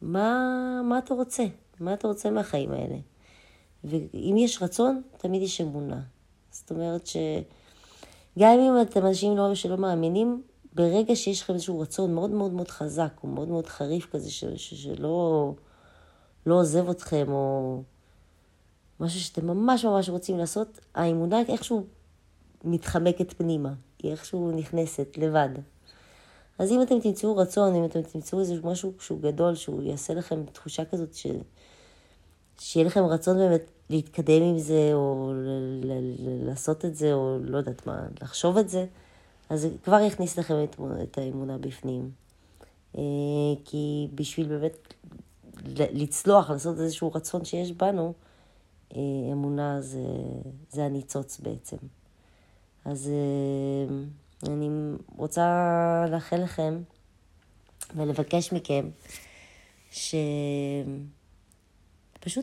מה, 0.02 0.80
מה 0.84 0.98
אתה 0.98 1.14
רוצה, 1.14 1.44
מה 1.80 1.94
אתה 1.94 2.08
רוצה 2.08 2.30
מהחיים 2.30 2.72
האלה. 2.72 2.96
ואם 3.84 4.34
יש 4.38 4.62
רצון, 4.62 5.02
תמיד 5.16 5.42
יש 5.42 5.60
אמונה. 5.60 6.00
זאת 6.50 6.70
אומרת 6.70 7.06
שגם 7.06 8.58
אם 8.60 8.72
אתם 8.82 9.06
אנשים 9.06 9.36
לא, 9.36 9.54
שלא 9.54 9.76
מאמינים, 9.76 10.42
ברגע 10.74 11.16
שיש 11.16 11.42
לכם 11.42 11.54
איזשהו 11.54 11.80
רצון 11.80 12.14
מאוד 12.14 12.30
מאוד 12.30 12.52
מאוד 12.52 12.68
חזק, 12.68 13.20
או 13.22 13.28
מאוד 13.28 13.48
מאוד 13.48 13.66
חריף 13.66 14.06
כזה, 14.10 14.30
ש, 14.30 14.44
ש, 14.44 14.74
שלא 14.74 15.52
לא 16.46 16.54
עוזב 16.54 16.88
אתכם, 16.88 17.26
או 17.28 17.82
משהו 19.00 19.20
שאתם 19.20 19.46
ממש 19.46 19.84
ממש 19.84 20.08
רוצים 20.08 20.38
לעשות, 20.38 20.80
האמונה 20.94 21.40
איכשהו 21.48 21.86
מתחמקת 22.64 23.32
פנימה, 23.32 23.72
היא 24.02 24.10
איכשהו 24.10 24.50
נכנסת 24.50 25.18
לבד. 25.18 25.48
אז 26.58 26.72
אם 26.72 26.82
אתם 26.82 27.00
תמצאו 27.00 27.36
רצון, 27.36 27.74
אם 27.74 27.84
אתם 27.84 28.02
תמצאו 28.02 28.40
איזה 28.40 28.54
משהו 28.64 28.92
שהוא 29.00 29.20
גדול, 29.20 29.54
שהוא 29.54 29.82
יעשה 29.82 30.14
לכם 30.14 30.44
תחושה 30.52 30.84
כזאת 30.84 31.14
ש... 31.14 31.26
שיהיה 32.58 32.86
לכם 32.86 33.04
רצון 33.04 33.36
באמת 33.36 33.70
להתקדם 33.90 34.42
עם 34.42 34.58
זה, 34.58 34.90
או 34.92 35.32
ל- 35.34 35.86
ל- 35.86 36.46
לעשות 36.46 36.84
את 36.84 36.94
זה, 36.94 37.12
או 37.12 37.38
לא 37.42 37.58
יודעת 37.58 37.86
מה, 37.86 38.06
לחשוב 38.22 38.58
את 38.58 38.68
זה, 38.68 38.86
אז 39.50 39.60
זה 39.60 39.68
כבר 39.84 40.00
יכניס 40.00 40.38
לכם 40.38 40.64
את, 40.64 40.76
את 41.02 41.18
האמונה 41.18 41.58
בפנים. 41.58 42.10
אה, 42.98 43.02
כי 43.64 44.08
בשביל 44.14 44.48
באמת 44.48 44.94
לצלוח, 45.76 46.50
לעשות 46.50 46.80
איזשהו 46.80 47.12
רצון 47.12 47.44
שיש 47.44 47.72
בנו, 47.72 48.12
אה, 48.96 49.00
אמונה 49.32 49.80
זה, 49.80 50.04
זה 50.70 50.84
הניצוץ 50.84 51.40
בעצם. 51.40 51.76
אז 52.84 53.10
אה, 53.10 53.86
אני 54.52 54.68
רוצה 55.16 56.04
לאחל 56.10 56.36
לכם 56.36 56.78
ולבקש 57.96 58.52
מכם 58.52 58.88
שפשוט 59.90 60.88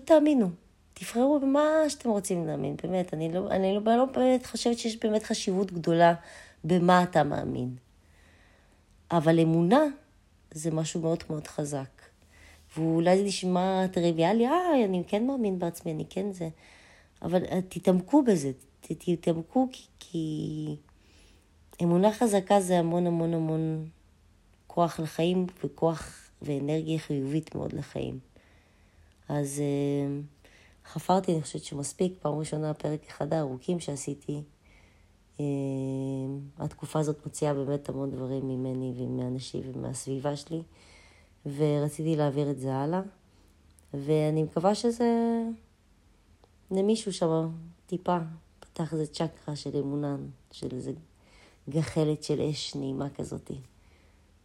תאמינו. 0.06 0.50
תבחרו 0.94 1.40
במה 1.40 1.70
שאתם 1.88 2.10
רוצים 2.10 2.48
להאמין, 2.48 2.76
באמת. 2.84 3.14
אני 3.14 3.34
לא, 3.34 3.50
אני 3.52 3.76
לא, 3.76 3.82
לא 3.98 4.06
באמת 4.06 4.46
חושבת 4.46 4.78
שיש 4.78 4.98
באמת 5.00 5.24
חשיבות 5.24 5.72
גדולה 5.72 6.14
במה 6.64 7.04
אתה 7.04 7.24
מאמין. 7.24 7.76
אבל 9.12 9.40
אמונה 9.40 9.84
זה 10.52 10.72
משהו 10.72 11.02
מאוד 11.02 11.24
מאוד 11.30 11.48
חזק. 11.48 12.02
ואולי 12.78 13.18
זה 13.18 13.24
נשמע 13.24 13.88
טריוויאלי, 13.88 14.48
אה, 14.48 14.86
אני 14.86 15.04
כן 15.08 15.28
מאמין 15.28 15.60
בעצמי, 15.60 15.92
אני 15.92 16.06
כן 16.10 16.32
זה. 16.32 16.50
אבל 17.22 17.42
תתעמקו 17.70 18.24
בזה, 18.24 18.52
תתעמקו 18.94 19.68
כי, 19.72 19.86
כי 20.00 20.76
אמונה 21.84 22.14
חזקה 22.14 22.62
זה 22.62 22.80
המון 22.80 23.08
המון 23.08 23.34
המון 23.34 23.90
כוח 24.68 25.00
לחיים 25.00 25.48
וכוח 25.64 26.30
ואנרגיה 26.42 27.00
חיובית 27.00 27.56
מאוד 27.56 27.74
לחיים. 27.74 28.20
אז 29.30 29.60
אה, 29.60 30.18
חפרתי, 30.86 31.34
אני 31.34 31.42
חושבת 31.42 31.64
שמספיק, 31.64 32.14
פעם 32.22 32.34
ראשונה 32.34 32.74
פרק 32.74 33.08
אחד 33.08 33.34
הארוכים 33.34 33.80
שעשיתי. 33.80 34.42
אה, 35.40 35.46
התקופה 36.58 37.00
הזאת 37.00 37.26
מוציאה 37.26 37.54
באמת 37.54 37.90
המון 37.90 38.12
דברים 38.12 38.48
ממני 38.48 38.94
ומאנשים 38.98 39.62
ומהסביבה 39.74 40.36
שלי, 40.36 40.62
ורציתי 41.46 42.16
להעביר 42.16 42.52
את 42.52 42.60
זה 42.60 42.76
הלאה, 42.76 43.02
ואני 43.94 44.44
מקווה 44.44 44.76
שזה 44.76 45.42
למישהו 46.72 47.14
שם 47.14 47.50
טיפה 47.86 48.18
פתח 48.76 48.94
איזה 48.94 49.08
צ'קרה 49.08 49.56
של 49.56 49.78
אמונה, 49.78 50.16
של 50.52 50.68
איזה 50.72 50.92
גחלת 51.70 52.24
של 52.24 52.42
אש 52.42 52.76
נעימה 52.76 53.10
כזאתי, 53.10 53.58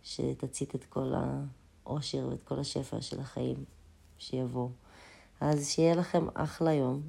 שתצית 0.02 0.74
את 0.74 0.84
כל 0.84 1.12
העושר 1.84 2.28
ואת 2.30 2.42
כל 2.42 2.58
השפע 2.58 3.00
של 3.00 3.20
החיים 3.20 3.64
שיבואו. 4.18 4.68
אז 5.40 5.68
שיהיה 5.68 5.94
לכם 5.94 6.26
אחלה 6.34 6.72
יום, 6.72 7.02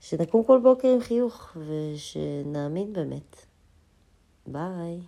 ושנקום 0.00 0.44
כל 0.44 0.60
בוקר 0.62 0.88
עם 0.88 1.00
חיוך, 1.00 1.56
ושנאמין 1.56 2.92
באמת. 2.92 3.46
ביי. 4.46 5.00